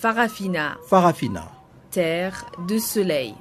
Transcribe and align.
Farafina. 0.00 0.76
Farafina. 0.86 1.50
Terre 1.90 2.46
de 2.68 2.78
soleil. 2.78 3.34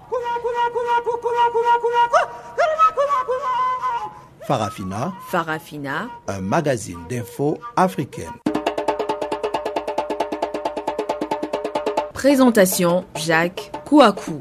Farafina. 4.47 5.13
Farafina. 5.29 6.09
Un 6.27 6.41
magazine 6.41 6.97
d'infos 7.07 7.59
africaine. 7.75 8.33
Présentation 12.15 13.05
Jacques 13.13 13.71
Kouakou. 13.85 14.39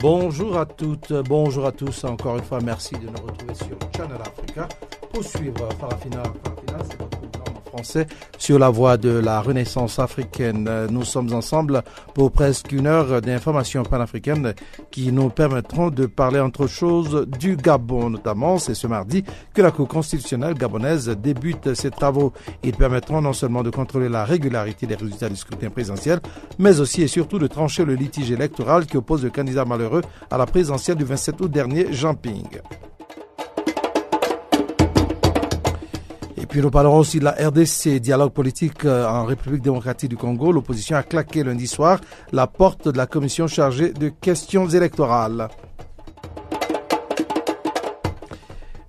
Bonjour 0.00 0.58
à 0.58 0.66
toutes, 0.66 1.14
bonjour 1.14 1.64
à 1.64 1.72
tous. 1.72 2.04
Encore 2.04 2.36
une 2.36 2.44
fois, 2.44 2.58
merci 2.62 2.94
de 2.96 3.06
nous 3.06 3.26
retrouver 3.26 3.54
sur 3.54 3.78
Channel 3.96 4.20
Africa 4.20 4.68
pour 5.10 5.24
suivre 5.24 5.66
Farafina. 5.80 6.22
Farafina, 6.44 6.78
c'est 6.90 7.11
sur 8.38 8.58
la 8.58 8.70
voie 8.70 8.96
de 8.96 9.10
la 9.10 9.40
renaissance 9.40 9.98
africaine. 9.98 10.68
Nous 10.90 11.04
sommes 11.04 11.32
ensemble 11.32 11.82
pour 12.14 12.30
presque 12.30 12.72
une 12.72 12.86
heure 12.86 13.20
d'informations 13.20 13.82
panafricaines 13.82 14.54
qui 14.90 15.12
nous 15.12 15.30
permettront 15.30 15.90
de 15.90 16.06
parler 16.06 16.40
entre 16.40 16.66
choses 16.66 17.26
du 17.38 17.56
Gabon, 17.56 18.10
notamment. 18.10 18.58
C'est 18.58 18.74
ce 18.74 18.86
mardi 18.86 19.24
que 19.54 19.62
la 19.62 19.70
Cour 19.70 19.88
constitutionnelle 19.88 20.54
gabonaise 20.54 21.08
débute 21.08 21.74
ses 21.74 21.90
travaux. 21.90 22.32
Ils 22.62 22.76
permettront 22.76 23.20
non 23.20 23.32
seulement 23.32 23.62
de 23.62 23.70
contrôler 23.70 24.08
la 24.08 24.24
régularité 24.24 24.86
des 24.86 24.94
résultats 24.94 25.28
du 25.28 25.36
scrutin 25.36 25.70
présidentiel, 25.70 26.20
mais 26.58 26.80
aussi 26.80 27.02
et 27.02 27.08
surtout 27.08 27.38
de 27.38 27.46
trancher 27.46 27.84
le 27.84 27.94
litige 27.94 28.30
électoral 28.30 28.86
qui 28.86 28.96
oppose 28.96 29.24
le 29.24 29.30
candidat 29.30 29.64
malheureux 29.64 30.02
à 30.30 30.38
la 30.38 30.46
présidentielle 30.46 30.96
du 30.96 31.04
27 31.04 31.40
août 31.40 31.50
dernier, 31.50 31.92
Jean 31.92 32.14
Ping. 32.14 32.48
Puis 36.52 36.60
nous 36.60 36.70
parlerons 36.70 36.98
aussi 36.98 37.18
de 37.18 37.24
la 37.24 37.30
RDC, 37.30 37.98
dialogue 37.98 38.32
politique 38.32 38.84
euh, 38.84 39.06
en 39.06 39.24
République 39.24 39.62
démocratique 39.62 40.10
du 40.10 40.18
Congo. 40.18 40.52
L'opposition 40.52 40.98
a 40.98 41.02
claqué 41.02 41.42
lundi 41.42 41.66
soir 41.66 41.98
la 42.30 42.46
porte 42.46 42.88
de 42.88 42.98
la 42.98 43.06
commission 43.06 43.46
chargée 43.46 43.94
de 43.94 44.10
questions 44.10 44.68
électorales. 44.68 45.48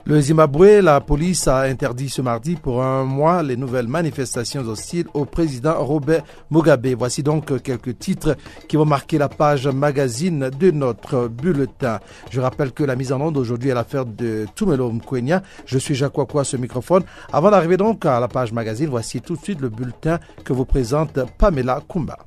Le 0.06 0.20
Zimbabwe, 0.20 0.82
la 0.82 1.00
police 1.00 1.48
a 1.48 1.62
interdit 1.62 2.10
ce 2.10 2.22
mardi 2.22 2.58
pour 2.58 2.84
un 2.84 3.06
mois 3.06 3.42
les 3.42 3.56
nouvelles 3.56 3.88
manifestations 3.88 4.68
hostiles 4.68 5.08
au 5.14 5.24
président 5.24 5.82
Robert 5.82 6.24
Mugabe. 6.52 6.88
Voici 6.88 7.24
donc 7.24 7.62
quelques 7.64 7.98
titres 8.00 8.36
qui 8.68 8.76
vont 8.76 8.86
marquer 8.86 9.18
la 9.18 9.30
page 9.30 9.66
magazine 9.68 10.50
de 10.50 10.72
notre 10.72 11.30
bulletin. 11.30 12.02
Je 12.32 12.42
rappelle 12.42 12.74
que 12.74 12.84
la 12.84 12.98
mise 12.98 13.14
en 13.14 13.22
onde 13.22 13.38
aujourd'hui 13.38 13.70
est 13.70 13.74
l'affaire 13.74 14.06
de 14.06 14.46
Tumelo 14.56 14.92
Mkwenya. 14.92 15.42
Je 15.66 15.78
suis 15.78 15.96
Jacques 15.96 16.18
Wakwa, 16.18 16.44
ce 16.44 16.58
microphone. 16.58 17.04
Avant 17.32 17.52
d'arriver 17.52 17.78
donc 17.78 18.06
à 18.06 18.20
la 18.20 18.28
page 18.28 18.52
magazine, 18.52 18.90
voici 18.90 19.22
tout 19.22 19.38
de 19.38 19.42
suite 19.42 19.62
le 19.62 19.70
bulletin 19.70 20.20
que 20.44 20.52
vous 20.52 20.66
présente 20.66 21.18
Pamela 21.38 21.82
Kumba. 21.88 22.18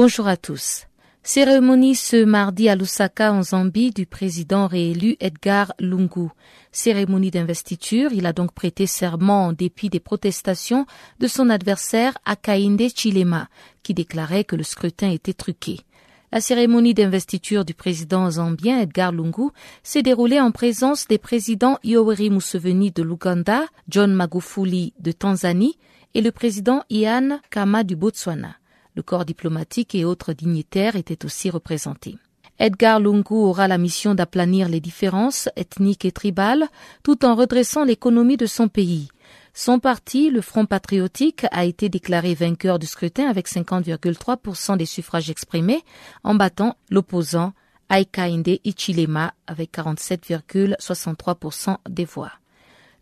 Bonjour 0.00 0.28
à 0.28 0.36
tous. 0.36 0.86
Cérémonie 1.24 1.96
ce 1.96 2.24
mardi 2.24 2.68
à 2.68 2.76
Lusaka 2.76 3.32
en 3.32 3.42
Zambie 3.42 3.90
du 3.90 4.06
président 4.06 4.68
réélu 4.68 5.16
Edgar 5.18 5.74
Lungu. 5.80 6.28
Cérémonie 6.70 7.32
d'investiture, 7.32 8.12
il 8.12 8.24
a 8.24 8.32
donc 8.32 8.52
prêté 8.52 8.86
serment 8.86 9.46
en 9.46 9.52
dépit 9.52 9.90
des 9.90 9.98
protestations 9.98 10.86
de 11.18 11.26
son 11.26 11.50
adversaire 11.50 12.16
Akainde 12.24 12.80
Chilema, 12.94 13.48
qui 13.82 13.92
déclarait 13.92 14.44
que 14.44 14.54
le 14.54 14.62
scrutin 14.62 15.10
était 15.10 15.32
truqué. 15.32 15.80
La 16.30 16.40
cérémonie 16.40 16.94
d'investiture 16.94 17.64
du 17.64 17.74
président 17.74 18.30
zambien 18.30 18.78
Edgar 18.78 19.10
Lungu 19.10 19.50
s'est 19.82 20.04
déroulée 20.04 20.40
en 20.40 20.52
présence 20.52 21.08
des 21.08 21.18
présidents 21.18 21.80
Yoweri 21.82 22.30
Museveni 22.30 22.92
de 22.92 23.02
l'Ouganda, 23.02 23.64
John 23.88 24.14
Magufuli 24.14 24.94
de 25.00 25.10
Tanzanie 25.10 25.76
et 26.14 26.20
le 26.20 26.30
président 26.30 26.84
Ian 26.88 27.40
Kama 27.50 27.82
du 27.82 27.96
Botswana. 27.96 28.57
Le 28.98 29.02
corps 29.04 29.24
diplomatique 29.24 29.94
et 29.94 30.04
autres 30.04 30.32
dignitaires 30.32 30.96
étaient 30.96 31.24
aussi 31.24 31.50
représentés. 31.50 32.18
Edgar 32.58 32.98
Lungu 32.98 33.32
aura 33.32 33.68
la 33.68 33.78
mission 33.78 34.16
d'aplanir 34.16 34.68
les 34.68 34.80
différences 34.80 35.48
ethniques 35.54 36.04
et 36.04 36.10
tribales 36.10 36.66
tout 37.04 37.24
en 37.24 37.36
redressant 37.36 37.84
l'économie 37.84 38.36
de 38.36 38.46
son 38.46 38.66
pays. 38.66 39.06
Son 39.54 39.78
parti, 39.78 40.30
le 40.30 40.40
Front 40.40 40.66
patriotique, 40.66 41.46
a 41.52 41.64
été 41.64 41.88
déclaré 41.88 42.34
vainqueur 42.34 42.80
du 42.80 42.86
scrutin 42.86 43.28
avec 43.28 43.46
50,3% 43.46 44.76
des 44.76 44.84
suffrages 44.84 45.30
exprimés 45.30 45.84
en 46.24 46.34
battant 46.34 46.76
l'opposant 46.90 47.52
Aikainde 47.90 48.58
Ichilema 48.64 49.32
avec 49.46 49.74
47,63% 49.74 51.76
des 51.88 52.04
voix. 52.04 52.32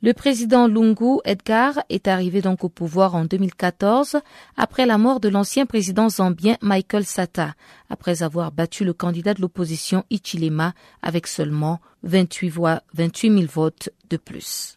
Le 0.03 0.13
président 0.13 0.69
Lungu 0.69 1.21
Edgar 1.25 1.83
est 1.89 2.07
arrivé 2.07 2.43
donc 2.43 2.65
au 2.65 2.69
pouvoir 2.69 3.15
en 3.15 3.25
2014 3.25 4.19
après 4.57 4.85
la 4.85 4.99
mort 4.99 5.21
de 5.21 5.31
l'ancien 5.31 5.65
président 5.65 6.11
zambien 6.11 6.59
Michael 6.61 7.07
Sata, 7.07 7.55
après 7.89 8.23
avoir 8.23 8.53
battu 8.53 8.85
le 8.85 8.93
candidat 8.93 9.33
de 9.33 9.41
l'opposition 9.41 10.05
Ichilema 10.11 10.75
avec 11.01 11.27
seulement 11.27 11.81
28 12.03 12.49
voix, 12.51 12.83
28 12.93 13.39
000 13.39 13.45
votes 13.51 13.89
de 14.11 14.19
plus. 14.19 14.77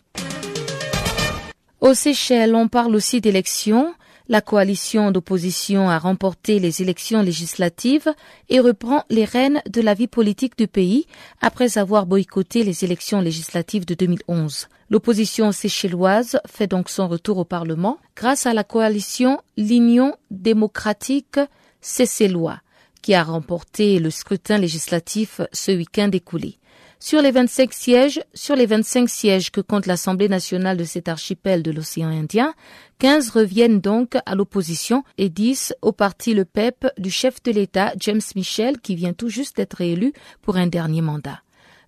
Aux 1.82 1.94
Seychelles, 1.94 2.56
on 2.56 2.70
parle 2.70 2.96
aussi 2.96 3.20
d'élections. 3.20 3.94
La 4.32 4.42
coalition 4.42 5.10
d'opposition 5.10 5.90
a 5.90 5.98
remporté 5.98 6.60
les 6.60 6.84
élections 6.84 7.24
législatives 7.24 8.14
et 8.48 8.60
reprend 8.60 9.04
les 9.10 9.26
rênes 9.26 9.60
de 9.68 9.82
la 9.82 9.96
vie 9.96 10.06
politique 10.06 10.56
du 10.56 10.68
pays 10.68 11.08
après 11.42 11.80
avoir 11.80 12.06
boycotté 12.06 12.64
les 12.64 12.86
élections 12.86 13.22
législatives 13.22 13.88
de 13.88 13.96
2011. 13.96 14.68
L'opposition 14.92 15.52
séchelloise 15.52 16.40
fait 16.48 16.68
donc 16.68 16.90
son 16.90 17.08
retour 17.08 17.40
au 17.40 17.44
Parlement 17.44 17.98
grâce 18.16 18.46
à 18.46 18.54
la 18.54 18.64
coalition 18.64 19.42
L'Union 19.58 20.16
démocratique 20.30 21.40
séchellois 21.82 22.60
qui 23.02 23.16
a 23.16 23.24
remporté 23.24 23.98
le 23.98 24.12
scrutin 24.12 24.60
législatif 24.60 25.42
ce 25.54 25.72
week-end 25.72 26.12
écoulé. 26.14 26.60
Sur 27.02 27.22
les 27.22 27.32
25 27.32 27.72
sièges, 27.72 28.22
sur 28.34 28.58
les 28.58 28.66
25 28.66 29.08
sièges 29.08 29.52
que 29.52 29.62
compte 29.62 29.86
l'Assemblée 29.86 30.28
nationale 30.28 30.76
de 30.76 30.84
cet 30.84 31.08
archipel 31.08 31.64
de 31.64 31.72
l'océan 31.72 32.10
Indien, 32.10 32.54
15 33.00 33.30
reviennent 33.30 33.80
donc 33.80 34.18
à 34.26 34.36
l'opposition 34.36 35.06
et 35.18 35.30
10 35.30 35.76
au 35.82 35.94
parti 35.94 36.34
Le 36.34 36.44
PEP 36.44 36.88
du 36.98 37.10
chef 37.10 37.42
de 37.44 37.52
l'État 37.52 37.94
James 38.02 38.20
Michel 38.36 38.82
qui 38.82 38.96
vient 38.96 39.14
tout 39.14 39.30
juste 39.30 39.56
d'être 39.56 39.80
élu 39.80 40.12
pour 40.42 40.58
un 40.58 40.68
dernier 40.68 41.02
mandat. 41.02 41.40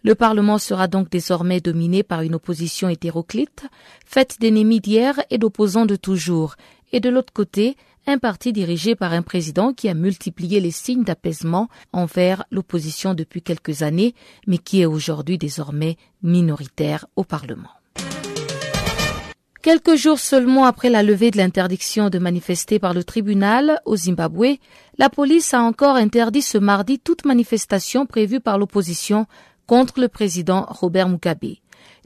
Le 0.01 0.15
Parlement 0.15 0.57
sera 0.57 0.87
donc 0.87 1.09
désormais 1.09 1.59
dominé 1.59 2.03
par 2.03 2.21
une 2.21 2.35
opposition 2.35 2.87
hétéroclite, 2.87 3.65
faite 4.05 4.37
d'ennemis 4.39 4.79
d'hier 4.79 5.19
et 5.29 5.37
d'opposants 5.37 5.85
de 5.85 5.97
toujours, 5.97 6.55
et 6.93 7.01
de 7.01 7.09
l'autre 7.09 7.33
côté, 7.33 7.75
un 8.07 8.17
parti 8.17 8.51
dirigé 8.51 8.95
par 8.95 9.13
un 9.13 9.21
président 9.21 9.73
qui 9.73 9.89
a 9.89 9.93
multiplié 9.93 10.59
les 10.59 10.71
signes 10.71 11.03
d'apaisement 11.03 11.69
envers 11.93 12.43
l'opposition 12.51 13.13
depuis 13.13 13.41
quelques 13.41 13.83
années, 13.83 14.15
mais 14.47 14.57
qui 14.57 14.81
est 14.81 14.85
aujourd'hui 14.85 15.37
désormais 15.37 15.97
minoritaire 16.23 17.05
au 17.15 17.23
Parlement. 17.23 17.69
Quelques 19.61 19.95
jours 19.95 20.17
seulement 20.17 20.65
après 20.65 20.89
la 20.89 21.03
levée 21.03 21.29
de 21.29 21.37
l'interdiction 21.37 22.09
de 22.09 22.17
manifester 22.17 22.79
par 22.79 22.95
le 22.95 23.03
tribunal 23.03 23.79
au 23.85 23.95
Zimbabwe, 23.95 24.57
la 24.97 25.09
police 25.09 25.53
a 25.53 25.61
encore 25.61 25.97
interdit 25.97 26.41
ce 26.41 26.57
mardi 26.57 26.97
toute 26.97 27.25
manifestation 27.25 28.07
prévue 28.07 28.39
par 28.39 28.57
l'opposition 28.57 29.27
contre 29.67 30.01
le 30.01 30.07
président 30.07 30.65
Robert 30.67 31.09
Mugabe. 31.09 31.57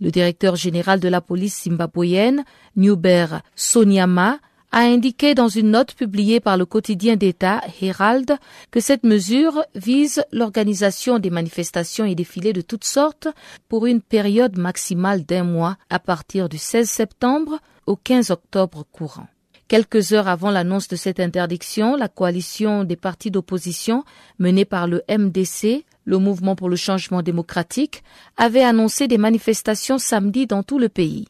Le 0.01 0.12
directeur 0.12 0.57
général 0.57 1.00
de 1.00 1.07
la 1.07 1.21
police 1.21 1.63
zimbabwéenne, 1.63 2.44
Newber 2.75 3.27
Sonyama, 3.56 4.39
a 4.75 4.81
indiqué 4.81 5.36
dans 5.36 5.48
une 5.48 5.72
note 5.72 5.94
publiée 5.95 6.42
par 6.42 6.57
le 6.57 6.66
quotidien 6.66 7.16
d'État 7.16 7.62
Herald 7.81 8.38
que 8.72 8.81
cette 8.81 9.06
mesure 9.06 9.63
vise 9.74 10.25
l'organisation 10.33 11.18
des 11.18 11.30
manifestations 11.30 12.04
et 12.04 12.13
défilés 12.13 12.51
de 12.51 12.60
toutes 12.60 12.83
sortes 12.83 13.30
pour 13.69 13.86
une 13.86 14.01
période 14.01 14.57
maximale 14.57 15.24
d'un 15.24 15.45
mois 15.45 15.77
à 15.89 16.00
partir 16.00 16.50
du 16.50 16.57
16 16.57 16.89
septembre 16.89 17.60
au 17.88 17.95
15 17.95 18.31
octobre 18.31 18.86
courant. 18.92 19.27
Quelques 19.69 20.12
heures 20.12 20.27
avant 20.27 20.51
l'annonce 20.51 20.89
de 20.89 20.98
cette 20.98 21.22
interdiction, 21.22 21.95
la 21.95 22.10
coalition 22.10 22.83
des 22.83 22.98
partis 22.98 23.31
d'opposition 23.31 24.04
menée 24.39 24.66
par 24.66 24.88
le 24.88 25.04
MDC, 25.07 25.86
le 26.04 26.18
Mouvement 26.18 26.57
pour 26.57 26.68
le 26.68 26.75
changement 26.75 27.22
démocratique, 27.22 28.04
avait 28.36 28.63
annoncé 28.63 29.07
des 29.07 29.18
manifestations 29.18 30.00
samedi 30.00 30.48
dans 30.48 30.63
tout 30.63 30.80
le 30.80 30.89
pays. 30.89 31.27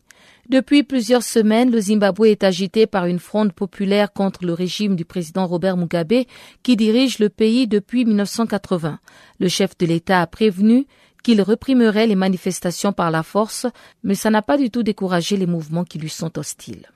Depuis 0.47 0.83
plusieurs 0.83 1.23
semaines, 1.23 1.71
le 1.71 1.79
Zimbabwe 1.79 2.27
est 2.27 2.43
agité 2.43 2.85
par 2.85 3.07
une 3.07 3.17
fronde 3.17 3.51
populaire 3.51 4.13
contre 4.13 4.45
le 4.45 4.53
régime 4.53 4.95
du 4.95 5.03
président 5.03 5.47
Robert 5.47 5.75
Mugabe 5.75 6.25
qui 6.61 6.75
dirige 6.75 7.17
le 7.17 7.29
pays 7.29 7.67
depuis 7.67 8.05
1980. 8.05 8.99
Le 9.39 9.47
chef 9.49 9.75
de 9.77 9.87
l'État 9.87 10.21
a 10.21 10.27
prévenu 10.27 10.85
qu'il 11.23 11.41
réprimerait 11.41 12.05
les 12.05 12.15
manifestations 12.15 12.93
par 12.93 13.09
la 13.09 13.23
force, 13.23 13.65
mais 14.03 14.13
ça 14.13 14.29
n'a 14.29 14.43
pas 14.43 14.57
du 14.57 14.69
tout 14.69 14.83
découragé 14.83 15.35
les 15.35 15.47
mouvements 15.47 15.83
qui 15.83 15.97
lui 15.97 16.09
sont 16.09 16.37
hostiles. 16.37 16.91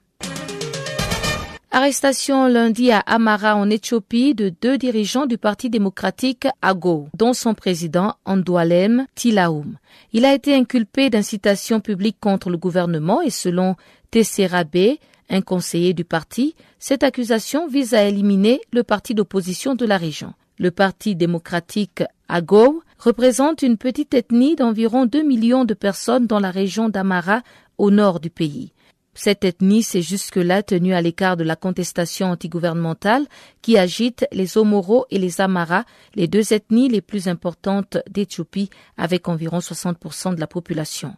Arrestation 1.71 2.47
lundi 2.47 2.91
à 2.91 2.97
Amara 3.01 3.55
en 3.55 3.69
Éthiopie 3.69 4.33
de 4.33 4.51
deux 4.59 4.79
dirigeants 4.79 5.27
du 5.27 5.37
Parti 5.37 5.69
démocratique 5.69 6.47
AGO, 6.63 7.09
dont 7.15 7.33
son 7.33 7.53
président 7.53 8.15
Andoualem 8.25 9.05
Tilaoum. 9.13 9.77
Il 10.11 10.25
a 10.25 10.33
été 10.33 10.55
inculpé 10.55 11.11
d'incitation 11.11 11.79
publique 11.79 12.17
contre 12.19 12.49
le 12.49 12.57
gouvernement 12.57 13.21
et 13.21 13.29
selon 13.29 13.75
Tessera 14.09 14.63
B, 14.63 14.97
un 15.29 15.41
conseiller 15.41 15.93
du 15.93 16.05
parti, 16.05 16.55
cette 16.79 17.03
accusation 17.03 17.67
vise 17.67 17.93
à 17.93 18.03
éliminer 18.03 18.61
le 18.73 18.81
parti 18.81 19.13
d'opposition 19.13 19.75
de 19.75 19.85
la 19.85 19.97
région. 19.97 20.33
Le 20.57 20.71
Parti 20.71 21.15
démocratique 21.15 22.01
AGO 22.29 22.81
représente 22.97 23.61
une 23.61 23.77
petite 23.77 24.15
ethnie 24.15 24.55
d'environ 24.55 25.05
2 25.05 25.21
millions 25.21 25.65
de 25.65 25.75
personnes 25.75 26.25
dans 26.25 26.39
la 26.39 26.49
région 26.49 26.89
d'Amara 26.89 27.43
au 27.77 27.91
nord 27.91 28.19
du 28.19 28.31
pays. 28.31 28.73
Cette 29.21 29.43
ethnie 29.43 29.83
s'est 29.83 30.01
jusque-là 30.01 30.63
tenue 30.63 30.93
à 30.93 31.01
l'écart 31.01 31.35
de 31.35 31.43
la 31.43 31.57
contestation 31.57 32.27
antigouvernementale 32.27 33.27
qui 33.61 33.77
agite 33.77 34.25
les 34.31 34.57
Omoro 34.57 35.07
et 35.11 35.19
les 35.19 35.41
Amara, 35.41 35.83
les 36.15 36.29
deux 36.29 36.53
ethnies 36.53 36.87
les 36.87 37.01
plus 37.01 37.27
importantes 37.27 37.97
d'Éthiopie 38.09 38.69
avec 38.95 39.27
environ 39.27 39.59
60% 39.59 40.35
de 40.35 40.39
la 40.39 40.47
population. 40.47 41.17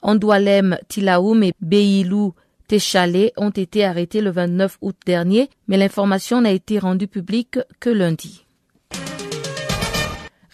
Andoualem 0.00 0.78
Tilaoum 0.88 1.42
et 1.42 1.52
Beilou 1.60 2.32
Téchalé 2.68 3.34
ont 3.36 3.50
été 3.50 3.84
arrêtés 3.84 4.22
le 4.22 4.30
29 4.30 4.78
août 4.80 4.96
dernier, 5.04 5.50
mais 5.68 5.76
l'information 5.76 6.40
n'a 6.40 6.52
été 6.52 6.78
rendue 6.78 7.06
publique 7.06 7.58
que 7.80 7.90
lundi. 7.90 8.46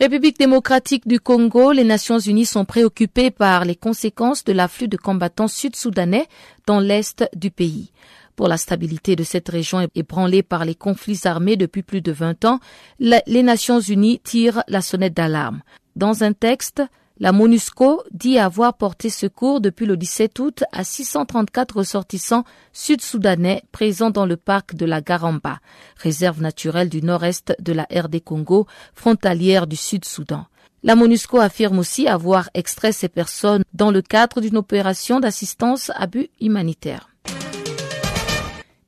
République 0.00 0.38
démocratique 0.38 1.08
du 1.08 1.18
Congo, 1.18 1.72
les 1.72 1.82
Nations 1.82 2.20
unies 2.20 2.46
sont 2.46 2.64
préoccupées 2.64 3.32
par 3.32 3.64
les 3.64 3.74
conséquences 3.74 4.44
de 4.44 4.52
l'afflux 4.52 4.86
de 4.86 4.96
combattants 4.96 5.48
sud-soudanais 5.48 6.28
dans 6.68 6.78
l'est 6.78 7.28
du 7.34 7.50
pays. 7.50 7.90
Pour 8.36 8.46
la 8.46 8.58
stabilité 8.58 9.16
de 9.16 9.24
cette 9.24 9.48
région 9.48 9.88
ébranlée 9.96 10.44
par 10.44 10.64
les 10.64 10.76
conflits 10.76 11.22
armés 11.24 11.56
depuis 11.56 11.82
plus 11.82 12.00
de 12.00 12.12
20 12.12 12.44
ans, 12.44 12.60
les 13.00 13.42
Nations 13.42 13.80
unies 13.80 14.20
tirent 14.22 14.62
la 14.68 14.82
sonnette 14.82 15.14
d'alarme. 15.14 15.62
Dans 15.96 16.22
un 16.22 16.32
texte, 16.32 16.80
la 17.20 17.32
MONUSCO 17.32 18.04
dit 18.12 18.38
avoir 18.38 18.74
porté 18.74 19.10
secours 19.10 19.60
depuis 19.60 19.86
le 19.86 19.96
17 19.96 20.38
août 20.38 20.64
à 20.70 20.84
634 20.84 21.76
ressortissants 21.78 22.44
sud-soudanais 22.72 23.62
présents 23.72 24.10
dans 24.10 24.24
le 24.24 24.36
parc 24.36 24.76
de 24.76 24.86
la 24.86 25.00
Garamba, 25.00 25.58
réserve 25.96 26.40
naturelle 26.40 26.88
du 26.88 27.02
nord-est 27.02 27.56
de 27.58 27.72
la 27.72 27.88
RD 27.90 28.22
Congo, 28.22 28.68
frontalière 28.94 29.66
du 29.66 29.74
Sud-Soudan. 29.74 30.46
La 30.84 30.94
MONUSCO 30.94 31.40
affirme 31.40 31.80
aussi 31.80 32.06
avoir 32.06 32.50
extrait 32.54 32.92
ces 32.92 33.08
personnes 33.08 33.64
dans 33.74 33.90
le 33.90 34.00
cadre 34.00 34.40
d'une 34.40 34.56
opération 34.56 35.18
d'assistance 35.18 35.90
à 35.96 36.06
but 36.06 36.30
humanitaire. 36.40 37.10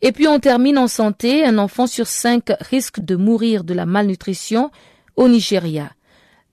Et 0.02 0.12
puis 0.12 0.28
on 0.28 0.38
termine 0.38 0.78
en 0.78 0.86
santé. 0.86 1.44
Un 1.44 1.58
enfant 1.58 1.88
sur 1.88 2.06
cinq 2.06 2.52
risque 2.60 3.00
de 3.00 3.16
mourir 3.16 3.64
de 3.64 3.74
la 3.74 3.86
malnutrition 3.86 4.70
au 5.16 5.28
Nigeria. 5.28 5.90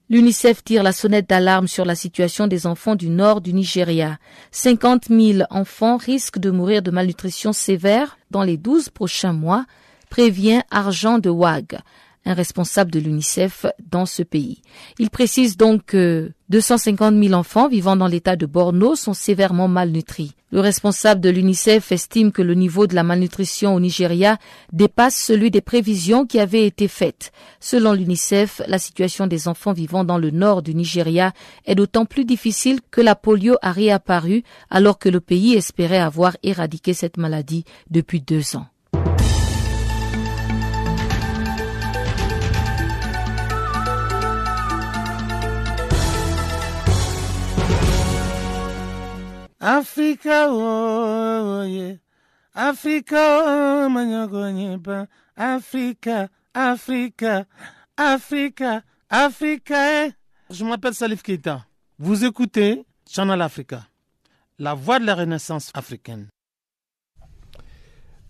L'UNICEF 0.10 0.64
tire 0.64 0.84
la 0.84 0.94
sonnette 0.94 1.28
d'alarme 1.28 1.68
sur 1.68 1.84
la 1.84 1.94
situation 1.94 2.48
des 2.48 2.66
enfants 2.66 2.96
du 2.96 3.10
nord 3.10 3.42
du 3.42 3.52
Nigeria. 3.52 4.20
50 4.52 5.10
000 5.10 5.40
enfants 5.50 5.98
risquent 5.98 6.40
de 6.40 6.50
mourir 6.50 6.82
de 6.82 6.92
malnutrition 6.92 7.52
sévère 7.52 8.18
dans 8.32 8.44
les 8.44 8.56
12 8.56 8.88
prochains 8.88 9.34
mois, 9.34 9.66
prévient 10.10 10.62
Argent 10.72 11.20
de 11.20 11.30
Wag, 11.30 11.80
un 12.28 12.34
responsable 12.34 12.92
de 12.92 13.00
l'UNICEF 13.00 13.66
dans 13.90 14.06
ce 14.06 14.22
pays. 14.22 14.62
Il 15.00 15.10
précise 15.10 15.56
donc 15.56 15.86
que 15.86 16.32
250 16.50 17.16
000 17.22 17.34
enfants 17.34 17.70
vivant 17.70 17.96
dans 17.96 18.08
l'état 18.08 18.36
de 18.36 18.46
Borno 18.46 18.96
sont 18.96 19.14
sévèrement 19.14 19.68
malnutris. 19.68 20.34
Le 20.52 20.60
responsable 20.60 21.22
de 21.22 21.30
l'UNICEF 21.30 21.92
estime 21.92 22.32
que 22.32 22.42
le 22.42 22.54
niveau 22.54 22.86
de 22.86 22.96
la 22.96 23.04
malnutrition 23.04 23.76
au 23.76 23.80
Nigeria 23.80 24.38
dépasse 24.72 25.16
celui 25.16 25.52
des 25.52 25.62
prévisions 25.62 26.26
qui 26.26 26.40
avaient 26.40 26.66
été 26.66 26.88
faites. 26.88 27.32
Selon 27.60 27.94
l'UNICEF, 27.94 28.62
la 28.68 28.80
situation 28.80 29.28
des 29.28 29.48
enfants 29.48 29.74
vivant 29.74 30.04
dans 30.04 30.18
le 30.18 30.32
nord 30.32 30.62
du 30.62 30.74
Nigeria 30.74 31.34
est 31.66 31.76
d'autant 31.76 32.06
plus 32.06 32.26
difficile 32.26 32.80
que 32.92 33.02
la 33.02 33.16
polio 33.16 33.56
a 33.62 33.72
réapparu 33.72 34.44
alors 34.70 35.00
que 35.00 35.10
le 35.10 35.22
pays 35.22 35.54
espérait 35.54 35.98
avoir 35.98 36.36
éradiqué 36.44 36.94
cette 36.94 37.18
maladie 37.18 37.64
depuis 37.90 38.22
deux 38.22 38.56
ans. 38.56 38.68
Africa, 49.68 50.48
oh, 50.48 51.64
yeah. 51.64 51.98
Africa, 52.56 53.20
oh, 53.44 55.08
Africa, 55.36 56.30
Africa, 56.56 57.46
Africa. 59.10 60.06
Eh. 60.06 60.12
Je 60.50 60.64
m'appelle 60.64 60.94
Salif 60.94 61.22
Keita. 61.22 61.66
Vous 62.00 62.24
écoutez 62.24 62.86
Channel 63.10 63.42
Africa, 63.42 63.82
la 64.58 64.74
voix 64.74 65.00
de 65.00 65.06
la 65.06 65.16
renaissance 65.16 65.70
africaine. 65.74 66.28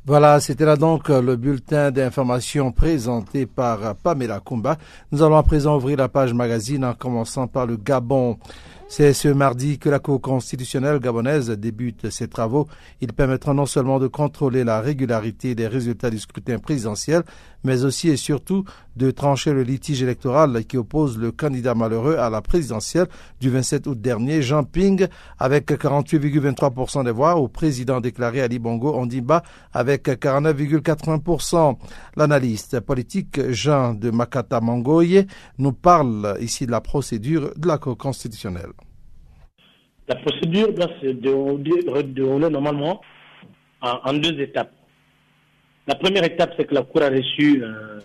Voilà, 0.08 0.40
c'était 0.40 0.66
là 0.66 0.76
donc 0.76 1.10
le 1.10 1.36
bulletin 1.36 1.92
d'information 1.92 2.72
présenté 2.72 3.46
par 3.46 3.96
Pamela 3.98 4.40
Kumba. 4.40 4.78
Nous 5.12 5.22
allons 5.22 5.36
à 5.36 5.44
présent 5.44 5.76
ouvrir 5.76 5.98
la 5.98 6.10
page 6.10 6.34
magazine 6.34 6.84
en 6.84 6.96
commençant 6.96 7.46
par 7.46 7.68
le 7.68 7.76
Gabon. 7.76 8.40
C'est 8.90 9.12
ce 9.12 9.28
mardi 9.28 9.80
que 9.80 9.90
la 9.90 10.00
Cour 10.00 10.22
constitutionnelle 10.22 11.00
gabonaise 11.00 11.50
débute 11.50 12.10
ses 12.10 12.30
travaux. 12.30 12.68
Il 13.02 13.12
permettra 13.12 13.54
non 13.54 13.66
seulement 13.66 14.00
de 14.00 14.08
contrôler 14.08 14.64
la 14.64 14.80
régularité 14.80 15.56
des 15.56 15.68
résultats 15.68 16.10
du 16.10 16.20
scrutin 16.20 16.58
présidentiel, 16.58 17.24
mais 17.66 17.84
aussi 17.84 18.08
et 18.08 18.16
surtout 18.16 18.64
de 18.96 19.12
trancher 19.12 19.52
le 19.52 19.64
litige 19.64 20.02
électoral 20.02 20.64
qui 20.66 20.78
oppose 20.78 21.18
le 21.18 21.32
candidat 21.32 21.76
malheureux 21.76 22.16
à 22.16 22.30
la 22.30 22.42
présidentielle 22.42 23.08
du 23.42 23.50
27 23.50 23.88
août 23.88 24.00
dernier, 24.00 24.42
Jean 24.42 24.64
Ping, 24.64 25.06
avec 25.38 25.70
48,23% 25.70 27.04
des 27.04 27.12
voix, 27.12 27.36
au 27.36 27.50
président 27.50 28.00
déclaré 28.00 28.42
Ali 28.42 28.58
Bongo 28.58 28.96
Ondimba 28.96 29.44
avec 29.74 30.08
49,80%. 30.08 31.78
L'analyste 32.16 32.80
politique 32.80 33.52
Jean 33.52 33.94
de 33.94 34.12
Makata 34.12 34.62
Mangoye 34.62 35.28
nous 35.58 35.74
parle 35.74 36.38
ici 36.40 36.66
de 36.66 36.72
la 36.72 36.82
procédure 36.82 37.52
de 37.58 37.68
la 37.68 37.78
Cour 37.78 37.98
constitutionnelle. 37.98 38.77
La 40.08 40.16
procédure 40.16 40.72
doit 40.72 40.90
se 41.02 41.08
dérouler, 41.08 42.50
normalement 42.50 43.02
en, 43.82 44.14
deux 44.14 44.40
étapes. 44.40 44.72
La 45.86 45.96
première 45.96 46.24
étape, 46.24 46.54
c'est 46.58 46.66
que 46.66 46.74
la 46.74 46.84
Cour 46.84 47.02
a 47.04 47.10
reçu 47.10 47.62
euh, 47.62 48.00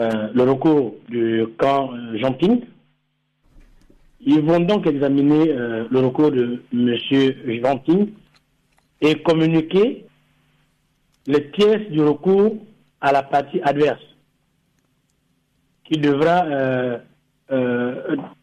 euh, 0.00 0.28
le 0.32 0.42
recours 0.44 0.94
du 1.08 1.46
camp 1.58 1.92
euh, 1.92 2.16
Jean 2.18 2.32
Ping. 2.32 2.64
Ils 4.20 4.40
vont 4.40 4.60
donc 4.60 4.86
examiner 4.86 5.46
le 5.46 5.98
recours 6.00 6.32
de 6.32 6.62
M. 6.72 6.96
Jean 7.62 7.78
Ping 7.78 8.10
et 9.00 9.22
communiquer 9.22 10.06
les 11.26 11.40
pièces 11.40 11.88
du 11.90 12.00
recours 12.02 12.56
à 13.00 13.12
la 13.12 13.22
partie 13.22 13.60
adverse 13.62 14.02
qui 15.84 15.98
devra 16.00 16.44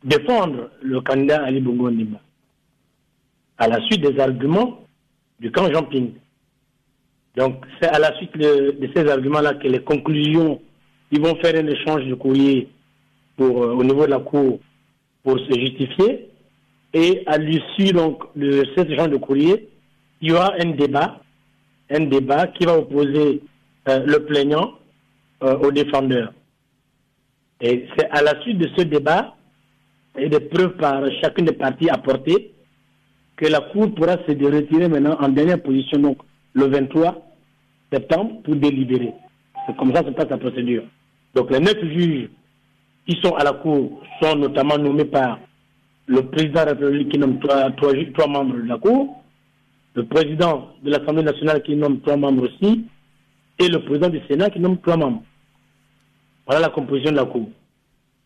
défendre 0.03 0.71
le 0.81 1.01
candidat 1.01 1.43
Ali 1.43 1.59
Bongo 1.59 1.91
Ndimba 1.91 2.21
à 3.57 3.67
la 3.67 3.81
suite 3.85 4.01
des 4.01 4.19
arguments 4.19 4.85
du 5.39 5.51
camp 5.51 5.71
Jean-Ping. 5.71 6.13
Donc, 7.35 7.65
c'est 7.79 7.89
à 7.89 7.99
la 7.99 8.15
suite 8.17 8.37
de, 8.37 8.77
ces 8.95 9.07
arguments-là 9.07 9.55
que 9.55 9.67
les 9.67 9.81
conclusions, 9.81 10.61
ils 11.11 11.21
vont 11.21 11.35
faire 11.35 11.55
un 11.55 11.67
échange 11.67 12.05
de 12.05 12.15
courrier 12.15 12.69
pour, 13.35 13.63
euh, 13.63 13.73
au 13.73 13.83
niveau 13.83 14.05
de 14.05 14.11
la 14.11 14.19
Cour 14.19 14.59
pour 15.23 15.39
se 15.39 15.59
justifier. 15.59 16.29
Et 16.93 17.23
à 17.25 17.37
l'issue 17.37 17.91
donc 17.91 18.23
de 18.35 18.63
cet 18.75 18.89
échange 18.89 19.09
de 19.09 19.17
courrier, 19.17 19.67
il 20.21 20.29
y 20.29 20.31
aura 20.31 20.53
un 20.59 20.71
débat, 20.71 21.19
un 21.89 22.05
débat 22.05 22.47
qui 22.47 22.65
va 22.65 22.77
opposer 22.77 23.41
euh, 23.89 23.99
le 24.05 24.25
plaignant 24.25 24.75
euh, 25.43 25.57
au 25.57 25.71
défendeur. 25.71 26.31
Et 27.59 27.87
c'est 27.97 28.09
à 28.09 28.21
la 28.21 28.41
suite 28.41 28.59
de 28.59 28.69
ce 28.77 28.83
débat 28.83 29.35
et 30.17 30.29
des 30.29 30.39
preuves 30.39 30.77
par 30.77 31.03
chacune 31.21 31.45
des 31.45 31.53
parties 31.53 31.89
apportées 31.89 32.54
que 33.37 33.45
la 33.47 33.61
Cour 33.61 33.93
pourra 33.93 34.13
se 34.25 34.31
retirer 34.31 34.87
maintenant 34.87 35.17
en 35.19 35.29
dernière 35.29 35.61
position, 35.61 35.99
donc 35.99 36.17
le 36.53 36.67
23 36.67 37.21
septembre, 37.91 38.41
pour 38.43 38.55
délibérer. 38.55 39.13
C'est 39.67 39.75
comme 39.75 39.93
ça 39.93 40.03
que 40.03 40.09
se 40.09 40.13
passe 40.13 40.29
la 40.29 40.37
procédure. 40.37 40.83
Donc 41.33 41.51
les 41.51 41.59
neuf 41.59 41.77
juges 41.83 42.29
qui 43.07 43.19
sont 43.21 43.35
à 43.35 43.43
la 43.43 43.53
Cour 43.53 44.01
sont 44.21 44.35
notamment 44.35 44.77
nommés 44.77 45.05
par 45.05 45.39
le 46.07 46.21
président 46.23 46.61
de 46.61 46.65
la 46.65 46.71
République 46.73 47.09
qui 47.11 47.19
nomme 47.19 47.39
trois, 47.39 47.71
trois, 47.71 48.27
membres 48.27 48.55
de 48.55 48.67
la 48.67 48.77
Cour, 48.77 49.21
le 49.95 50.05
président 50.05 50.69
de 50.83 50.91
l'Assemblée 50.91 51.23
nationale 51.23 51.61
qui 51.63 51.75
nomme 51.75 51.99
trois 52.01 52.17
membres 52.17 52.43
aussi, 52.47 52.85
et 53.59 53.67
le 53.67 53.79
président 53.83 54.09
du 54.09 54.19
Sénat 54.27 54.49
qui 54.49 54.59
nomme 54.59 54.77
trois 54.79 54.97
membres. 54.97 55.23
Voilà 56.45 56.61
la 56.61 56.69
composition 56.69 57.11
de 57.11 57.17
la 57.17 57.25
Cour. 57.25 57.49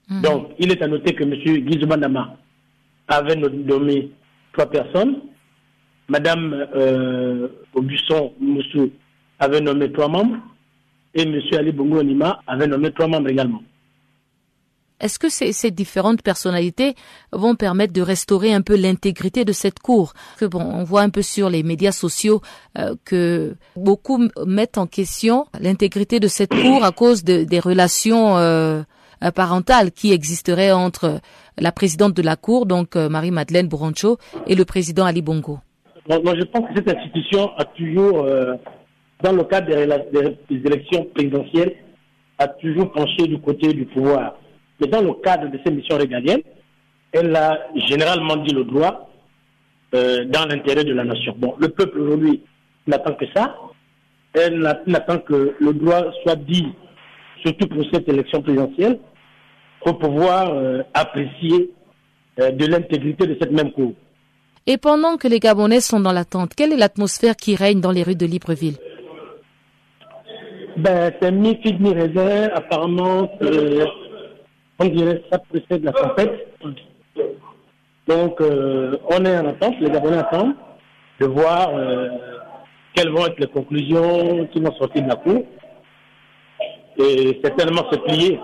Mhm. 0.10 0.22
Donc, 0.22 0.50
il 0.60 0.72
est 0.72 0.82
à 0.82 0.88
noter 0.88 1.14
que 1.14 1.24
M. 1.24 1.34
Gizubandama 1.36 2.36
avait 3.08 3.36
nommé 3.36 4.12
trois 4.54 4.70
personnes. 4.70 5.22
Madame 6.08 6.68
euh, 6.76 7.48
Augustin 7.74 8.30
Moussou 8.40 8.92
avait 9.40 9.62
nommé 9.62 9.92
trois 9.92 10.08
membres 10.08 10.38
et 11.14 11.22
M. 11.24 11.40
Ali 11.54 11.72
Bongo 11.72 12.00
Onima 12.00 12.42
avait 12.48 12.68
nommé 12.68 12.92
trois 12.92 13.08
membres 13.08 13.30
également. 13.30 13.62
Est-ce 15.00 15.18
que 15.18 15.30
ces, 15.30 15.72
différentes 15.72 16.22
personnalités 16.22 16.96
vont 17.32 17.56
permettre 17.56 17.94
de 17.94 18.02
restaurer 18.02 18.54
un 18.54 18.62
peu 18.62 18.76
l'intégrité 18.76 19.46
de 19.46 19.54
cette 19.54 19.80
cour? 19.80 20.14
Que 20.38 20.46
bon, 20.46 20.60
on 20.62 20.84
voit 20.84 21.02
un 21.02 21.10
peu 21.10 21.22
sur 21.22 21.50
les 21.50 21.64
médias 21.64 21.94
sociaux 21.94 22.42
euh, 22.78 22.96
que 23.06 23.56
beaucoup 23.78 24.28
mettent 24.46 24.78
en 24.78 24.88
question 24.88 25.48
l'intégrité 25.60 26.20
de 26.20 26.28
cette 26.28 26.54
cour 26.54 26.84
à 26.84 26.92
cause 26.92 27.24
de, 27.24 27.46
des 27.46 27.60
relations 27.62 28.38
euh, 28.38 28.82
parentales 29.36 29.92
qui 29.92 30.14
existeraient 30.14 30.72
entre 30.72 31.20
la 31.58 31.72
présidente 31.72 32.14
de 32.14 32.22
la 32.22 32.36
cour, 32.36 32.66
donc 32.66 32.96
euh, 32.96 33.10
Marie-Madeleine 33.10 33.68
Bourancho, 33.68 34.18
et 34.48 34.56
le 34.56 34.66
président 34.66 35.06
Ali 35.06 35.22
Bongo. 35.22 35.60
Moi, 36.08 36.34
je 36.40 36.44
pense 36.46 36.68
que 36.70 36.76
cette 36.76 36.90
institution 36.90 37.52
a 37.58 37.66
toujours, 37.66 38.24
euh, 38.24 38.56
dans 39.22 39.34
le 39.34 39.44
cadre 39.44 39.68
des, 39.68 40.56
élections 40.66 41.06
présidentielles, 41.14 41.76
a 42.38 42.48
toujours 42.48 42.92
penché 42.92 43.28
du 43.28 43.40
côté 43.40 43.74
du 43.74 43.86
pouvoir 43.86 44.36
mais 44.80 44.88
dans 44.88 45.02
le 45.02 45.14
cadre 45.24 45.50
de 45.50 45.60
ces 45.66 45.72
missions 45.72 45.98
régaliennes, 45.98 46.42
elle 47.12 47.36
a 47.36 47.58
généralement 47.76 48.38
dit 48.38 48.54
le 48.54 48.64
droit 48.64 49.10
euh, 49.94 50.26
dans 50.26 50.46
l'intérêt 50.46 50.84
de 50.84 50.94
la 50.94 51.04
nation. 51.04 51.36
Bon, 51.38 51.56
le 51.60 51.70
peuple 51.70 52.00
aujourd'hui 52.00 52.42
n'attend 52.88 53.14
que 53.16 53.26
ça. 53.36 53.56
Elle 54.34 54.60
n'attend 54.88 55.20
que 55.20 55.56
le 55.60 55.74
droit 55.74 56.04
soit 56.24 56.36
dit, 56.36 56.68
surtout 57.44 57.68
pour 57.68 57.84
cette 57.92 58.08
élection 58.10 58.42
présidentielle, 58.42 59.00
pour 59.84 59.98
pouvoir 59.98 60.54
euh, 60.54 60.82
apprécier 60.94 61.72
euh, 62.40 62.52
de 62.52 62.66
l'intégrité 62.66 63.28
de 63.28 63.38
cette 63.40 63.52
même 63.52 63.72
cour. 63.72 63.94
Et 64.68 64.78
pendant 64.78 65.18
que 65.18 65.28
les 65.28 65.40
Gabonais 65.40 65.80
sont 65.80 66.00
dans 66.00 66.12
l'attente, 66.12 66.54
quelle 66.56 66.74
est 66.74 66.78
l'atmosphère 66.78 67.36
qui 67.36 67.56
règne 67.56 67.80
dans 67.80 67.92
les 67.92 68.04
rues 68.04 68.16
de 68.16 68.26
Libreville? 68.26 68.78
Ben, 70.78 71.12
C'est 71.22 71.32
mi-figue, 71.32 71.80
mi-raisin. 71.80 72.50
Apparemment, 72.54 73.30
on 74.80 74.86
dirait 74.86 75.24
ça 75.32 75.40
précède 75.40 75.84
la 75.84 75.92
tempête. 75.92 76.48
Donc, 78.08 78.40
euh, 78.42 78.98
on 79.10 79.24
est 79.26 79.38
en 79.38 79.48
attente, 79.48 79.76
les 79.80 79.90
Gabonais 79.90 80.18
attendent 80.18 80.56
de 81.20 81.26
voir 81.26 81.70
quelles 82.94 83.10
vont 83.10 83.26
être 83.26 83.40
les 83.40 83.48
conclusions 83.48 84.48
qui 84.54 84.60
vont 84.62 84.74
sortir 84.76 85.04
de 85.04 85.10
la 85.10 85.16
Cour. 85.16 85.44
Et 87.00 87.40
certainement 87.44 87.86
se 87.92 87.98
plier. 87.98 88.40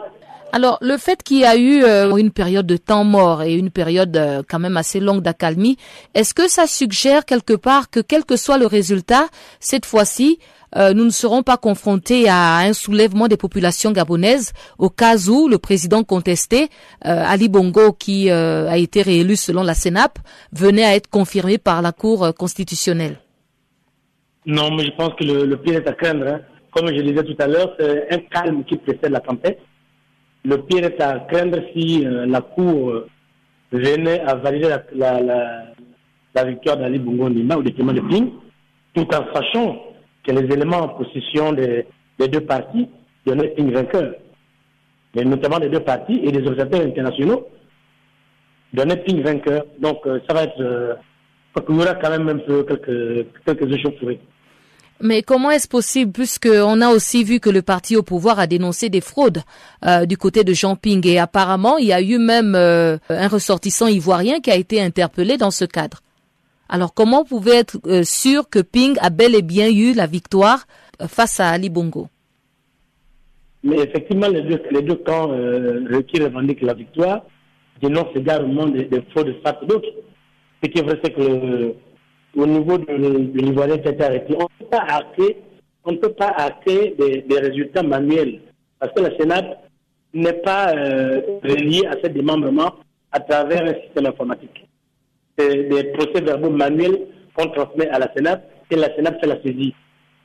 Alors, 0.55 0.77
le 0.79 0.95
fait 0.95 1.21
qu'il 1.21 1.39
y 1.39 1.43
a 1.43 1.57
eu 1.57 1.83
euh, 1.83 2.15
une 2.15 2.31
période 2.31 2.65
de 2.65 2.77
temps 2.77 3.03
mort 3.03 3.43
et 3.43 3.55
une 3.55 3.71
période 3.71 4.15
euh, 4.15 4.41
quand 4.47 4.57
même 4.57 4.77
assez 4.77 5.01
longue 5.01 5.21
d'accalmie, 5.21 5.75
est-ce 6.13 6.33
que 6.33 6.47
ça 6.47 6.65
suggère 6.65 7.25
quelque 7.25 7.51
part 7.51 7.89
que 7.89 7.99
quel 7.99 8.23
que 8.23 8.37
soit 8.37 8.57
le 8.57 8.65
résultat, 8.65 9.27
cette 9.59 9.85
fois-ci, 9.85 10.39
euh, 10.77 10.93
nous 10.93 11.03
ne 11.03 11.09
serons 11.09 11.43
pas 11.43 11.57
confrontés 11.57 12.29
à 12.29 12.59
un 12.59 12.71
soulèvement 12.71 13.27
des 13.27 13.35
populations 13.35 13.91
gabonaises 13.91 14.53
au 14.77 14.89
cas 14.89 15.17
où 15.27 15.49
le 15.49 15.57
président 15.57 16.03
contesté, 16.05 16.69
Ali 17.01 17.49
Bongo, 17.49 17.91
qui 17.91 18.31
a 18.31 18.77
été 18.77 19.01
réélu 19.01 19.35
selon 19.35 19.61
la 19.61 19.73
CENAP, 19.73 20.19
venait 20.53 20.85
à 20.85 20.95
être 20.95 21.09
confirmé 21.09 21.57
par 21.57 21.81
la 21.81 21.91
Cour 21.91 22.33
constitutionnelle? 22.33 23.19
Non, 24.45 24.73
mais 24.73 24.85
je 24.85 24.91
pense 24.91 25.13
que 25.19 25.25
le, 25.25 25.45
le 25.45 25.57
pire 25.57 25.75
est 25.75 25.87
à 25.87 25.93
craindre. 25.93 26.27
Hein. 26.27 26.39
Comme 26.75 26.87
je 26.89 27.01
disais 27.01 27.23
tout 27.23 27.37
à 27.39 27.47
l'heure, 27.47 27.73
c'est 27.79 28.13
un 28.13 28.17
calme 28.29 28.65
qui 28.65 28.75
précède 28.75 29.11
la 29.11 29.21
tempête. 29.21 29.59
Le 30.43 30.57
pire 30.57 30.83
est 30.83 31.01
à 31.01 31.19
craindre 31.19 31.59
si 31.73 32.05
euh, 32.05 32.25
la 32.25 32.41
Cour 32.41 33.05
venait 33.71 34.19
à 34.19 34.35
valider 34.35 34.67
la, 34.93 36.43
victoire 36.45 36.75
d'Ali 36.75 36.99
Bongo 36.99 37.29
Nima 37.29 37.57
ou 37.57 37.63
de 37.63 37.69
Clément 37.69 37.93
de 37.93 38.01
Ping, 38.01 38.29
tout 38.93 39.07
en 39.07 39.33
sachant 39.33 39.81
que 40.21 40.33
les 40.33 40.53
éléments 40.53 40.81
en 40.81 40.89
possession 40.89 41.53
des, 41.53 41.85
des 42.19 42.27
deux 42.27 42.41
partis 42.41 42.89
donnaient 43.25 43.47
Ping 43.55 43.71
vainqueur, 43.71 44.13
mais 45.15 45.23
notamment 45.23 45.59
des 45.59 45.69
deux 45.69 45.79
partis 45.79 46.19
et 46.23 46.31
des 46.31 46.45
observateurs 46.45 46.85
internationaux 46.85 47.47
donnaient 48.73 48.97
Ping 48.97 49.21
vainqueur. 49.21 49.63
Donc 49.79 50.05
euh, 50.07 50.19
ça 50.27 50.35
va 50.35 50.43
être. 50.43 50.59
Euh, 50.59 50.95
il 51.69 51.75
y 51.75 51.79
aura 51.79 51.95
quand 51.95 52.09
même 52.09 52.27
un 52.27 52.37
peu 52.39 52.63
quelques, 52.63 53.27
quelques 53.45 53.73
échauffourées. 53.73 54.19
Mais 55.01 55.23
comment 55.23 55.51
est-ce 55.51 55.67
possible 55.67 56.11
puisqu'on 56.13 56.79
a 56.79 56.89
aussi 56.89 57.23
vu 57.23 57.39
que 57.39 57.49
le 57.49 57.61
parti 57.61 57.97
au 57.97 58.03
pouvoir 58.03 58.39
a 58.39 58.47
dénoncé 58.47 58.89
des 58.89 59.01
fraudes 59.01 59.41
euh, 59.85 60.05
du 60.05 60.17
côté 60.17 60.43
de 60.45 60.53
Jean 60.53 60.77
Ping 60.77 61.05
et 61.05 61.19
apparemment 61.19 61.77
il 61.77 61.87
y 61.87 61.93
a 61.93 62.01
eu 62.01 62.17
même 62.17 62.55
euh, 62.55 62.97
un 63.09 63.27
ressortissant 63.27 63.87
ivoirien 63.87 64.39
qui 64.39 64.51
a 64.51 64.55
été 64.55 64.81
interpellé 64.81 65.35
dans 65.35 65.51
ce 65.51 65.65
cadre. 65.65 65.99
Alors 66.69 66.93
comment 66.93 67.23
vous 67.23 67.37
pouvez 67.37 67.55
être 67.55 67.77
euh, 67.85 68.03
sûr 68.03 68.49
que 68.49 68.59
Ping 68.59 68.95
a 69.01 69.09
bel 69.09 69.35
et 69.35 69.41
bien 69.41 69.69
eu 69.69 69.93
la 69.93 70.07
victoire 70.07 70.65
face 71.07 71.41
à 71.41 71.49
Ali 71.49 71.69
Bongo? 71.69 72.07
Mais 73.63 73.77
effectivement, 73.79 74.27
les 74.27 74.43
deux, 74.43 74.61
les 74.71 74.81
deux 74.81 74.95
camps 74.95 75.27
qui 76.07 76.21
revendiquent 76.21 76.61
la 76.61 76.75
victoire 76.75 77.23
dénoncent 77.81 78.15
également 78.15 78.67
des, 78.67 78.85
des 78.85 79.01
fraudes 79.11 79.27
de 79.27 79.33
part 79.33 79.57
et 79.61 79.65
d'autre. 79.65 79.89
Ce 80.63 80.69
qui 80.69 80.79
est 80.79 80.83
vrai, 80.83 80.99
c'est 81.03 81.11
que 81.11 81.73
au 82.35 82.45
niveau 82.45 82.77
de, 82.77 82.85
de 82.85 83.39
l'Ivoirien 83.39 83.77
qui 83.77 84.03
arrêté, 84.03 84.35
on 84.35 84.43
ne 84.43 84.47
peut 84.59 84.69
pas 84.69 84.83
arrêter, 84.87 85.37
on 85.83 85.91
ne 85.91 85.97
peut 85.97 86.13
pas 86.13 86.35
des, 86.65 87.21
des, 87.21 87.39
résultats 87.39 87.83
manuels 87.83 88.41
parce 88.79 88.91
que 88.93 89.01
la 89.01 89.17
Sénat 89.17 89.57
n'est 90.13 90.41
pas 90.41 90.75
euh, 90.75 91.21
reliée 91.43 91.85
à 91.87 91.93
ce 92.03 92.07
démembrement 92.07 92.75
à 93.11 93.19
travers 93.19 93.63
un 93.63 93.73
système 93.81 94.07
informatique. 94.07 94.67
C'est 95.37 95.63
des 95.69 95.83
procès-verbaux 95.93 96.49
manuels 96.49 97.07
qu'on 97.33 97.49
transmet 97.49 97.87
à 97.89 97.99
la 97.99 98.11
Sénat 98.13 98.41
et 98.71 98.75
la 98.75 98.93
Sénat 98.95 99.13
fait 99.19 99.27
la 99.27 99.41
saisie. 99.41 99.73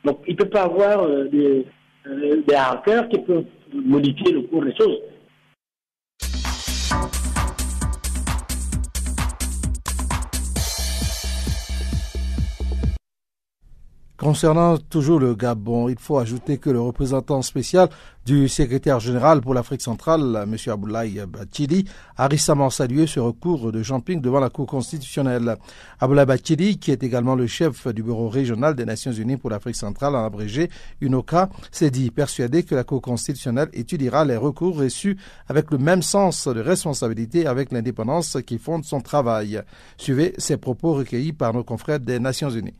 Donc 0.05 0.21
il 0.27 0.33
ne 0.33 0.39
peut 0.39 0.49
pas 0.49 0.63
avoir 0.63 1.03
euh, 1.03 1.25
des, 1.29 1.67
euh, 2.07 2.43
des 2.47 2.55
hackers 2.55 3.09
qui 3.09 3.19
peuvent 3.19 3.45
modifier 3.73 4.33
le 4.33 4.43
cours 4.43 4.65
des 4.65 4.75
choses. 4.77 4.99
Concernant 14.21 14.77
toujours 14.77 15.19
le 15.19 15.35
Gabon, 15.35 15.89
il 15.89 15.99
faut 15.99 16.19
ajouter 16.19 16.59
que 16.59 16.69
le 16.69 16.79
représentant 16.79 17.41
spécial 17.41 17.89
du 18.27 18.51
secrétaire 18.51 19.01
général 19.01 19.41
pour 19.41 19.55
l'Afrique 19.55 19.81
centrale, 19.81 20.47
M. 20.47 20.57
Aboulaye 20.71 21.25
Bachili, 21.27 21.87
a 22.19 22.29
récemment 22.29 22.69
salué 22.69 23.07
ce 23.07 23.19
recours 23.19 23.73
de 23.73 23.83
Jean-Ping 23.83 24.21
devant 24.21 24.39
la 24.39 24.51
Cour 24.51 24.67
constitutionnelle. 24.67 25.57
Aboulaye 26.01 26.27
Bachili, 26.27 26.79
qui 26.79 26.91
est 26.91 27.03
également 27.03 27.35
le 27.35 27.47
chef 27.47 27.89
du 27.89 28.03
bureau 28.03 28.29
régional 28.29 28.75
des 28.75 28.85
Nations 28.85 29.11
Unies 29.11 29.39
pour 29.39 29.49
l'Afrique 29.49 29.77
centrale, 29.77 30.15
en 30.15 30.27
abrégé 30.27 30.69
UNOCA, 31.01 31.49
s'est 31.73 31.91
dit 31.91 32.11
persuadé 32.11 32.63
que 32.63 32.75
la 32.75 32.85
Cour 32.85 33.01
constitutionnelle 33.01 33.71
étudiera 33.73 34.27
les 34.27 34.37
recours 34.37 34.77
reçus 34.77 35.17
avec 35.49 35.71
le 35.71 35.79
même 35.79 36.03
sens 36.03 36.47
de 36.47 36.61
responsabilité 36.61 37.47
avec 37.47 37.73
l'indépendance 37.73 38.37
qui 38.47 38.59
fonde 38.59 38.85
son 38.85 39.01
travail. 39.01 39.63
Suivez 39.97 40.35
ces 40.37 40.59
propos 40.59 40.93
recueillis 40.93 41.33
par 41.33 41.55
nos 41.55 41.65
confrères 41.65 42.01
des 42.01 42.19
Nations 42.19 42.51
Unies. 42.51 42.75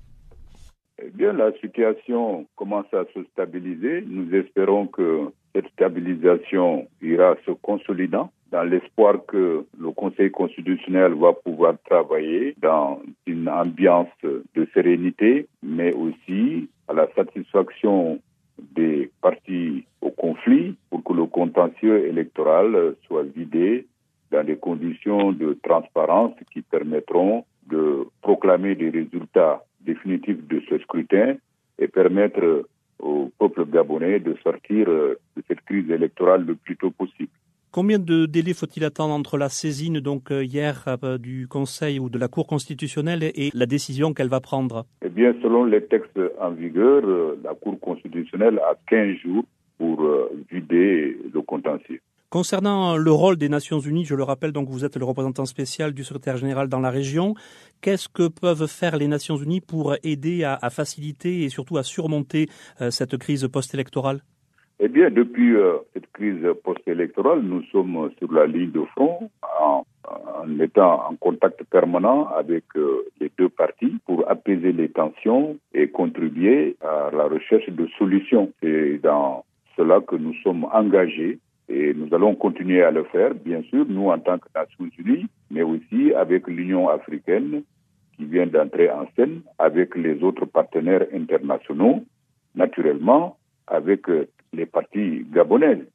Eh 1.03 1.11
bien, 1.15 1.33
la 1.33 1.53
situation 1.61 2.47
commence 2.57 2.93
à 2.93 3.05
se 3.15 3.23
stabiliser. 3.33 4.05
Nous 4.07 4.35
espérons 4.35 4.87
que 4.87 5.31
cette 5.55 5.69
stabilisation 5.69 6.87
ira 7.01 7.37
se 7.47 7.53
consolidant 7.53 8.31
dans 8.51 8.65
l'espoir 8.65 9.25
que 9.27 9.65
le 9.79 9.91
Conseil 9.93 10.31
constitutionnel 10.31 11.15
va 11.15 11.33
pouvoir 11.33 11.75
travailler 11.89 12.55
dans 12.61 13.01
une 13.27 13.49
ambiance 13.49 14.09
de 14.23 14.69
sérénité, 14.75 15.47
mais 15.63 15.95
aussi 15.95 16.69
à 16.89 16.93
la 16.93 17.09
satisfaction 17.15 18.19
des 18.59 19.11
partis 19.23 19.85
au 20.03 20.11
conflit 20.11 20.77
pour 20.91 21.03
que 21.03 21.13
le 21.15 21.27
contentieux 21.27 22.07
électoral 22.09 22.95
soit 23.07 23.23
vidé 23.23 23.87
dans 24.31 24.45
des 24.45 24.57
conditions 24.57 25.33
de 25.33 25.59
transparence 25.63 26.33
qui 26.53 26.61
permettront 26.63 27.45
de 27.69 28.07
proclamer 28.21 28.75
des 28.75 28.91
résultats 28.91 29.63
définitif 29.85 30.37
de 30.49 30.63
ce 30.69 30.79
scrutin 30.79 31.37
et 31.79 31.89
permettre 31.89 32.67
au 32.99 33.31
peuple 33.39 33.65
gabonais 33.67 34.21
de 34.21 34.37
sortir 34.43 34.87
de 34.87 35.19
cette 35.49 35.61
crise 35.63 35.91
électorale 35.91 36.45
le 36.45 36.55
plus 36.55 36.77
tôt 36.77 36.91
possible. 36.91 37.31
Combien 37.73 37.99
de 38.01 38.27
délais 38.27 38.53
faut-il 38.53 38.85
attendre 38.85 39.15
entre 39.15 39.39
la 39.39 39.49
saisine 39.49 40.01
donc 40.01 40.31
hier 40.31 40.99
du 41.21 41.47
Conseil 41.47 42.01
ou 42.01 42.11
de 42.11 42.19
la 42.19 42.27
Cour 42.29 42.47
constitutionnelle 42.47 43.23
et 43.23 43.51
la 43.55 43.67
décision 43.67 44.13
qu'elle 44.13 44.29
va 44.29 44.41
prendre? 44.41 44.87
Eh 45.05 45.09
bien, 45.09 45.35
selon 45.41 45.65
les 45.65 45.85
textes 45.85 46.21
en 46.41 46.51
vigueur, 46.51 47.03
la 47.45 47.55
Cour 47.55 47.79
constitutionnelle 47.79 48.59
a 48.59 48.75
15 48.89 49.17
jours 49.19 49.45
pour 49.79 50.05
vider 50.51 51.17
le 51.33 51.41
contentieux. 51.43 52.01
Concernant 52.31 52.97
le 52.97 53.11
rôle 53.11 53.39
des 53.39 53.49
Nations 53.49 53.81
Unies, 53.81 54.05
je 54.05 54.15
le 54.15 54.23
rappelle, 54.23 54.53
donc 54.53 54.69
vous 54.69 54.85
êtes 54.85 54.97
le 54.97 55.05
représentant 55.05 55.47
spécial 55.47 55.93
du 55.93 56.05
secrétaire 56.05 56.37
général 56.37 56.69
dans 56.69 56.79
la 56.79 56.91
région. 56.91 57.35
Qu'est-ce 57.83 58.09
que 58.09 58.29
peuvent 58.29 58.69
faire 58.69 58.97
les 58.97 59.09
Nations 59.09 59.35
Unies 59.35 59.61
pour 59.61 59.97
aider 60.05 60.45
à, 60.45 60.71
faciliter 60.71 61.43
et 61.43 61.49
surtout 61.49 61.77
à 61.77 61.83
surmonter 61.83 62.47
euh, 62.81 62.91
cette 62.91 63.17
crise 63.17 63.49
post-électorale? 63.49 64.21
Eh 64.79 64.87
bien, 64.87 65.11
depuis 65.11 65.57
euh, 65.57 65.79
cette 65.93 66.07
crise 66.13 66.47
post-électorale, 66.63 67.41
nous 67.43 67.65
sommes 67.65 68.13
sur 68.21 68.33
la 68.33 68.47
ligne 68.47 68.71
de 68.71 68.85
front 68.95 69.29
en, 69.43 69.85
en 70.05 70.61
étant 70.61 71.09
en 71.11 71.17
contact 71.17 71.65
permanent 71.65 72.29
avec 72.29 72.63
euh, 72.77 73.07
les 73.21 73.33
deux 73.39 73.49
parties 73.49 73.99
pour 74.07 74.31
apaiser 74.31 74.71
les 74.71 74.89
tensions 74.89 75.57
et 75.75 75.89
contribuer 75.89 76.77
à 76.81 77.11
la 77.13 77.25
recherche 77.25 77.69
de 77.71 77.89
solutions. 77.99 78.53
C'est 78.63 78.99
dans 79.03 79.45
cela 79.77 80.01
que 80.01 80.15
nous 80.15 80.35
sommes 80.45 80.65
engagés 80.73 81.41
et 81.71 81.95
nous 81.95 82.13
allons 82.13 82.35
continuer 82.35 82.83
à 82.83 82.91
le 82.91 83.05
faire, 83.05 83.33
bien 83.35 83.63
sûr, 83.63 83.87
nous 83.89 84.09
en 84.09 84.19
tant 84.19 84.39
que 84.39 84.49
Nations 84.55 84.91
Unies, 84.99 85.27
mais 85.51 85.63
aussi 85.63 86.13
avec 86.15 86.49
l'Union 86.49 86.89
africaine 86.89 87.63
qui 88.17 88.25
vient 88.25 88.47
d'entrer 88.47 88.91
en 88.91 89.07
scène, 89.15 89.43
avec 89.59 89.95
les 89.95 90.23
autres 90.23 90.47
partenaires 90.47 91.07
internationaux, 91.15 92.05
naturellement, 92.57 93.39
avec 93.69 94.03
les 94.53 94.67
partis 94.67 95.25
gabonaises 95.33 95.87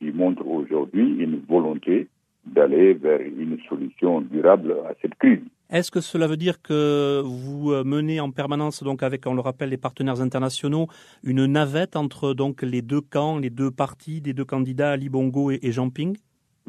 qui 0.00 0.10
montrent 0.10 0.46
aujourd'hui 0.46 1.16
une 1.18 1.40
volonté 1.48 2.08
d'aller 2.44 2.94
vers 2.94 3.20
une 3.20 3.58
solution 3.68 4.20
durable 4.20 4.74
à 4.88 4.94
cette 5.00 5.14
crise. 5.14 5.40
Est-ce 5.74 5.90
que 5.90 6.00
cela 6.00 6.28
veut 6.28 6.36
dire 6.36 6.62
que 6.62 7.20
vous 7.24 7.72
euh, 7.72 7.82
menez 7.82 8.20
en 8.20 8.30
permanence, 8.30 8.84
donc 8.84 9.02
avec, 9.02 9.26
on 9.26 9.34
le 9.34 9.40
rappelle, 9.40 9.70
les 9.70 9.76
partenaires 9.76 10.20
internationaux, 10.20 10.86
une 11.24 11.46
navette 11.46 11.96
entre 11.96 12.32
donc 12.32 12.62
les 12.62 12.80
deux 12.80 13.00
camps, 13.00 13.38
les 13.38 13.50
deux 13.50 13.72
partis, 13.72 14.20
des 14.20 14.34
deux 14.34 14.44
candidats, 14.44 14.92
Ali 14.92 15.08
Bongo 15.08 15.50
et, 15.50 15.72
Jean 15.72 15.90
Ping? 15.90 16.16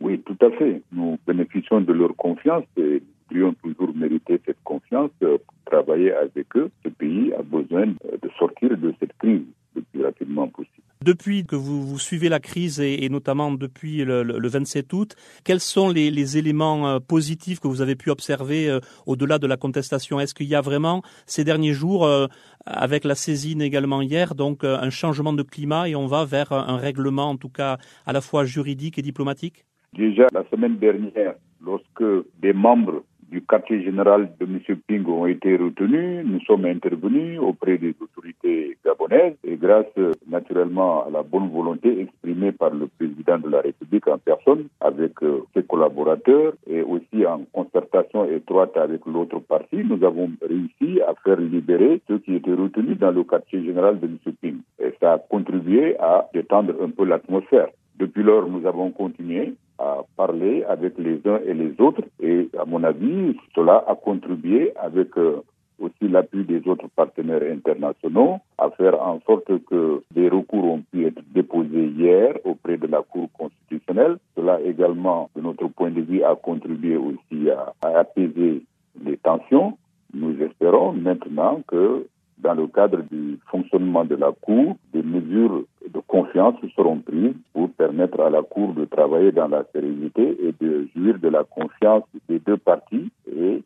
Oui, 0.02 0.20
tout 0.26 0.44
à 0.44 0.50
fait. 0.50 0.82
Nous 0.92 1.20
bénéficions 1.28 1.82
de 1.82 1.94
leur 1.94 2.16
confiance 2.16 2.64
et 2.78 3.04
nous 3.30 3.30
devrions 3.30 3.54
toujours 3.62 3.96
mériter 3.96 4.42
cette 4.44 4.64
confiance 4.64 5.12
pour 5.20 5.38
travailler 5.66 6.12
avec 6.12 6.48
eux. 6.56 6.72
Ce 6.84 6.90
pays 6.90 7.32
a 7.34 7.44
besoin 7.44 7.86
de 7.86 8.30
sortir 8.40 8.76
de 8.76 8.92
cette 9.00 9.16
crise 9.20 9.44
le 9.76 9.82
plus 9.82 10.04
rapidement 10.04 10.48
possible. 10.48 10.86
Depuis 11.04 11.46
que 11.46 11.56
vous, 11.56 11.84
vous 11.84 12.00
suivez 12.00 12.30
la 12.30 12.40
crise 12.40 12.80
et, 12.80 13.08
notamment 13.10 13.52
depuis 13.52 14.04
le, 14.04 14.24
le, 14.24 14.48
27 14.48 14.92
août, 14.94 15.16
quels 15.44 15.60
sont 15.60 15.90
les, 15.90 16.10
les, 16.10 16.38
éléments 16.38 16.88
euh, 16.88 17.00
positifs 17.00 17.60
que 17.60 17.68
vous 17.68 17.82
avez 17.82 17.96
pu 17.96 18.10
observer 18.10 18.70
euh, 18.70 18.80
au-delà 19.06 19.38
de 19.38 19.46
la 19.46 19.58
contestation? 19.58 20.20
Est-ce 20.20 20.34
qu'il 20.34 20.48
y 20.48 20.56
a 20.56 20.62
vraiment 20.62 21.04
ces 21.26 21.44
derniers 21.44 21.74
jours, 21.74 22.06
euh, 22.06 22.28
avec 22.66 23.04
la 23.04 23.14
saisine 23.14 23.62
également 23.62 24.02
hier, 24.02 24.36
donc 24.36 24.64
un 24.64 24.90
changement 24.90 25.34
de 25.34 25.44
climat 25.44 25.88
et 25.90 25.96
on 25.96 26.08
va 26.08 26.26
vers 26.26 26.52
un 26.52 26.78
règlement 26.78 27.30
en 27.30 27.38
tout 27.38 27.50
cas 27.50 27.78
à 28.06 28.14
la 28.14 28.22
fois 28.22 28.46
juridique 28.46 28.98
et 28.98 29.02
diplomatique? 29.02 29.66
Déjà 29.94 30.26
la 30.34 30.44
semaine 30.50 30.78
dernière, 30.78 31.36
lorsque 31.62 32.04
des 32.42 32.54
membres 32.54 33.04
du 33.30 33.42
quartier 33.42 33.84
général 33.84 34.30
de 34.40 34.46
M. 34.46 34.60
Ping 34.88 35.06
ont 35.08 35.26
été 35.26 35.56
retenus. 35.58 36.26
Nous 36.26 36.40
sommes 36.42 36.66
intervenus 36.66 37.40
auprès 37.40 37.78
des 37.78 37.94
autorités 38.00 38.78
gabonaises 38.86 39.36
et 39.44 39.56
grâce 39.56 39.86
naturellement 40.28 41.06
à 41.06 41.10
la 41.10 41.24
bonne 41.24 41.50
volonté 41.50 42.02
exprimée 42.02 42.52
par 42.52 42.72
le 42.72 42.88
président 42.88 43.38
de 43.40 43.50
la 43.50 43.62
République 43.62 44.08
en 44.08 44.18
personne 44.18 44.68
avec 44.80 45.12
euh, 45.24 45.44
ses 45.54 45.64
collaborateurs 45.64 46.54
et 46.68 46.82
aussi 46.82 47.26
en 47.26 47.42
concertation 47.52 48.26
étroite 48.26 48.78
avec 48.78 49.06
l'autre 49.06 49.40
parti, 49.40 49.78
nous 49.78 50.04
avons 50.06 50.30
réussi 50.42 51.02
à 51.02 51.14
faire 51.24 51.40
libérer 51.40 52.02
ceux 52.08 52.20
qui 52.20 52.36
étaient 52.36 52.54
retenus 52.54 52.98
dans 53.00 53.12
le 53.12 53.24
quartier 53.24 53.64
général 53.64 54.00
de 54.00 54.08
M. 54.08 54.18
Ping. 54.42 54.58
Et 54.80 54.94
ça 55.02 55.14
a 55.14 55.18
contribué 55.18 55.98
à 56.00 56.28
détendre 56.34 56.74
un 56.82 56.90
peu 56.90 57.06
l'atmosphère. 57.06 57.70
Depuis 57.98 58.24
lors, 58.24 58.48
nous 58.48 58.66
avons 58.68 58.92
continué 58.92 59.54
à 59.80 60.02
parler 60.16 60.64
avec 60.64 60.98
les 60.98 61.20
uns 61.26 61.40
et 61.46 61.54
les 61.54 61.74
autres 61.80 62.04
et 62.22 62.50
à 62.58 62.66
mon 62.66 62.84
avis, 62.84 63.36
cela 63.56 63.84
a 63.88 63.96
contribué 63.96 64.72
avec 64.76 65.18
euh, 65.18 65.42
aussi 65.80 66.08
l'appui 66.08 66.44
des 66.46 66.66
autres 66.68 66.88
partenaires 66.96 67.44
internationaux 67.44 68.38
à 68.58 68.70
faire 68.72 69.02
en 69.02 69.20
sorte 69.26 69.52
que 69.66 70.02
des 70.12 70.30
recours 70.30 70.66
ont 70.66 70.84
pu 70.92 71.06
être 71.06 71.22
déposés 71.34 71.88
hier 71.88 72.36
auprès 72.46 72.78
de 72.78 72.88
la 72.88 73.02
Cour 73.02 73.30
constitutionnelle. 73.38 74.18
Cela 74.36 74.62
également, 74.62 75.30
de 75.36 75.42
notre 75.42 75.68
point 75.68 75.92
de 75.92 76.02
vue, 76.02 76.24
a 76.24 76.36
contribué 76.36 76.96
aussi 76.98 77.50
à, 77.50 77.74
à 77.82 78.00
apaiser 78.00 78.64
les 79.04 79.18
tensions. 79.18 79.78
Nous 80.14 80.42
espérons 80.42 80.94
maintenant 80.94 81.62
que 81.68 82.08
dans 82.38 82.54
le 82.54 82.68
cadre 82.68 83.02
du 83.12 83.40
fonctionnement 83.48 84.06
de 84.06 84.16
la 84.16 84.32
Cour, 84.42 84.76
des 84.94 85.04
mesures 85.04 85.64
de 85.88 86.00
confiance 86.08 86.56
seront 86.76 87.00
prises 87.00 87.36
pour 87.54 87.70
permettre 87.72 88.20
à 88.22 88.30
la 88.30 88.42
Cour 88.42 88.74
de 88.74 88.86
travailler 88.86 89.32
dans 89.32 89.48
la 89.48 89.64
sérénité 89.74 90.38
et 90.42 90.54
de 90.64 90.88
jouir 90.96 91.20
de 91.20 91.30
la 91.30 91.44
confiance 91.44 92.04
des 92.28 92.40
deux 92.40 92.58
parties. 92.58 93.10
Et 93.36 93.64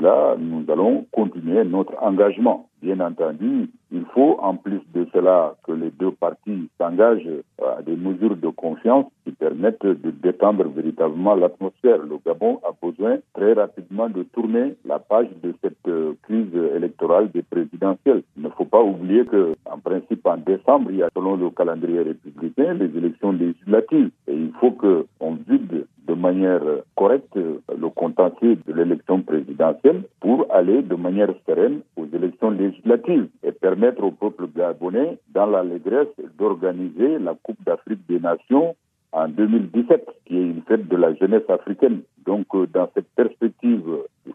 vue-là, 0.00 0.36
nous 0.38 0.64
allons 0.70 1.06
continuer 1.12 1.64
notre 1.64 1.94
engagement. 2.02 2.66
Bien 2.82 3.00
entendu, 3.00 3.68
il 3.92 4.04
faut 4.14 4.38
en 4.40 4.56
plus 4.56 4.80
de 4.94 5.06
cela 5.12 5.54
que 5.66 5.72
les 5.72 5.90
deux 5.90 6.12
parties 6.12 6.70
s'engagent 6.78 7.28
à 7.62 7.82
des 7.82 7.94
mesures 7.94 8.36
de 8.36 8.48
confiance 8.48 9.04
qui 9.24 9.32
permettent 9.32 9.84
de 9.84 10.10
détendre 10.10 10.64
véritablement 10.68 11.34
l'atmosphère. 11.34 11.98
Le 11.98 12.16
Gabon 12.24 12.58
a 12.64 12.70
besoin 12.82 13.18
très 13.34 13.52
rapidement 13.52 14.08
de 14.08 14.22
tourner 14.22 14.76
la 14.86 14.98
page 14.98 15.28
de 15.42 15.54
cette 15.62 15.76
euh, 15.88 16.14
crise 16.22 16.54
électorale 16.74 17.30
des 17.32 17.42
présidentielles. 17.42 18.22
Il 18.38 18.44
ne 18.44 18.48
faut 18.48 18.64
pas 18.64 18.82
oublier 18.82 19.26
que, 19.26 19.54
en 19.66 19.78
principe, 19.78 20.26
en 20.26 20.38
décembre, 20.38 20.90
il 20.90 20.98
y 20.98 21.02
a, 21.02 21.10
selon 21.14 21.36
le 21.36 21.50
calendrier 21.50 22.00
républicain, 22.00 22.74
les 22.74 22.96
élections 22.96 23.32
législatives. 23.32 24.10
Et 24.26 24.34
il 24.34 24.52
faut 24.58 24.70
qu'on 24.70 25.36
vide 25.46 25.86
de 26.10 26.14
manière 26.16 26.60
correcte 26.96 27.36
le 27.36 27.88
contentieux 27.90 28.58
de 28.66 28.72
l'élection 28.72 29.22
présidentielle 29.22 30.02
pour 30.18 30.46
aller 30.50 30.82
de 30.82 30.96
manière 30.96 31.32
sereine 31.46 31.82
aux 31.96 32.06
élections 32.12 32.50
législatives 32.50 33.28
et 33.44 33.52
permettre 33.52 34.02
au 34.02 34.10
peuple 34.10 34.48
gabonais, 34.56 35.18
dans 35.32 35.46
l'allégresse, 35.46 36.08
d'organiser 36.36 37.20
la 37.20 37.34
Coupe 37.40 37.62
d'Afrique 37.64 38.00
des 38.08 38.18
Nations 38.18 38.74
en 39.12 39.28
2017, 39.28 40.04
qui 40.26 40.36
est 40.36 40.42
une 40.42 40.62
fête 40.62 40.88
de 40.88 40.96
la 40.96 41.14
jeunesse 41.14 41.48
africaine. 41.48 42.00
Donc, 42.26 42.46
euh, 42.54 42.66
dans 42.66 42.88
cette 42.94 43.08
perspective, 43.14 43.82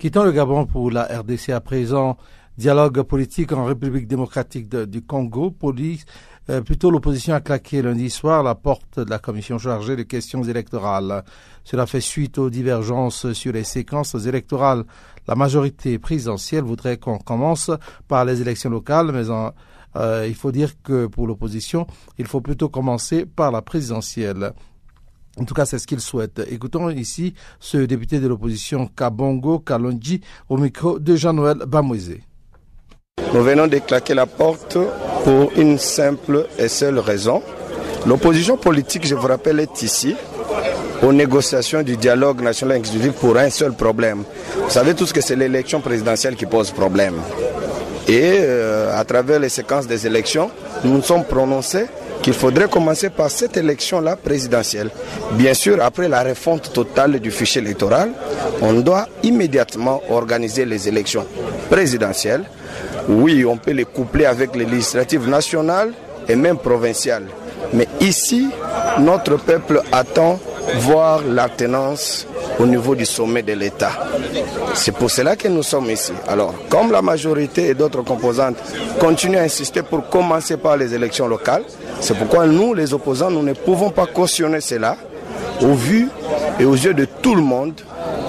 Quittons 0.00 0.24
le 0.24 0.32
Gabon 0.32 0.64
pour 0.64 0.90
la 0.90 1.02
RDC 1.02 1.50
à 1.50 1.60
présent. 1.60 2.16
Dialogue 2.56 3.02
politique 3.02 3.52
en 3.52 3.66
République 3.66 4.08
démocratique 4.08 4.66
du 4.74 5.02
Congo. 5.02 5.50
Police, 5.50 6.06
euh, 6.48 6.62
plutôt 6.62 6.90
l'opposition 6.90 7.34
a 7.34 7.42
claqué 7.42 7.82
lundi 7.82 8.08
soir 8.08 8.42
la 8.42 8.54
porte 8.54 8.98
de 8.98 9.10
la 9.10 9.18
commission 9.18 9.58
chargée 9.58 9.96
des 9.96 10.06
questions 10.06 10.42
électorales. 10.42 11.22
Cela 11.64 11.84
fait 11.84 12.00
suite 12.00 12.38
aux 12.38 12.48
divergences 12.48 13.34
sur 13.34 13.52
les 13.52 13.62
séquences 13.62 14.14
électorales. 14.14 14.84
La 15.28 15.34
majorité 15.34 15.98
présidentielle 15.98 16.64
voudrait 16.64 16.96
qu'on 16.96 17.18
commence 17.18 17.70
par 18.08 18.24
les 18.24 18.40
élections 18.40 18.70
locales, 18.70 19.12
mais 19.12 19.24
euh, 19.96 20.24
il 20.26 20.34
faut 20.34 20.50
dire 20.50 20.80
que 20.82 21.08
pour 21.08 21.26
l'opposition, 21.26 21.86
il 22.16 22.26
faut 22.26 22.40
plutôt 22.40 22.70
commencer 22.70 23.26
par 23.26 23.52
la 23.52 23.60
présidentielle. 23.60 24.54
En 25.40 25.44
tout 25.44 25.54
cas, 25.54 25.64
c'est 25.64 25.78
ce 25.78 25.86
qu'il 25.86 26.00
souhaite. 26.00 26.42
Écoutons 26.50 26.90
ici 26.90 27.32
ce 27.58 27.78
député 27.78 28.20
de 28.20 28.28
l'opposition 28.28 28.86
Kabongo 28.94 29.60
Kalonji 29.60 30.20
au 30.50 30.58
micro 30.58 30.98
de 30.98 31.16
Jean-Noël 31.16 31.56
Bamouizé. 31.66 32.20
Nous 33.32 33.42
venons 33.42 33.66
de 33.66 33.78
claquer 33.78 34.12
la 34.12 34.26
porte 34.26 34.76
pour 35.24 35.50
une 35.56 35.78
simple 35.78 36.46
et 36.58 36.68
seule 36.68 36.98
raison. 36.98 37.42
L'opposition 38.06 38.58
politique, 38.58 39.06
je 39.06 39.14
vous 39.14 39.26
rappelle, 39.26 39.60
est 39.60 39.80
ici 39.80 40.14
aux 41.02 41.12
négociations 41.12 41.82
du 41.82 41.96
dialogue 41.96 42.42
national 42.42 42.76
exécutif 42.76 43.12
pour 43.12 43.38
un 43.38 43.48
seul 43.48 43.72
problème. 43.72 44.24
Vous 44.62 44.70
savez 44.70 44.94
tous 44.94 45.10
que 45.10 45.22
c'est 45.22 45.36
l'élection 45.36 45.80
présidentielle 45.80 46.36
qui 46.36 46.44
pose 46.44 46.70
problème. 46.70 47.14
Et 48.06 48.34
euh, 48.40 48.94
à 48.94 49.04
travers 49.06 49.38
les 49.38 49.48
séquences 49.48 49.86
des 49.86 50.06
élections, 50.06 50.50
nous 50.84 50.92
nous 50.92 51.02
sommes 51.02 51.24
prononcés 51.24 51.86
qu'il 52.22 52.34
faudrait 52.34 52.68
commencer 52.68 53.10
par 53.10 53.30
cette 53.30 53.56
élection-là 53.56 54.16
présidentielle. 54.16 54.90
Bien 55.32 55.54
sûr, 55.54 55.82
après 55.82 56.08
la 56.08 56.22
refonte 56.22 56.72
totale 56.72 57.18
du 57.20 57.30
fichier 57.30 57.62
électoral, 57.62 58.12
on 58.60 58.74
doit 58.74 59.06
immédiatement 59.22 60.02
organiser 60.10 60.64
les 60.64 60.88
élections 60.88 61.26
présidentielles. 61.70 62.44
Oui, 63.08 63.44
on 63.44 63.56
peut 63.56 63.72
les 63.72 63.84
coupler 63.84 64.26
avec 64.26 64.54
les 64.54 64.64
législatives 64.64 65.28
nationales 65.28 65.92
et 66.28 66.36
même 66.36 66.58
provinciales. 66.58 67.26
Mais 67.72 67.88
ici, 68.00 68.48
notre 68.98 69.36
peuple 69.36 69.80
attend 69.92 70.38
voir 70.80 71.22
l'alternance 71.24 72.26
au 72.58 72.66
niveau 72.66 72.94
du 72.94 73.06
sommet 73.06 73.42
de 73.42 73.52
l'État. 73.54 73.92
C'est 74.74 74.92
pour 74.92 75.10
cela 75.10 75.36
que 75.36 75.48
nous 75.48 75.62
sommes 75.62 75.90
ici. 75.90 76.12
Alors, 76.28 76.54
comme 76.68 76.92
la 76.92 77.02
majorité 77.02 77.68
et 77.68 77.74
d'autres 77.74 78.02
composantes 78.02 78.56
continuent 78.98 79.38
à 79.38 79.42
insister 79.42 79.82
pour 79.82 80.08
commencer 80.08 80.56
par 80.56 80.76
les 80.76 80.94
élections 80.94 81.26
locales, 81.26 81.64
c'est 82.00 82.16
pourquoi 82.16 82.46
nous, 82.46 82.74
les 82.74 82.92
opposants, 82.94 83.30
nous 83.30 83.42
ne 83.42 83.52
pouvons 83.52 83.90
pas 83.90 84.06
cautionner 84.06 84.60
cela 84.60 84.96
au 85.62 85.74
vu 85.74 86.08
et 86.58 86.64
aux 86.64 86.74
yeux 86.74 86.94
de 86.94 87.04
tout 87.04 87.34
le 87.34 87.42
monde 87.42 87.74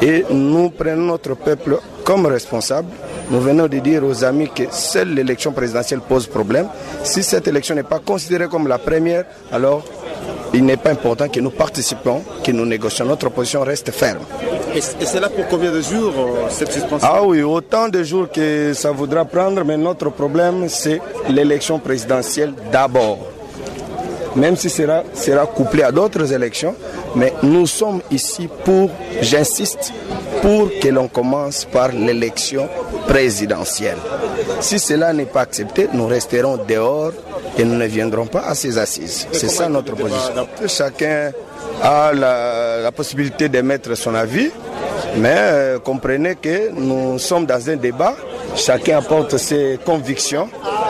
et 0.01 0.25
nous 0.29 0.69
prenons 0.69 1.05
notre 1.05 1.35
peuple 1.35 1.79
comme 2.03 2.25
responsable. 2.25 2.89
Nous 3.29 3.39
venons 3.39 3.67
de 3.67 3.79
dire 3.79 4.03
aux 4.03 4.23
amis 4.23 4.49
que 4.53 4.63
seule 4.71 5.13
l'élection 5.13 5.51
présidentielle 5.53 6.01
pose 6.01 6.27
problème. 6.27 6.67
Si 7.03 7.23
cette 7.23 7.47
élection 7.47 7.75
n'est 7.75 7.83
pas 7.83 7.99
considérée 7.99 8.47
comme 8.47 8.67
la 8.67 8.77
première, 8.77 9.23
alors 9.51 9.83
il 10.53 10.65
n'est 10.65 10.77
pas 10.77 10.91
important 10.91 11.29
que 11.29 11.39
nous 11.39 11.51
participions, 11.51 12.21
que 12.43 12.51
nous 12.51 12.65
négocions. 12.65 13.05
Notre 13.05 13.29
position 13.29 13.61
reste 13.61 13.91
ferme. 13.91 14.19
Et 14.75 14.81
c'est 14.81 15.19
là 15.19 15.29
pour 15.29 15.47
combien 15.47 15.71
de 15.71 15.81
jours 15.81 16.13
euh, 16.17 16.49
cette 16.49 16.71
suspension? 16.71 17.07
Ah 17.09 17.23
oui, 17.23 17.41
autant 17.41 17.89
de 17.89 18.03
jours 18.03 18.29
que 18.31 18.73
ça 18.73 18.91
voudra 18.91 19.25
prendre, 19.25 19.63
mais 19.63 19.77
notre 19.77 20.09
problème, 20.09 20.67
c'est 20.67 21.01
l'élection 21.29 21.79
présidentielle 21.79 22.53
d'abord. 22.71 23.19
Même 24.35 24.55
si 24.55 24.69
cela 24.69 25.03
sera 25.13 25.45
couplé 25.45 25.83
à 25.83 25.91
d'autres 25.91 26.31
élections, 26.31 26.75
mais 27.15 27.33
nous 27.43 27.67
sommes 27.67 28.01
ici 28.11 28.47
pour, 28.63 28.89
j'insiste, 29.21 29.93
pour 30.41 30.69
que 30.81 30.87
l'on 30.87 31.07
commence 31.07 31.65
par 31.65 31.89
l'élection 31.89 32.69
présidentielle. 33.07 33.97
Si 34.61 34.79
cela 34.79 35.11
n'est 35.13 35.25
pas 35.25 35.41
accepté, 35.41 35.89
nous 35.93 36.07
resterons 36.07 36.57
dehors 36.67 37.11
et 37.57 37.63
nous 37.63 37.75
ne 37.75 37.85
viendrons 37.85 38.25
pas 38.25 38.41
à 38.41 38.55
ces 38.55 38.77
assises. 38.77 39.27
C'est 39.31 39.49
ça 39.49 39.67
notre 39.67 39.95
position. 39.95 40.47
Chacun 40.67 41.31
a 41.81 42.13
la, 42.13 42.91
possibilité 42.91 43.49
d'émettre 43.49 43.95
son 43.97 44.15
avis, 44.15 44.51
mais 45.17 45.35
euh, 45.37 45.79
comprenez 45.79 46.35
que 46.35 46.71
nous 46.71 47.19
sommes 47.19 47.45
dans 47.45 47.69
un 47.69 47.75
débat, 47.75 48.15
chacun 48.55 48.99
apporte 48.99 49.37
ses 49.37 49.79
convictions. 49.85 50.49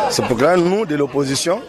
C'est 0.10 0.26
pourquoi 0.26 0.58
nous, 0.58 0.86
de 0.86 0.96
l'opposition, 0.96 1.62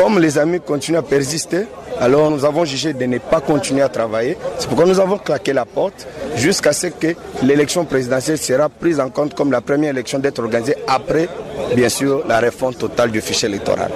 comme 0.00 0.18
les 0.18 0.38
amis 0.38 0.60
continuent 0.60 0.96
à 0.96 1.02
persister, 1.02 1.66
alors 2.00 2.30
nous 2.30 2.46
avons 2.46 2.64
jugé 2.64 2.94
de 2.94 3.04
ne 3.04 3.18
pas 3.18 3.42
continuer 3.42 3.82
à 3.82 3.90
travailler. 3.90 4.38
C'est 4.58 4.66
pourquoi 4.66 4.86
nous 4.86 4.98
avons 4.98 5.18
claqué 5.18 5.52
la 5.52 5.66
porte 5.66 6.08
jusqu'à 6.36 6.72
ce 6.72 6.86
que 6.86 7.14
l'élection 7.42 7.84
présidentielle 7.84 8.38
sera 8.38 8.70
prise 8.70 8.98
en 8.98 9.10
compte 9.10 9.34
comme 9.34 9.52
la 9.52 9.60
première 9.60 9.90
élection 9.90 10.18
d'être 10.18 10.38
organisée 10.38 10.76
après, 10.88 11.28
bien 11.76 11.90
sûr, 11.90 12.26
la 12.26 12.38
réforme 12.38 12.72
totale 12.72 13.10
du 13.10 13.20
fichier 13.20 13.50
électoral. 13.50 13.92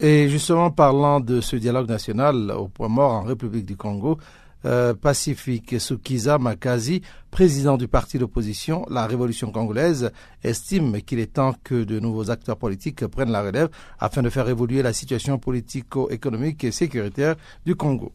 Et 0.00 0.28
justement, 0.30 0.70
parlant 0.70 1.20
de 1.20 1.42
ce 1.42 1.56
dialogue 1.56 1.88
national 1.88 2.50
au 2.50 2.68
point 2.68 2.88
mort 2.88 3.12
en 3.12 3.22
République 3.22 3.66
du 3.66 3.76
Congo, 3.76 4.16
euh, 4.64 4.94
Pacifique 4.94 5.80
Sukiza 5.80 6.38
Makazi, 6.38 7.02
président 7.30 7.76
du 7.76 7.88
parti 7.88 8.18
d'opposition 8.18 8.84
La 8.90 9.06
Révolution 9.06 9.50
congolaise, 9.50 10.12
estime 10.44 11.00
qu'il 11.02 11.18
est 11.18 11.34
temps 11.34 11.54
que 11.64 11.84
de 11.84 11.98
nouveaux 11.98 12.30
acteurs 12.30 12.56
politiques 12.56 13.06
prennent 13.06 13.32
la 13.32 13.42
relève 13.42 13.68
afin 13.98 14.22
de 14.22 14.30
faire 14.30 14.48
évoluer 14.48 14.82
la 14.82 14.92
situation 14.92 15.38
politico-économique 15.38 16.62
et 16.64 16.70
sécuritaire 16.70 17.34
du 17.66 17.74
Congo. 17.74 18.12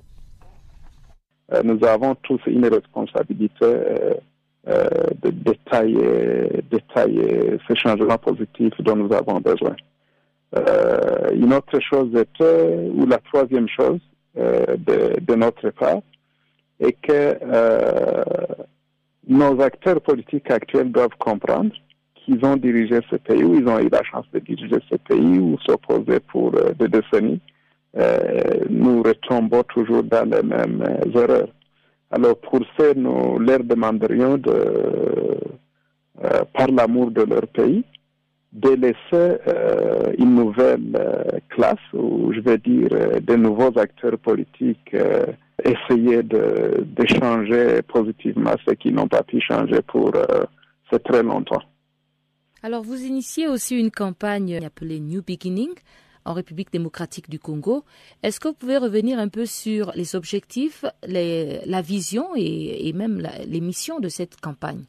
Euh, 1.54 1.62
nous 1.64 1.84
avons 1.86 2.16
tous 2.16 2.40
une 2.48 2.66
responsabilité 2.66 3.66
euh, 3.66 4.14
de 5.22 5.30
détailler, 5.30 6.62
détailler 6.70 7.58
ces 7.68 7.76
changements 7.76 8.18
positifs 8.18 8.74
dont 8.80 8.96
nous 8.96 9.14
avons 9.14 9.40
besoin. 9.42 9.76
une 11.34 11.54
autre 11.54 11.80
chose 11.82 12.10
était, 12.16 12.90
ou 12.94 13.06
la 13.06 13.18
troisième 13.18 13.68
chose 13.68 14.00
de, 14.36 15.20
de 15.20 15.36
notre 15.36 15.70
part, 15.72 16.02
et 16.80 16.94
que 16.94 17.38
euh, 17.42 18.24
nos 19.28 19.60
acteurs 19.62 20.02
politiques 20.02 20.50
actuels 20.52 20.92
doivent 20.92 21.18
comprendre 21.20 21.72
qu'ils 22.16 22.44
ont 22.46 22.56
dirigé 22.56 23.00
ce 23.10 23.16
pays, 23.16 23.44
ou 23.44 23.56
ils 23.56 23.68
ont 23.68 23.80
eu 23.80 23.90
la 23.90 24.04
chance 24.04 24.26
de 24.34 24.40
diriger 24.40 24.80
ce 24.90 24.96
pays, 24.96 25.40
ou 25.40 25.58
s'opposer 25.66 26.20
pour 26.20 26.54
euh, 26.56 26.74
des 26.80 26.88
décennies. 26.88 27.42
Euh, 27.98 28.66
nous 28.70 29.02
retombons 29.02 29.64
toujours 29.64 30.04
dans 30.04 30.30
les 30.30 30.44
mêmes 30.44 30.84
erreurs. 31.16 31.50
Alors 32.12 32.38
pour 32.38 32.62
ça, 32.78 32.94
nous 32.96 33.40
leur 33.40 33.64
demanderions 33.64 34.38
de, 34.38 35.38
par 36.54 36.68
l'amour 36.68 37.12
de 37.12 37.24
leur 37.24 37.48
pays, 37.48 37.84
de 38.58 38.70
laisser 38.70 39.38
une 40.18 40.36
nouvelle 40.36 41.42
classe, 41.50 41.76
ou 41.94 42.34
je 42.34 42.40
vais 42.42 42.58
dire 42.58 42.90
de 43.22 43.36
nouveaux 43.36 43.78
acteurs 43.78 44.18
politiques 44.18 44.96
essayer 45.64 46.24
de, 46.24 46.86
changer 47.20 47.82
positivement 47.82 48.56
ce 48.68 48.74
qui 48.74 48.92
n'ont 48.92 49.08
pas 49.08 49.24
pu 49.24 49.40
changer 49.42 49.82
pour 49.82 50.12
euh, 50.16 50.46
très 51.04 51.24
longtemps. 51.24 51.62
Alors, 52.64 52.84
vous 52.84 53.04
initiez 53.04 53.48
aussi 53.48 53.78
une 53.78 53.92
campagne 53.92 54.64
appelée 54.64 55.00
New 55.00 55.22
Beginning 55.22 55.74
en 56.26 56.34
République 56.34 56.72
démocratique 56.72 57.30
du 57.30 57.40
Congo. 57.40 57.86
Est-ce 58.24 58.40
que 58.40 58.50
vous 58.50 58.54
pouvez 58.54 58.78
revenir 58.78 59.20
un 59.20 59.30
peu 59.30 59.46
sur 59.46 59.92
les 59.96 60.16
objectifs, 60.16 60.84
la 61.04 61.82
vision 61.82 62.30
et, 62.36 62.92
même 62.94 63.26
les 63.48 63.62
missions 63.62 64.00
de 64.00 64.10
cette 64.10 64.40
campagne? 64.42 64.84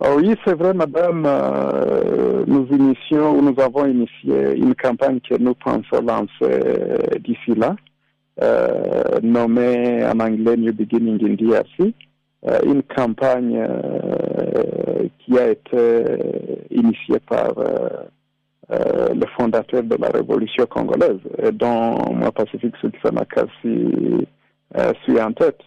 Oui, 0.00 0.34
c'est 0.44 0.54
vrai, 0.54 0.74
madame. 0.74 1.24
Euh, 1.26 2.44
nous 2.46 3.60
avons 3.60 3.86
initié 3.86 4.56
une 4.56 4.74
campagne 4.74 5.18
que 5.20 5.36
nous 5.36 5.54
pensons 5.54 6.00
lancer 6.02 7.18
d'ici 7.20 7.54
là. 7.56 7.74
Euh, 8.40 9.18
nommé 9.22 10.04
en 10.04 10.20
anglais 10.20 10.56
New 10.56 10.72
Beginning 10.72 11.18
in 11.24 11.34
DRC, 11.34 11.92
euh, 12.46 12.60
une 12.64 12.84
campagne 12.84 13.66
qui 15.18 15.36
a 15.36 15.50
été 15.50 16.04
initiée 16.70 17.18
par 17.28 17.52
le 18.70 19.26
fondateur 19.36 19.82
de 19.82 19.96
la 19.96 20.08
révolution 20.10 20.66
congolaise, 20.66 21.18
dont 21.54 22.14
moi, 22.14 22.30
Pacifique 22.30 22.76
Sukisamakasi, 22.80 24.26
suis 25.02 25.20
en 25.20 25.32
tête. 25.32 25.60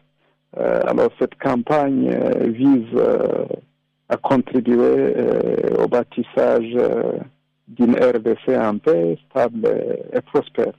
alors, 0.56 1.10
cette 1.20 1.36
campagne 1.36 2.10
vise 2.46 2.96
à 4.12 4.18
contribuer 4.18 5.16
au 5.80 5.88
bâtissage 5.88 6.76
d'une 7.68 7.96
RDC 7.96 8.50
en 8.50 8.78
paix, 8.78 9.18
stable 9.30 9.68
et 10.14 10.22
prospère. 10.22 10.74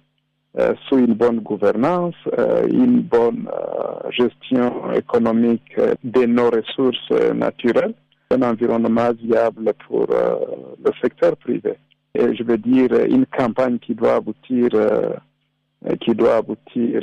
Euh, 0.59 0.75
sous 0.87 0.99
une 0.99 1.15
bonne 1.15 1.41
gouvernance, 1.41 2.15
euh, 2.39 2.69
une 2.71 3.01
bonne 3.01 3.49
euh, 3.51 4.11
gestion 4.11 4.93
économique 4.93 5.75
de 6.05 6.27
nos 6.27 6.51
ressources 6.51 7.11
naturelles, 7.35 7.95
un 8.31 8.43
environnement 8.43 9.13
viable 9.13 9.73
pour 9.87 10.07
le 10.09 10.91
secteur 11.01 11.39
privé. 11.39 11.75
Et 12.15 12.35
je 12.35 12.43
veux 12.43 12.59
dire 12.59 12.93
une 13.09 13.25
campagne 13.25 13.79
qui 13.79 13.95
doit 13.95 14.17
aboutir, 14.17 14.69
qui 16.01 16.15
doit 16.15 16.37
aboutir 16.37 17.01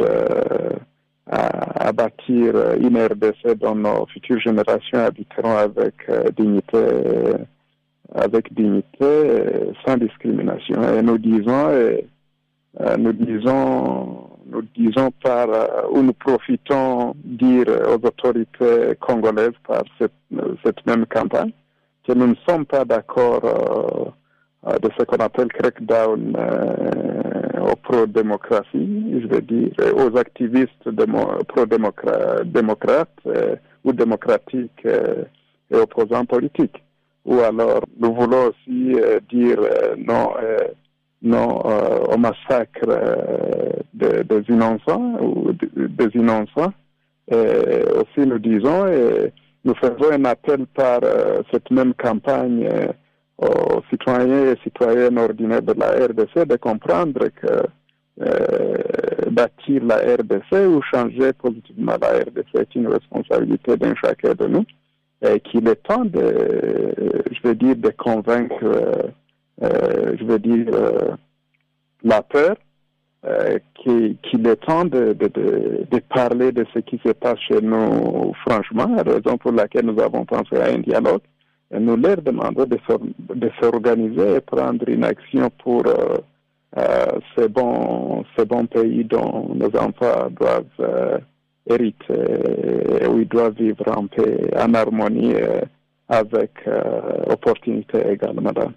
à, 1.30 1.92
bâtir 1.94 2.56
une 2.80 2.98
RDC 2.98 3.56
dont 3.60 3.76
nos 3.76 4.06
futures 4.08 4.40
générations 4.40 5.00
habiteront 5.00 5.58
avec 5.58 5.94
dignité, 6.36 6.86
avec 8.16 8.54
dignité, 8.54 9.74
sans 9.86 9.98
discrimination. 9.98 10.82
Et 10.98 11.02
nous 11.02 11.18
disons 11.18 11.70
euh, 12.82 12.96
nous 12.98 13.14
disons, 13.14 14.30
nous 14.46 14.62
disons 14.76 15.12
par, 15.24 15.50
euh, 15.50 15.88
ou 15.92 16.04
nous 16.04 16.14
profitons 16.14 17.14
dire 17.24 17.66
aux 17.68 18.06
autorités 18.06 18.96
congolaises 19.00 19.58
par 19.68 19.84
cette, 20.00 20.86
même 20.86 21.06
campagne 21.08 21.52
que 22.08 22.14
nous 22.14 22.28
ne 22.28 22.36
sommes 22.48 22.66
pas 22.66 22.86
d'accord 22.86 23.42
euh, 23.44 24.78
de 24.80 24.90
ce 24.98 25.04
qu'on 25.04 25.18
appelle 25.18 25.48
crackdown 25.48 26.36
aux 27.60 27.76
pro-démocratie, 27.76 29.22
je 29.22 29.28
veux 29.28 29.42
dire, 29.42 29.72
aux 29.96 30.18
activistes 30.18 30.90
pro-démocrates 31.48 33.20
ou 33.84 33.94
démocratiques 33.94 34.86
et 34.86 35.76
opposants 35.76 36.26
politiques. 36.26 36.84
Ou 37.26 37.40
alors, 37.42 37.82
nous 38.00 38.14
voulons 38.14 38.50
aussi 38.50 38.96
dire 39.30 39.60
non 39.98 40.32
non 41.22 41.62
euh, 41.66 42.00
au 42.14 42.18
massacre 42.18 42.88
euh, 42.88 43.72
des 43.94 44.44
innocents 44.48 45.18
ou 45.22 45.52
des 45.54 46.10
innocents. 46.16 46.74
Et 47.32 47.84
aussi 47.96 48.28
nous 48.28 48.40
disons 48.40 48.88
et 48.88 49.32
nous 49.66 49.76
faisons 49.76 50.12
un 50.12 50.26
appel 50.26 50.66
par 50.74 51.00
euh, 51.04 51.42
cette 51.52 51.70
même 51.72 51.94
campagne 51.94 52.68
aux 53.42 53.82
citoyens 53.90 54.52
et 54.52 54.58
citoyennes 54.64 55.18
ordinaires 55.18 55.62
de 55.62 55.74
la 55.74 56.08
RDC 56.08 56.48
de 56.48 56.58
comprendre 56.58 57.30
que 57.30 57.64
bâtir 59.30 59.84
la 59.86 59.96
RDC 59.96 60.68
ou 60.68 60.82
changer 60.82 61.32
positivement 61.34 61.96
la 62.02 62.20
RDC 62.20 62.56
est 62.56 62.76
une 62.76 62.88
responsabilité 62.88 63.78
d'un 63.78 63.96
chacun 63.96 64.34
de 64.34 64.48
nous 64.48 64.66
et 65.22 65.40
qu'il 65.40 65.68
est 65.68 65.84
temps 65.84 66.04
de, 66.04 66.94
je 67.32 67.48
veux 67.48 67.56
dire, 67.56 67.78
de 67.78 67.92
convaincre 67.92 69.12
je 69.62 70.24
veux 70.24 70.40
dire, 70.40 70.68
la 72.04 72.22
peur, 72.22 72.56
qu'il 73.76 74.48
est 74.48 74.66
temps 74.66 74.86
de, 74.86 75.14
de, 75.14 76.00
parler 76.14 76.52
de 76.52 76.66
ce 76.74 76.80
qui 76.80 77.00
se 77.06 77.12
passe 77.12 77.40
chez 77.40 77.62
nous, 77.62 78.34
franchement, 78.46 78.96
raison 79.06 79.38
pour 79.38 79.52
laquelle 79.52 79.86
nous 79.86 80.02
avons 80.02 80.26
pensé 80.26 80.58
à 80.58 80.74
un 80.74 80.80
dialogue. 80.80 81.22
Nous 81.72 81.96
leur 81.98 82.22
demandons 82.22 82.66
de, 82.66 83.50
s'organiser 83.62 84.38
et 84.38 84.42
prendre 84.42 84.88
une 84.90 85.04
action 85.04 85.50
pour 85.64 85.84
ces, 87.38 87.48
bons, 87.48 88.26
ces 88.36 88.46
bons 88.46 88.66
pays 88.66 89.04
dont 89.04 89.50
nos 89.54 89.76
enfants 89.78 90.30
doivent 90.32 91.22
hériter 91.70 93.04
et 93.04 93.08
où 93.08 93.20
ils 93.20 93.28
doivent 93.28 93.54
vivre 93.54 93.86
en 93.96 94.08
paix, 94.08 94.50
en 94.58 94.74
harmonie 94.74 95.36
avec 96.08 96.52
opportunité 97.28 98.00
égale, 98.14 98.40
madame. 98.42 98.74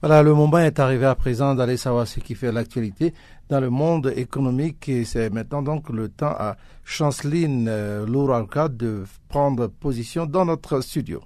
Voilà, 0.00 0.22
le 0.22 0.34
moment 0.34 0.58
est 0.58 0.78
arrivé 0.78 1.04
à 1.04 1.16
présent 1.16 1.56
d'aller 1.56 1.76
savoir 1.76 2.06
ce 2.06 2.20
qui 2.20 2.36
fait 2.36 2.52
l'actualité 2.52 3.12
dans 3.48 3.58
le 3.58 3.70
monde 3.70 4.12
économique 4.14 4.88
et 4.88 5.04
c'est 5.04 5.30
maintenant 5.30 5.62
donc 5.62 5.90
le 5.90 6.08
temps 6.08 6.36
à 6.38 6.56
Chanceline 6.84 7.66
euh, 7.68 8.06
Louralca 8.06 8.68
de 8.68 9.02
prendre 9.28 9.66
position 9.66 10.26
dans 10.26 10.44
notre 10.44 10.80
studio. 10.80 11.24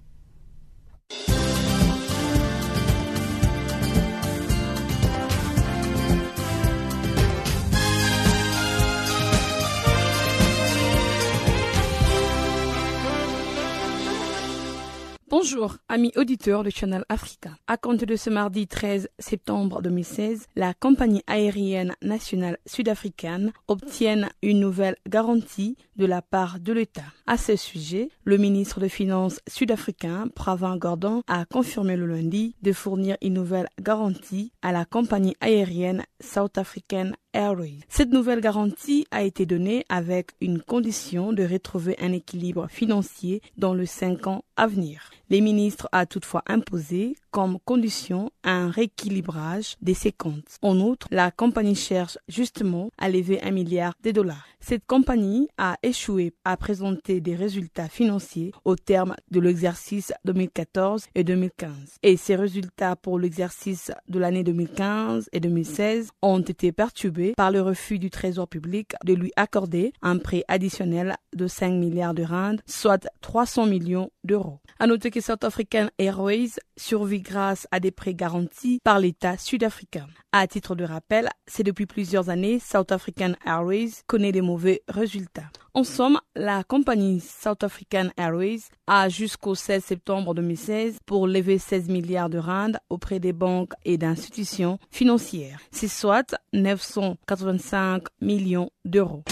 Bonjour, 15.44 15.76
amis 15.90 16.11
auditeurs 16.16 16.62
de 16.62 16.70
Channel 16.70 17.04
Africa. 17.11 17.50
À 17.66 17.76
compter 17.76 18.07
de 18.07 18.16
ce 18.16 18.30
mardi 18.30 18.66
13 18.66 19.11
septembre 19.18 19.83
2016, 19.83 20.46
la 20.57 20.72
compagnie 20.72 21.22
aérienne 21.26 21.94
nationale 22.00 22.57
sud-africaine 22.64 23.52
obtient 23.68 24.30
une 24.40 24.61
nouvelle 24.61 24.96
garantie 25.07 25.76
de 25.96 26.07
la 26.07 26.22
part 26.22 26.61
de 26.61 26.72
l'État. 26.72 27.02
À 27.26 27.37
ce 27.37 27.57
sujet, 27.57 28.09
le 28.24 28.37
ministre 28.37 28.80
des 28.80 28.88
Finances 28.88 29.40
sud-africain, 29.48 30.28
Pravin 30.35 30.76
Gordon, 30.76 31.22
a 31.26 31.44
confirmé 31.44 31.96
le 31.96 32.07
lundi 32.07 32.54
de 32.62 32.72
fournir 32.72 33.16
une 33.22 33.35
nouvelle 33.35 33.68
garantie 33.80 34.52
à 34.62 34.72
la 34.72 34.85
compagnie 34.85 35.37
aérienne 35.40 36.04
South 36.20 36.59
African 36.59 37.12
Airways. 37.33 37.80
Cette 37.88 38.12
nouvelle 38.12 38.40
garantie 38.40 39.07
a 39.11 39.22
été 39.22 39.46
donnée 39.46 39.85
avec 39.88 40.30
une 40.40 40.62
condition 40.62 41.33
de 41.33 41.44
retrouver 41.44 41.96
un 42.00 42.12
équilibre 42.12 42.68
financier 42.68 43.42
dans 43.57 43.74
les 43.74 43.87
cinq 43.87 44.26
ans 44.26 44.44
à 44.57 44.66
venir. 44.66 45.11
Les 45.30 45.40
ministres 45.40 45.88
a 45.90 46.07
toutefois 46.07 46.42
imposé 46.46 47.16
comme 47.30 47.59
condition 47.64 48.30
un 48.44 48.70
rééquilibrage 48.70 49.76
des 49.83 49.94
ses 49.94 50.12
comptes. 50.12 50.59
En 50.62 50.78
outre, 50.78 51.09
la 51.11 51.30
compagnie 51.30 51.74
cherche 51.74 52.18
justement 52.28 52.90
à 52.98 53.09
lever 53.09 53.42
un 53.42 53.50
milliard 53.50 53.94
de 54.04 54.12
dollars. 54.12 54.46
Cette 54.61 54.87
compagnie 54.87 55.48
a 55.59 55.76
échoué 55.85 56.33
à 56.44 56.57
présenter 56.57 57.20
des 57.20 57.37
résultats 57.37 57.88
financiers 57.88 58.53
au 58.64 58.77
terme 58.77 59.14
de 59.31 59.40
l'exercice 59.40 60.12
2014 60.25 61.07
et 61.14 61.25
2015. 61.25 61.70
Et 62.03 62.16
ces 62.16 62.37
résultats 62.37 62.97
pour 62.97 63.18
l'exercice 63.18 63.92
de 64.09 64.18
l'année 64.18 64.42
2015 64.42 65.29
et 65.33 65.40
2016 65.40 66.11
ont 66.23 66.40
été 66.40 66.73
perturbés 66.73 67.35
par 67.37 67.51
le 67.51 67.61
refus 67.61 67.99
du 67.99 68.11
Trésor 68.11 68.49
public 68.49 68.92
de 69.05 69.14
lui 69.14 69.33
accorder 69.37 69.92
un 70.03 70.18
prêt 70.18 70.44
additionnel 70.49 71.16
de 71.35 71.47
5 71.47 71.73
milliards 71.73 72.14
de 72.14 72.23
rand, 72.23 72.57
soit 72.66 73.09
300 73.20 73.66
millions 73.66 74.11
d'euros. 74.25 74.61
À 74.79 74.87
noter 74.87 75.11
que 75.11 75.20
South 75.20 75.44
African 75.44 75.88
Airways 75.99 76.51
survit 76.77 77.20
grâce 77.20 77.66
à 77.70 77.81
des 77.81 77.90
prêts 77.90 78.14
garantis 78.14 78.81
par 78.83 78.99
l'État 78.99 79.37
sud-africain. 79.37 80.07
À 80.33 80.47
titre 80.47 80.75
de 80.75 80.85
rappel, 80.85 81.29
c'est 81.47 81.62
depuis 81.62 81.87
plusieurs 81.87 82.29
années 82.31 82.59
South 82.59 82.90
African 82.90 83.35
Airways 83.47 83.90
connaît 84.07 84.33
des 84.33 84.40
mauvais 84.40 84.83
résultats. 84.88 85.51
En 85.76 85.82
somme, 85.82 86.20
la 86.37 86.62
compagnie 86.62 87.18
South 87.18 87.64
African 87.64 88.10
Airways 88.16 88.60
a 88.87 89.08
jusqu'au 89.08 89.56
16 89.56 89.82
septembre 89.82 90.32
2016 90.32 90.98
pour 91.04 91.26
lever 91.26 91.58
16 91.58 91.88
milliards 91.88 92.30
de 92.30 92.38
rand 92.38 92.74
auprès 92.90 93.18
des 93.18 93.32
banques 93.32 93.72
et 93.84 93.98
d'institutions 93.98 94.78
financières. 94.92 95.58
C'est 95.72 95.88
soit 95.88 96.37
985 96.52 98.04
millions 98.20 98.70
d'euros. 98.84 99.24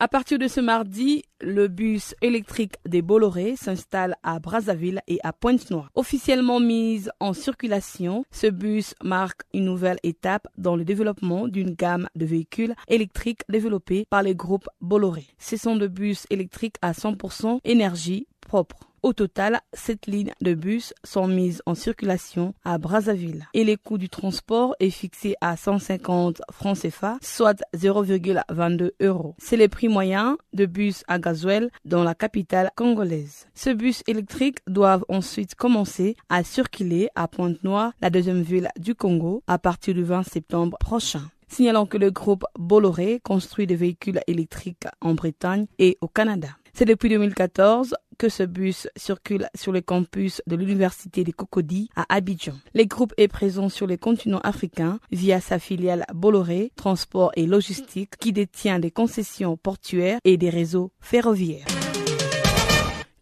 À 0.00 0.08
partir 0.08 0.38
de 0.40 0.48
ce 0.48 0.60
mardi, 0.60 1.22
le 1.40 1.68
bus 1.68 2.16
électrique 2.20 2.74
des 2.84 3.00
Bolloré 3.00 3.54
s'installe 3.56 4.16
à 4.24 4.40
Brazzaville 4.40 5.00
et 5.06 5.20
à 5.22 5.32
Pointe-Noire. 5.32 5.90
Officiellement 5.94 6.58
mise 6.58 7.12
en 7.20 7.32
circulation, 7.32 8.24
ce 8.32 8.48
bus 8.48 8.94
marque 9.04 9.42
une 9.52 9.66
nouvelle 9.66 9.98
étape 10.02 10.48
dans 10.58 10.74
le 10.74 10.84
développement 10.84 11.46
d'une 11.46 11.74
gamme 11.74 12.08
de 12.16 12.26
véhicules 12.26 12.74
électriques 12.88 13.42
développés 13.48 14.04
par 14.10 14.24
le 14.24 14.34
groupe 14.34 14.68
Bolloré. 14.80 15.26
Ce 15.38 15.56
sont 15.56 15.76
de 15.76 15.86
bus 15.86 16.26
électriques 16.28 16.76
à 16.82 16.90
100% 16.92 17.60
énergie 17.64 18.26
propre. 18.40 18.93
Au 19.04 19.12
total, 19.12 19.60
sept 19.74 20.06
lignes 20.06 20.32
de 20.40 20.54
bus 20.54 20.94
sont 21.04 21.28
mises 21.28 21.60
en 21.66 21.74
circulation 21.74 22.54
à 22.64 22.78
Brazzaville 22.78 23.46
et 23.52 23.62
le 23.62 23.76
coût 23.76 23.98
du 23.98 24.08
transport 24.08 24.74
est 24.80 24.88
fixé 24.88 25.34
à 25.42 25.58
150 25.58 26.40
francs 26.50 26.78
CFA, 26.78 27.18
soit 27.20 27.62
0,22 27.76 28.92
euros. 29.02 29.34
C'est 29.36 29.58
le 29.58 29.68
prix 29.68 29.88
moyen 29.88 30.38
de 30.54 30.64
bus 30.64 31.04
à 31.06 31.18
gasoil 31.18 31.68
dans 31.84 32.02
la 32.02 32.14
capitale 32.14 32.70
congolaise. 32.76 33.46
Ce 33.54 33.68
bus 33.68 34.02
électrique 34.06 34.60
doivent 34.66 35.04
ensuite 35.10 35.54
commencer 35.54 36.16
à 36.30 36.42
circuler 36.42 37.10
à 37.14 37.28
Pointe-Noire, 37.28 37.92
la 38.00 38.08
deuxième 38.08 38.40
ville 38.40 38.70
du 38.78 38.94
Congo, 38.94 39.42
à 39.46 39.58
partir 39.58 39.92
du 39.92 40.02
20 40.02 40.22
septembre 40.22 40.78
prochain 40.80 41.28
signalant 41.46 41.84
que 41.84 41.98
le 41.98 42.10
groupe 42.10 42.44
Bolloré 42.58 43.20
construit 43.22 43.66
des 43.66 43.76
véhicules 43.76 44.20
électriques 44.26 44.88
en 45.02 45.14
Bretagne 45.14 45.66
et 45.78 45.98
au 46.00 46.08
Canada. 46.08 46.48
C'est 46.76 46.86
depuis 46.86 47.08
2014 47.08 47.94
que 48.14 48.28
ce 48.28 48.42
bus 48.42 48.88
circule 48.96 49.48
sur 49.54 49.72
le 49.72 49.80
campus 49.80 50.42
de 50.46 50.56
l'Université 50.56 51.24
des 51.24 51.32
Cocody 51.32 51.88
à 51.96 52.06
Abidjan. 52.08 52.54
Le 52.74 52.84
groupe 52.84 53.14
est 53.16 53.28
présent 53.28 53.68
sur 53.68 53.86
le 53.86 53.96
continent 53.96 54.40
africain 54.44 54.98
via 55.10 55.40
sa 55.40 55.58
filiale 55.58 56.04
Bolloré 56.14 56.72
Transport 56.76 57.32
et 57.36 57.46
Logistique 57.46 58.16
qui 58.18 58.32
détient 58.32 58.78
des 58.78 58.90
concessions 58.90 59.56
portuaires 59.56 60.18
et 60.24 60.36
des 60.36 60.50
réseaux 60.50 60.92
ferroviaires. 61.00 61.66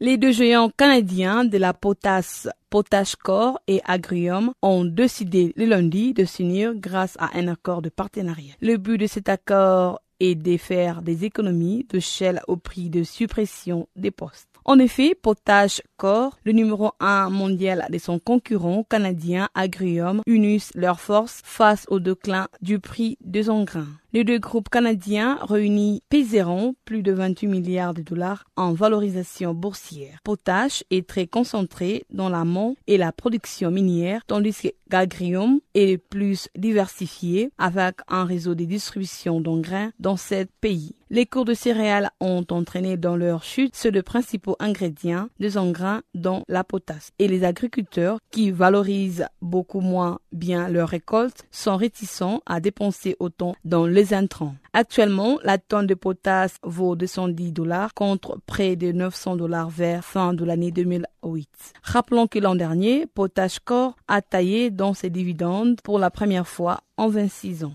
Les 0.01 0.17
deux 0.17 0.33
géants 0.33 0.71
canadiens 0.77 1.45
de 1.45 1.59
la 1.59 1.73
potasse 1.73 2.49
Potash 2.71 3.15
Corps 3.15 3.61
et 3.69 3.81
Agrium 3.85 4.53
ont 4.63 4.85
décidé 4.85 5.53
le 5.57 5.67
lundi 5.67 6.13
de 6.13 6.25
s'unir 6.25 6.75
grâce 6.75 7.17
à 7.21 7.39
un 7.39 7.47
accord 7.47 7.83
de 7.83 7.89
partenariat. 7.89 8.55
Le 8.61 8.79
but 8.79 8.99
de 8.99 9.07
cet 9.07 9.29
accord 9.29 10.01
et 10.19 10.35
de 10.35 10.57
faire 10.57 11.03
des 11.03 11.25
économies 11.25 11.87
de 11.91 12.01
Shell 12.01 12.41
au 12.49 12.57
prix 12.57 12.91
de 12.91 13.05
suppression 13.05 13.89
des 13.95 14.11
postes. 14.11 14.52
En 14.65 14.79
effet, 14.79 15.15
Potash 15.21 15.83
Corps, 15.97 16.39
le 16.45 16.53
numéro 16.53 16.93
1 17.01 17.31
mondial 17.31 17.87
de 17.91 17.99
son 17.99 18.19
concurrent 18.19 18.85
canadien 18.89 19.49
Agrium, 19.55 20.23
unissent 20.27 20.73
leurs 20.75 21.01
forces 21.01 21.41
face 21.45 21.85
au 21.89 21.99
déclin 21.99 22.49
du 22.61 22.79
prix 22.79 23.19
des 23.21 23.51
engrais. 23.51 23.81
Les 24.15 24.25
deux 24.25 24.39
groupes 24.39 24.69
canadiens 24.69 25.39
réunis 25.41 26.03
pèseront 26.11 26.75
plus 26.85 27.03
de 27.03 27.13
28 27.13 27.47
milliards 27.47 27.95
de 27.95 28.03
dollars 28.03 28.45
en 28.57 28.75
valorisation 28.75 29.55
boursière. 29.55 30.19
Potash 30.23 30.85
est 30.91 31.09
très 31.09 31.27
concentré 31.27 32.05
dans 32.11 32.29
l'amont 32.29 32.77
et 32.87 32.99
la 32.99 33.11
production 33.11 33.71
minière, 33.71 34.21
tandis 34.27 34.53
que 34.53 34.69
Gagrium 34.91 35.61
est 35.73 35.97
plus 35.97 36.51
diversifié 36.55 37.51
avec 37.57 38.01
un 38.07 38.27
réseau 38.27 38.55
de 38.55 38.65
distribution 38.65 39.41
d'engrais 39.41 39.89
dans 39.99 40.19
ce 40.19 40.45
pays. 40.61 40.95
Les 41.09 41.27
cours 41.27 41.45
de 41.45 41.53
céréales 41.55 42.11
ont 42.21 42.45
entraîné 42.51 42.97
dans 42.97 43.17
leur 43.17 43.43
chute 43.43 43.77
ceux 43.77 43.91
de 43.91 44.01
principaux 44.01 44.57
ingrédients 44.59 45.29
des 45.41 45.59
engrais 45.59 46.01
dont 46.15 46.43
la 46.49 46.65
potasse. 46.65 47.11
Et 47.19 47.29
les 47.29 47.45
agriculteurs, 47.45 48.19
qui 48.31 48.51
valorisent 48.51 49.27
beaucoup 49.43 49.81
moins 49.81 50.21
bien 50.33 50.69
leurs 50.69 50.89
récoltes, 50.89 51.47
sont 51.51 51.77
réticents 51.77 52.41
à 52.47 52.61
dépenser 52.61 53.17
autant 53.19 53.55
dans 53.67 53.87
les 53.87 54.02
intrants. 54.11 54.55
Actuellement, 54.73 55.39
la 55.45 55.59
tonne 55.59 55.87
de 55.87 55.95
potasse 55.95 56.57
vaut 56.63 56.97
210 56.97 57.53
dollars 57.53 57.95
contre 57.95 58.39
près 58.47 58.77
de 58.77 58.91
900 58.93 59.37
dollars 59.37 59.71
vers 59.71 60.05
fin 60.05 60.35
de 60.35 60.45
l'année 60.45 60.71
2008. 60.73 61.49
Rappelons 61.83 62.27
que 62.27 62.39
l'an 62.39 62.55
dernier, 62.55 63.07
Potash 63.07 63.59
Corps 63.61 63.97
a 64.09 64.23
taillé 64.23 64.71
dans 64.71 64.95
ses 64.95 65.11
dividendes 65.11 65.81
pour 65.83 65.99
la 65.99 66.11
première 66.11 66.49
fois 66.49 66.81
en 66.97 67.09
26 67.09 67.65
ans. 67.65 67.75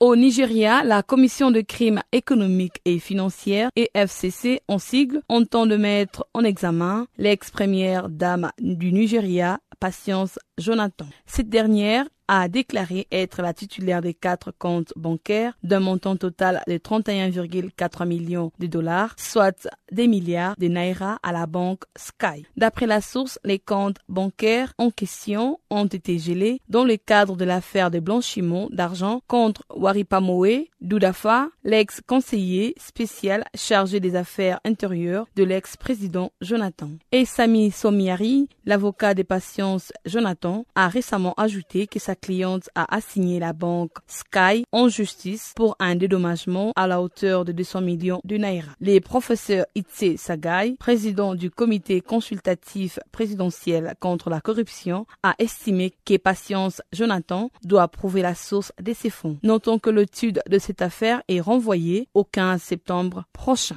Au 0.00 0.16
Nigeria, 0.16 0.84
la 0.84 1.02
Commission 1.02 1.50
de 1.50 1.60
crimes 1.62 2.02
économiques 2.12 2.80
et 2.84 2.98
financières, 2.98 3.70
EFCC 3.74 4.60
en 4.68 4.78
sigle, 4.78 5.22
entend 5.28 5.66
de 5.66 5.76
mettre 5.76 6.26
en 6.34 6.44
examen 6.44 7.06
l'ex-première 7.16 8.08
dame 8.08 8.50
du 8.58 8.92
Nigeria, 8.92 9.60
Patience 9.80 10.38
Jonathan. 10.58 11.06
Cette 11.26 11.48
dernière 11.48 12.06
a 12.28 12.48
déclaré 12.48 13.06
être 13.12 13.42
la 13.42 13.54
titulaire 13.54 14.00
des 14.00 14.14
quatre 14.14 14.52
comptes 14.58 14.92
bancaires 14.96 15.56
d'un 15.62 15.80
montant 15.80 16.16
total 16.16 16.62
de 16.66 16.76
31,4 16.76 18.06
millions 18.06 18.52
de 18.58 18.66
dollars, 18.66 19.14
soit 19.18 19.68
des 19.92 20.08
milliards 20.08 20.56
de 20.58 20.68
naira 20.68 21.18
à 21.22 21.32
la 21.32 21.46
banque 21.46 21.84
Sky. 21.96 22.46
D'après 22.56 22.86
la 22.86 23.00
source, 23.00 23.38
les 23.44 23.58
comptes 23.58 23.98
bancaires 24.08 24.72
en 24.78 24.90
question 24.90 25.58
ont 25.70 25.86
été 25.86 26.18
gelés 26.18 26.60
dans 26.68 26.84
le 26.84 26.96
cadre 26.96 27.36
de 27.36 27.44
l'affaire 27.44 27.90
de 27.90 28.00
blanchiment 28.00 28.68
d'argent 28.70 29.22
contre 29.26 29.64
Waripamoe 29.74 30.66
Doudafa, 30.80 31.48
l'ex-conseiller 31.64 32.74
spécial 32.78 33.44
chargé 33.54 34.00
des 34.00 34.16
affaires 34.16 34.60
intérieures 34.64 35.26
de 35.34 35.42
l'ex-président 35.42 36.30
Jonathan. 36.40 36.90
Et 37.10 37.24
Sami 37.24 37.70
Somiari, 37.70 38.48
l'avocat 38.66 39.14
des 39.14 39.24
patiences 39.24 39.92
Jonathan, 40.04 40.66
a 40.74 40.88
récemment 40.88 41.34
ajouté 41.38 41.86
que 41.86 41.98
sa 41.98 42.13
cliente 42.14 42.68
a 42.74 42.94
assigné 42.94 43.38
la 43.38 43.52
banque 43.52 43.92
Sky 44.06 44.64
en 44.72 44.88
justice 44.88 45.52
pour 45.56 45.76
un 45.78 45.94
dédommagement 45.96 46.72
à 46.76 46.86
la 46.86 47.00
hauteur 47.00 47.44
de 47.44 47.52
200 47.52 47.80
millions 47.80 48.20
de 48.24 48.36
naira. 48.36 48.72
Les 48.80 49.00
professeurs 49.00 49.66
Itse 49.74 50.16
Sagai, 50.16 50.76
président 50.78 51.34
du 51.34 51.50
comité 51.50 52.00
consultatif 52.00 52.98
présidentiel 53.12 53.94
contre 54.00 54.30
la 54.30 54.40
corruption, 54.40 55.06
a 55.22 55.34
estimé 55.38 55.92
que 56.04 56.16
Patience 56.16 56.82
Jonathan 56.92 57.50
doit 57.64 57.88
prouver 57.88 58.22
la 58.22 58.34
source 58.34 58.72
de 58.80 58.92
ces 58.92 59.10
fonds. 59.10 59.38
Notons 59.42 59.78
que 59.78 59.90
l'étude 59.90 60.42
de 60.48 60.58
cette 60.58 60.82
affaire 60.82 61.22
est 61.28 61.40
renvoyée 61.40 62.08
au 62.14 62.24
15 62.24 62.62
septembre 62.62 63.24
prochain. 63.32 63.76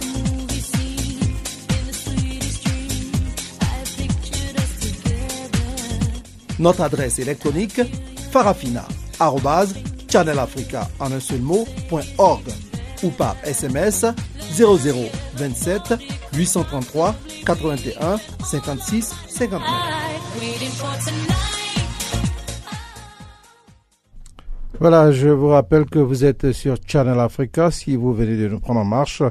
Notre 6.61 6.81
adresse 6.81 7.17
électronique 7.17 7.81
farafina.channelafrica 8.31 10.87
en 10.99 11.11
un 11.11 11.19
seul 11.19 11.41
mot, 11.41 11.65
ou 13.01 13.09
par 13.09 13.35
SMS 13.43 14.05
0027 14.53 15.95
833 16.35 17.15
81 17.47 18.19
56 18.45 19.15
59. 19.27 19.59
Voilà, 24.79 25.11
je 25.11 25.29
vous 25.29 25.49
rappelle 25.49 25.85
que 25.85 25.97
vous 25.97 26.25
êtes 26.25 26.51
sur 26.51 26.75
Channel 26.85 27.19
Africa 27.19 27.71
si 27.71 27.95
vous 27.95 28.13
venez 28.13 28.37
de 28.37 28.47
nous 28.47 28.59
prendre 28.59 28.81
en 28.81 28.85
marche 28.85 29.23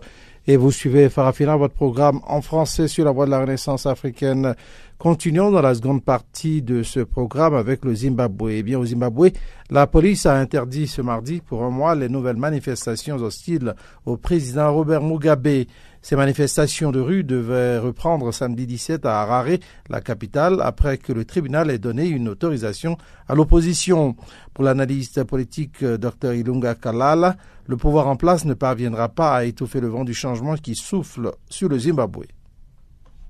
et 0.47 0.57
vous 0.57 0.73
suivez 0.73 1.09
Farafina, 1.09 1.57
votre 1.57 1.75
programme 1.75 2.21
en 2.27 2.41
français 2.41 2.89
sur 2.89 3.05
la 3.05 3.13
voie 3.13 3.27
de 3.27 3.31
la 3.31 3.41
Renaissance 3.41 3.87
africaine. 3.87 4.55
Continuons 5.01 5.51
dans 5.51 5.63
la 5.63 5.75
seconde 5.75 6.05
partie 6.05 6.61
de 6.61 6.83
ce 6.83 7.01
programme 7.01 7.55
avec 7.55 7.87
le 7.87 7.95
Zimbabwe. 7.95 8.51
Eh 8.51 8.63
bien, 8.63 8.79
au 8.79 8.85
Zimbabwe, 8.85 9.31
la 9.71 9.87
police 9.87 10.27
a 10.27 10.37
interdit 10.37 10.87
ce 10.87 11.01
mardi 11.01 11.41
pour 11.41 11.65
un 11.65 11.71
mois 11.71 11.95
les 11.95 12.11
nouvelles 12.11 12.37
manifestations 12.37 13.17
hostiles 13.17 13.75
au 14.05 14.19
président 14.19 14.75
Robert 14.75 15.03
Mugabe. 15.03 15.65
Ces 16.03 16.17
manifestations 16.17 16.93
de 16.93 17.01
rue 17.01 17.25
devaient 17.25 17.79
reprendre 17.79 18.31
samedi 18.31 18.67
17 18.67 19.07
à 19.07 19.23
Harare, 19.23 19.57
la 19.89 20.03
capitale, 20.03 20.61
après 20.63 20.99
que 20.99 21.15
le 21.15 21.25
tribunal 21.25 21.71
ait 21.71 21.79
donné 21.79 22.07
une 22.07 22.29
autorisation 22.29 22.99
à 23.27 23.35
l'opposition. 23.35 24.17
Pour 24.53 24.65
l'analyste 24.65 25.25
politique 25.25 25.83
Dr 25.83 26.35
Ilunga 26.35 26.75
Kalala, 26.75 27.37
le 27.67 27.79
pouvoir 27.79 28.07
en 28.07 28.17
place 28.17 28.45
ne 28.45 28.53
parviendra 28.53 29.09
pas 29.09 29.35
à 29.35 29.45
étouffer 29.45 29.81
le 29.81 29.89
vent 29.89 30.05
du 30.05 30.13
changement 30.13 30.57
qui 30.57 30.75
souffle 30.75 31.33
sur 31.49 31.71
le 31.71 31.79
Zimbabwe. 31.79 32.27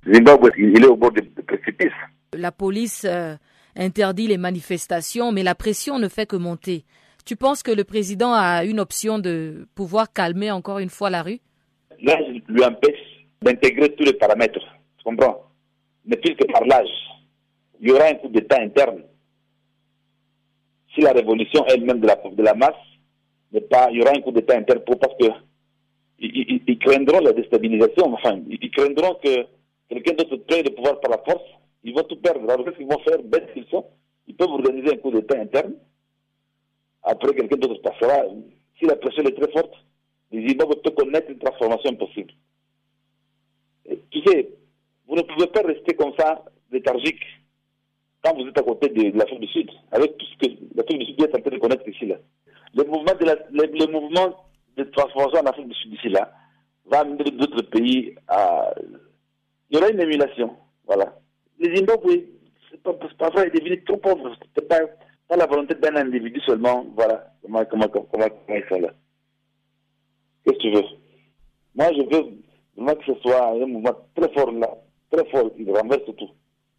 Zimbabwe, 0.06 0.50
il 0.56 0.82
est 0.82 0.86
au 0.86 0.96
bord 0.96 1.12
du 1.12 1.22
précipice. 1.22 1.92
La 2.32 2.52
police 2.52 3.04
euh, 3.04 3.34
interdit 3.76 4.26
les 4.26 4.38
manifestations, 4.38 5.32
mais 5.32 5.42
la 5.42 5.54
pression 5.54 5.98
ne 5.98 6.08
fait 6.08 6.26
que 6.26 6.36
monter. 6.36 6.84
Tu 7.26 7.36
penses 7.36 7.62
que 7.62 7.70
le 7.70 7.84
président 7.84 8.32
a 8.32 8.64
une 8.64 8.80
option 8.80 9.18
de 9.18 9.68
pouvoir 9.74 10.12
calmer 10.12 10.50
encore 10.50 10.78
une 10.78 10.88
fois 10.88 11.10
la 11.10 11.22
rue? 11.22 11.40
L'âge 12.02 12.24
lui 12.48 12.64
empêche 12.64 13.26
d'intégrer 13.42 13.94
tous 13.94 14.04
les 14.04 14.14
paramètres. 14.14 14.60
Tu 14.96 15.04
comprends? 15.04 15.42
Mais 16.06 16.16
puisque 16.16 16.50
par 16.50 16.64
l'âge, 16.64 16.88
il 17.80 17.88
y 17.88 17.92
aura 17.92 18.06
un 18.06 18.14
coup 18.14 18.28
d'État 18.28 18.60
interne. 18.60 19.02
Si 20.94 21.02
la 21.02 21.12
révolution 21.12 21.64
elle-même 21.68 22.00
de 22.00 22.06
la, 22.06 22.16
de 22.16 22.42
la 22.42 22.54
masse 22.54 22.72
n'est 23.52 23.60
pas, 23.60 23.88
il 23.90 23.98
y 23.98 24.02
aura 24.02 24.12
un 24.12 24.20
coup 24.20 24.32
d'État 24.32 24.56
interne 24.56 24.80
pour, 24.80 24.98
parce 24.98 25.14
que 25.20 25.26
ils, 26.18 26.62
ils, 26.66 26.78
craindront 26.78 27.20
la 27.20 27.32
déstabilisation, 27.32 28.12
enfin, 28.12 28.38
ils 28.48 28.70
craindront 28.70 29.14
que 29.22 29.46
quelqu'un 29.90 30.14
d'autre 30.14 30.36
prenne 30.46 30.64
le 30.64 30.70
pouvoir 30.70 31.00
par 31.00 31.10
la 31.10 31.18
force, 31.18 31.48
ils 31.82 31.94
vont 31.94 32.04
tout 32.04 32.16
perdre. 32.16 32.48
Alors 32.48 32.64
qu'est-ce 32.64 32.76
qu'ils 32.76 32.86
vont 32.86 33.00
faire 33.00 33.22
Bête 33.22 33.52
qu'ils 33.52 33.66
sont, 33.66 33.84
ils 34.26 34.36
peuvent 34.36 34.50
organiser 34.50 34.94
un 34.94 34.96
coup 34.96 35.10
d'État 35.10 35.38
interne. 35.38 35.74
Après, 37.02 37.34
quelqu'un 37.34 37.56
d'autre 37.56 37.82
passera. 37.82 38.24
Si 38.78 38.86
la 38.86 38.96
pression 38.96 39.24
est 39.24 39.38
très 39.38 39.50
forte, 39.50 39.74
les 40.30 40.48
Zimbabwe 40.48 40.76
peuvent 40.76 40.94
connaître 40.94 41.30
une 41.30 41.38
transformation 41.38 41.94
possible. 41.96 42.32
tu 44.10 44.22
sais, 44.26 44.50
vous 45.08 45.16
ne 45.16 45.22
pouvez 45.22 45.48
pas 45.48 45.62
rester 45.62 45.94
comme 45.94 46.12
ça, 46.16 46.44
léthargique, 46.70 47.22
quand 48.22 48.34
vous 48.34 48.46
êtes 48.46 48.58
à 48.58 48.62
côté 48.62 48.88
de, 48.90 49.16
l'Afrique 49.18 49.40
du 49.40 49.48
Sud, 49.48 49.70
avec 49.90 50.16
tout 50.16 50.26
ce 50.26 50.46
que 50.46 50.52
l'Afrique 50.76 50.98
du 50.98 51.06
Sud 51.06 51.22
est 51.22 51.34
en 51.34 51.40
train 51.40 51.50
de 51.50 51.58
connaître 51.58 51.88
ici. 51.88 52.06
Là. 52.06 52.16
Le 52.74 52.84
mouvement 52.84 53.14
de, 53.18 53.26
le, 53.50 53.86
mouvement 53.90 54.46
de 54.76 54.84
transformation 54.84 55.40
en 55.40 55.50
Afrique 55.50 55.68
du 55.68 55.74
Sud 55.74 55.94
ici 55.94 56.08
là 56.10 56.32
va 56.86 57.00
amener 57.00 57.30
d'autres 57.30 57.62
pays 57.62 58.14
à 58.28 58.72
il 59.70 59.76
y 59.76 59.80
aura 59.80 59.90
une 59.90 60.00
émulation. 60.00 60.56
Voilà. 60.86 61.16
Les 61.58 61.76
Zimbabwe, 61.76 62.24
vrai, 62.84 63.46
est 63.46 63.58
devenu 63.58 63.84
trop 63.84 63.96
pauvre. 63.96 64.34
C'est 64.54 64.66
pas, 64.68 64.80
pas 65.28 65.36
la 65.36 65.46
volonté 65.46 65.74
d'un 65.74 65.96
individu 65.96 66.40
seulement. 66.40 66.86
Voilà 66.96 67.30
comment, 67.42 67.64
comment, 67.64 67.88
comment, 67.88 68.26
ils 68.48 68.64
sont 68.68 68.80
là. 68.80 68.92
Qu'est-ce 70.44 70.56
que 70.56 70.62
tu 70.62 70.70
veux? 70.72 70.84
Moi, 71.74 71.86
je 71.92 72.02
veux 72.02 72.26
vraiment 72.76 72.94
que 72.94 73.12
ce 73.14 73.20
soit 73.20 73.48
un 73.48 73.66
mouvement 73.66 73.96
très 74.16 74.32
fort 74.32 74.52
là, 74.52 74.68
très 75.10 75.24
fort, 75.30 75.50
qui 75.54 75.64
renverse 75.70 76.04
tout. 76.04 76.30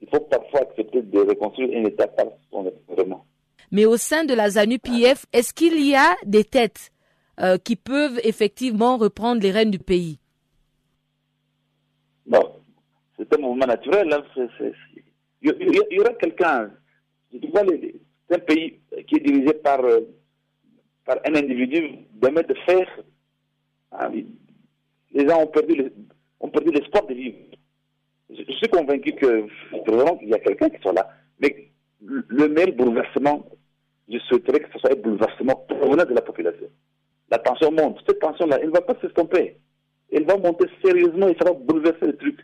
Il 0.02 0.10
faut 0.10 0.20
parfois 0.22 0.62
accepter 0.62 1.02
de 1.02 1.20
reconstruire 1.20 1.78
un 1.78 1.86
État 1.86 2.08
par 2.08 2.26
son 2.50 2.72
vraiment. 2.90 3.26
Mais 3.72 3.86
au 3.86 3.98
sein 3.98 4.26
de 4.26 4.34
la 4.34 4.50
ZANU-PF, 4.50 5.26
est-ce 5.32 5.54
qu'il 5.54 5.86
y 5.88 5.96
a 5.96 6.16
des 6.26 6.44
têtes 6.44 6.92
euh, 7.40 7.58
qui 7.58 7.76
peuvent 7.76 8.20
effectivement 8.24 8.98
reprendre 8.98 9.42
les 9.42 9.52
rênes 9.52 9.72
du 9.72 9.80
pays? 9.80 10.20
C'est 13.22 13.38
un 13.38 13.42
mouvement 13.42 13.68
naturel. 13.68 14.12
Hein. 14.12 14.24
Il, 15.42 15.52
y, 15.92 16.00
aura 16.00 16.14
quelqu'un. 16.14 16.72
C'est 17.32 18.36
un 18.36 18.40
pays 18.40 18.80
qui 19.08 19.16
est 19.16 19.20
dirigé 19.20 19.54
par, 19.56 19.84
euh, 19.84 20.02
un 21.08 21.36
individu 21.36 21.98
demain 22.14 22.42
de 22.42 22.54
faire. 22.66 22.88
Ah 23.92 24.10
les 25.14 25.28
gens 25.28 25.42
ont 25.42 25.48
perdu, 25.48 25.92
ont 26.40 26.50
perdu 26.50 26.72
l'espoir 26.72 27.06
de 27.06 27.14
vivre. 27.14 27.38
Je, 28.30 28.54
suis 28.54 28.70
convaincu 28.70 29.12
que 29.14 29.46
qu'il 30.20 30.30
y 30.30 30.34
a 30.34 30.40
quelqu'un 30.40 30.70
qui 30.70 30.82
soit 30.82 30.94
là. 30.94 31.10
Mais 31.40 31.70
le 32.02 32.48
meilleur 32.48 32.74
bouleversement, 32.74 33.46
je 34.08 34.18
souhaiterais 34.20 34.62
que 34.62 34.72
ce 34.72 34.80
soit 34.80 34.94
un 34.94 35.02
bouleversement 35.02 35.66
provenant 35.68 36.06
de 36.06 36.14
la 36.14 36.22
population. 36.22 36.68
La 37.30 37.40
tension 37.40 37.72
monte. 37.72 38.00
Cette 38.08 38.20
tension-là, 38.20 38.60
elle 38.62 38.70
ne 38.70 38.74
va 38.74 38.82
pas 38.82 38.96
s'estomper. 39.02 39.58
Elle 40.14 40.26
va 40.26 40.38
monter 40.38 40.66
sérieusement 40.84 41.28
et 41.28 41.36
ça 41.42 41.52
va 41.52 41.54
bouleverser 41.54 42.06
le 42.06 42.16
truc. 42.16 42.40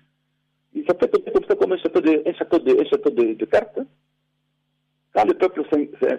Il 0.87 0.93
s'appelle 0.93 1.33
comme 1.33 1.43
ça 1.43 1.55
comme 1.55 1.73
un 1.73 1.77
château 1.77 1.99
de, 1.99 2.23
un 2.25 3.45
cartes. 3.45 3.79
quand 5.13 5.25
le 5.25 5.33
peuple 5.33 5.63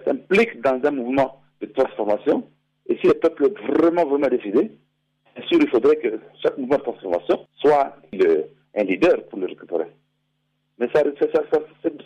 s'implique 0.05 0.61
dans 0.61 0.79
un 0.83 0.91
mouvement 0.91 1.41
de 1.59 1.65
transformation, 1.67 2.43
et 2.87 2.95
si 2.97 3.07
le 3.07 3.15
peuple 3.15 3.45
est 3.45 3.73
vraiment, 3.73 4.05
vraiment 4.05 4.27
décidé, 4.27 4.71
bien 5.35 5.47
sûr, 5.47 5.59
il 5.59 5.69
faudrait 5.69 5.95
que 5.95 6.19
chaque 6.43 6.55
mouvement 6.59 6.77
de 6.77 6.83
transformation 6.83 7.47
soit 7.55 7.95
un 8.75 8.83
leader 8.83 9.23
pour 9.29 9.39
le 9.39 9.47
récupérer. 9.47 9.87
Mais 10.77 10.87
ça, 10.93 11.01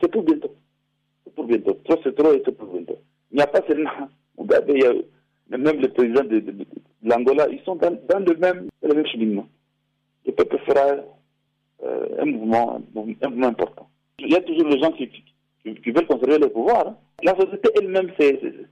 c'est 0.01 0.11
pour 0.11 0.23
bientôt. 0.23 0.55
C'est 1.25 1.35
pour 1.35 1.45
bientôt. 1.45 1.77
Trop, 1.83 1.99
c'est 2.01 2.15
trop 2.15 2.31
et 2.31 2.41
c'est 2.45 2.57
pour 2.57 2.67
bientôt. 2.67 2.99
Il 3.31 3.37
n'y 3.37 3.43
a 3.43 3.47
pas 3.47 3.61
seulement. 3.67 3.91
Il 4.39 4.77
y 4.77 4.85
a, 4.85 5.57
même 5.57 5.81
le 5.81 5.89
président 5.89 6.23
de, 6.23 6.41
l'Angola, 7.03 7.47
ils 7.49 7.61
sont 7.63 7.75
dans, 7.75 7.91
le, 7.91 8.35
même, 8.37 8.69
le 8.81 8.93
même 8.93 9.05
cheminement. 9.05 9.47
Le 10.25 10.31
peuple 10.31 10.57
fera 10.65 11.03
euh, 11.83 12.07
un, 12.19 12.25
mouvement, 12.25 12.81
un 12.95 13.29
mouvement 13.29 13.47
important. 13.47 13.89
Il 14.19 14.31
y 14.31 14.35
a 14.35 14.41
toujours 14.41 14.67
les 14.67 14.79
gens 14.79 14.91
qui, 14.91 15.09
veulent 15.91 16.07
conserver 16.07 16.37
le 16.37 16.49
pouvoir. 16.49 16.87
Hein. 16.87 16.97
La 17.23 17.35
société 17.35 17.69
elle-même, 17.75 18.11
elle 18.19 18.67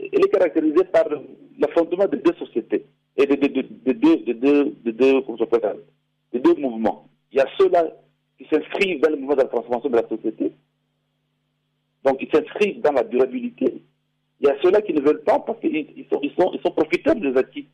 est 0.00 0.30
caractérisée 0.32 0.84
par 0.84 1.04
l'affrontement 1.58 2.06
de 2.06 2.16
deux 2.16 2.34
sociétés 2.34 2.86
et 3.16 3.26
de, 3.26 3.34
de, 3.34 3.46
de, 3.46 3.62
de 3.62 3.92
deux, 3.92 4.16
de, 4.18 4.32
deux, 4.32 4.64
de, 4.84 4.90
deux, 4.90 5.20
de 6.32 6.38
deux 6.38 6.54
mouvements. 6.54 7.08
Il 7.32 7.38
y 7.38 7.40
a 7.40 7.46
ceux-là 7.58 7.84
qui 8.38 8.46
s'inscrivent 8.46 9.00
dans 9.00 9.10
le 9.10 9.16
mouvement 9.16 9.36
de 9.36 9.42
la 9.42 9.48
transformation 9.48 9.90
de 9.90 9.96
la 9.96 10.08
société, 10.08 10.52
donc 12.04 12.18
ils 12.20 12.30
s'inscrivent 12.30 12.80
dans 12.80 12.92
la 12.92 13.04
durabilité. 13.04 13.82
Il 14.40 14.48
y 14.48 14.50
a 14.50 14.56
ceux-là 14.62 14.82
qui 14.82 14.92
ne 14.92 15.00
veulent 15.00 15.22
pas 15.22 15.38
parce 15.38 15.58
qu'ils 15.60 15.76
ils 15.76 16.06
sont, 16.12 16.20
ils 16.22 16.32
sont, 16.38 16.50
ils 16.52 16.60
sont 16.60 16.72
profiteurs 16.72 17.14
des 17.14 17.36
acquis 17.36 17.68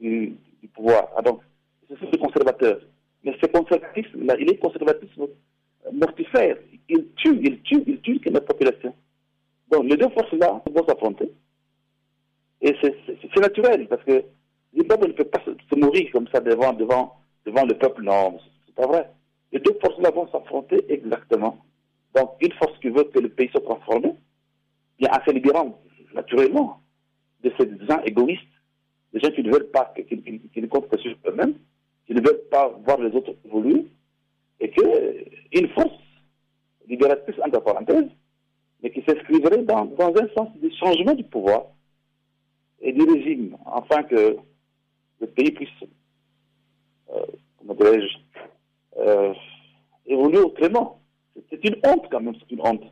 du, 0.00 0.34
pouvoir. 0.74 1.08
Ah, 1.16 1.22
donc, 1.22 1.40
ce 1.88 1.96
sont 1.96 2.10
des 2.10 2.18
conservateurs. 2.18 2.80
Mais 3.24 3.36
ce 3.40 3.46
conservatisme-là, 3.46 4.36
il 4.38 4.50
est 4.50 4.58
conservatisme 4.58 5.28
mortifère. 5.92 6.56
Il 6.88 7.06
tue, 7.16 7.38
il 7.42 7.60
tue, 7.62 7.82
il 7.86 8.00
tue 8.00 8.20
la 8.26 8.40
population. 8.40 8.94
Donc 9.70 9.84
les 9.84 9.96
deux 9.96 10.08
forces-là 10.10 10.62
vont 10.66 10.86
s'affronter. 10.86 11.32
Et 12.60 12.76
c'est 12.82 13.40
naturel, 13.40 13.88
parce 13.88 14.04
que 14.04 14.22
Zimbabwe 14.76 15.08
ne 15.08 15.12
peut 15.12 15.24
pas 15.24 15.42
se, 15.44 15.74
mourir 15.74 16.10
comme 16.12 16.28
ça 16.32 16.40
devant, 16.40 16.72
devant, 16.72 17.16
devant 17.44 17.64
le 17.64 17.74
peuple. 17.74 18.02
Non, 18.02 18.38
c'est 18.66 18.74
pas 18.74 18.86
vrai. 18.86 19.10
Les 19.52 19.58
deux 19.60 19.76
forces-là 19.80 20.10
vont 20.10 20.28
s'affronter 20.30 20.84
exactement. 20.88 21.58
Donc, 22.14 22.36
une 22.40 22.52
force 22.52 22.78
qui 22.80 22.88
veut 22.88 23.04
que 23.04 23.18
le 23.18 23.28
pays 23.28 23.48
soit 23.50 23.62
transformé, 23.62 24.14
bien 24.98 25.10
en 25.10 25.24
se 25.24 25.30
libérant 25.32 25.80
naturellement 26.14 26.80
de 27.42 27.52
ces 27.58 27.68
gens 27.88 28.02
égoïstes, 28.04 28.42
des 29.12 29.20
gens 29.20 29.30
qui 29.30 29.42
ne 29.42 29.50
veulent 29.50 29.70
pas, 29.70 29.92
qui, 29.96 30.60
ne 30.60 30.66
comptent 30.66 30.88
que 30.88 30.98
sur 30.98 31.16
eux-mêmes, 31.26 31.54
qui 32.06 32.14
ne 32.14 32.20
veulent 32.20 32.42
pas 32.50 32.68
voir 32.84 32.98
les 32.98 33.14
autres 33.14 33.34
évoluer, 33.44 33.86
et 34.60 34.70
qu'une 34.70 35.68
force 35.70 35.98
libératrice, 36.88 37.36
entre 37.44 37.60
parenthèses, 37.60 38.10
mais 38.82 38.90
qui 38.90 39.02
s'inscrivrait 39.02 39.62
dans, 39.64 39.84
dans 39.86 40.14
un 40.16 40.28
sens 40.36 40.48
de 40.60 40.70
changement 40.70 41.14
du 41.14 41.24
pouvoir 41.24 41.66
et 42.80 42.92
du 42.92 43.02
régime, 43.02 43.56
afin 43.66 44.02
que 44.02 44.36
le 45.20 45.26
pays 45.28 45.52
puisse, 45.52 45.88
euh, 47.12 47.26
comment 47.58 47.74
dirais-je, 47.74 48.18
euh, 48.98 49.34
évoluer 50.06 50.38
autrement. 50.38 51.00
C'est 51.48 51.64
une 51.64 51.76
honte 51.86 52.08
quand 52.10 52.20
même, 52.20 52.34
c'est 52.40 52.54
une 52.54 52.60
honte 52.60 52.84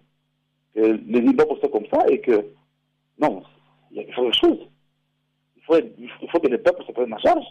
que 0.75 0.81
les 0.81 1.27
Zimbabwe 1.27 1.59
soient 1.59 1.69
comme 1.69 1.87
ça 1.93 2.07
et 2.09 2.21
que, 2.21 2.47
non, 3.19 3.43
il 3.91 3.99
y 3.99 4.01
a 4.01 4.05
quelque 4.05 4.33
chose. 4.33 4.61
Il 5.57 5.63
faut, 5.65 5.77
il 5.77 6.31
faut 6.31 6.41
que 6.41 6.47
les 6.47 6.59
peuples 6.59 6.85
se 6.87 6.93
prennent 6.93 7.13
en 7.13 7.19
charge. 7.19 7.45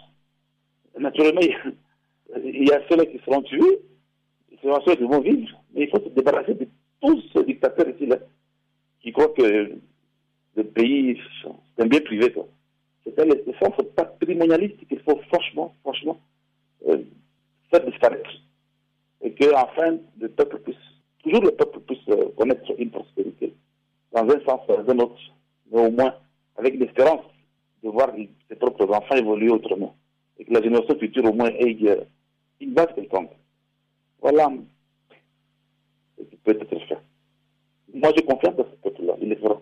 Naturellement, 0.99 1.41
il 1.41 2.67
y 2.67 2.71
a 2.71 2.81
ceux-là 2.89 3.05
qui 3.05 3.19
seront 3.19 3.41
tués, 3.41 3.79
seront 4.61 4.81
ceux 4.85 4.95
qui 4.95 5.03
vont 5.03 5.21
vivre, 5.21 5.49
mais 5.73 5.83
il 5.83 5.89
faut 5.89 6.03
se 6.03 6.09
débarrasser 6.09 6.53
de 6.53 6.67
tous 7.01 7.23
ces 7.33 7.43
dictateurs 7.43 7.87
ici, 7.89 8.05
là, 8.05 8.17
qui 9.01 9.11
croient 9.11 9.29
que 9.29 9.77
le 10.55 10.63
pays, 10.63 11.19
c'est 11.41 11.83
un 11.83 11.87
bien 11.87 12.01
privé. 12.01 12.33
C'est 13.05 13.25
le 13.25 13.53
sens 13.61 13.73
patrimonialiste 13.95 14.85
qu'il 14.87 14.99
faut 14.99 15.19
franchement, 15.31 15.73
franchement, 15.81 16.19
euh, 16.87 17.01
faire 17.71 17.85
disparaître. 17.85 18.29
Et 19.21 19.31
que, 19.33 19.53
enfin, 19.55 19.97
le 20.19 20.27
peuple 20.29 20.59
puisse, 20.59 20.75
toujours 21.23 21.43
le 21.43 21.51
peuple 21.51 21.79
puisse 21.81 22.07
euh, 22.09 22.29
connaître 22.37 22.71
une 22.77 22.91
prospérité, 22.91 23.53
dans 24.11 24.23
un 24.23 24.39
sens, 24.45 24.67
dans 24.67 24.91
un 24.91 24.99
autre, 24.99 25.19
mais 25.71 25.87
au 25.87 25.91
moins 25.91 26.13
avec 26.57 26.77
l'espérance 26.77 27.25
de 27.83 27.89
voir 27.89 28.11
ses 28.49 28.55
propres 28.55 28.89
enfants 28.93 29.15
évoluer 29.15 29.49
autrement. 29.49 29.95
Et 30.39 30.45
que 30.45 30.53
la 30.53 30.61
génération 30.61 30.97
future, 30.97 31.25
au 31.25 31.33
moins, 31.33 31.49
ait 31.49 31.77
une 32.61 32.73
base. 32.73 32.87
Voilà 34.21 34.49
ce 36.17 36.35
peut 36.43 36.51
être 36.51 36.67
fait. 36.67 36.97
Moi, 37.93 38.11
j'ai 38.15 38.23
confiance 38.23 38.55
dans 38.55 38.65
ce 38.65 38.75
peuple-là. 38.81 39.15
Il 39.21 39.31
est 39.31 39.35
fera. 39.35 39.61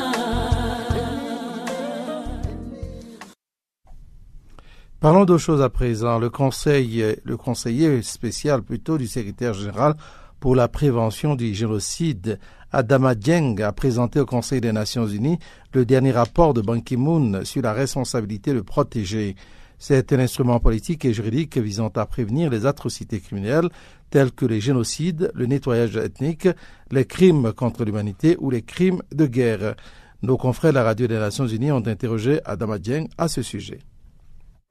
Parlons 5.01 5.25
d'autre 5.25 5.41
chose 5.41 5.63
à 5.63 5.69
présent. 5.69 6.19
Le, 6.19 6.29
conseil, 6.29 7.03
le 7.23 7.35
conseiller 7.35 8.03
spécial 8.03 8.61
plutôt 8.61 8.99
du 8.99 9.07
secrétaire 9.07 9.55
général 9.55 9.95
pour 10.39 10.55
la 10.55 10.67
prévention 10.67 11.33
du 11.33 11.55
génocide, 11.55 12.37
Adama 12.71 13.15
Dieng, 13.15 13.59
a 13.63 13.71
présenté 13.71 14.19
au 14.19 14.27
Conseil 14.27 14.61
des 14.61 14.71
Nations 14.71 15.07
Unies 15.07 15.39
le 15.73 15.85
dernier 15.85 16.11
rapport 16.11 16.53
de 16.53 16.61
Ban 16.61 16.81
Ki-moon 16.81 17.43
sur 17.45 17.63
la 17.63 17.73
responsabilité 17.73 18.53
de 18.53 18.61
protéger. 18.61 19.35
C'est 19.79 20.13
un 20.13 20.19
instrument 20.19 20.59
politique 20.59 21.03
et 21.03 21.13
juridique 21.13 21.57
visant 21.57 21.91
à 21.95 22.05
prévenir 22.05 22.51
les 22.51 22.67
atrocités 22.67 23.21
criminelles 23.21 23.69
telles 24.11 24.31
que 24.31 24.45
les 24.45 24.61
génocides, 24.61 25.31
le 25.33 25.47
nettoyage 25.47 25.97
ethnique, 25.97 26.47
les 26.91 27.05
crimes 27.05 27.53
contre 27.53 27.85
l'humanité 27.85 28.37
ou 28.39 28.51
les 28.51 28.61
crimes 28.61 29.01
de 29.11 29.25
guerre. 29.25 29.73
Nos 30.21 30.37
confrères 30.37 30.73
de 30.73 30.77
la 30.77 30.83
radio 30.83 31.07
des 31.07 31.17
Nations 31.17 31.47
Unies 31.47 31.71
ont 31.71 31.87
interrogé 31.87 32.39
Adama 32.45 32.77
Dieng 32.77 33.07
à 33.17 33.27
ce 33.27 33.41
sujet. 33.41 33.79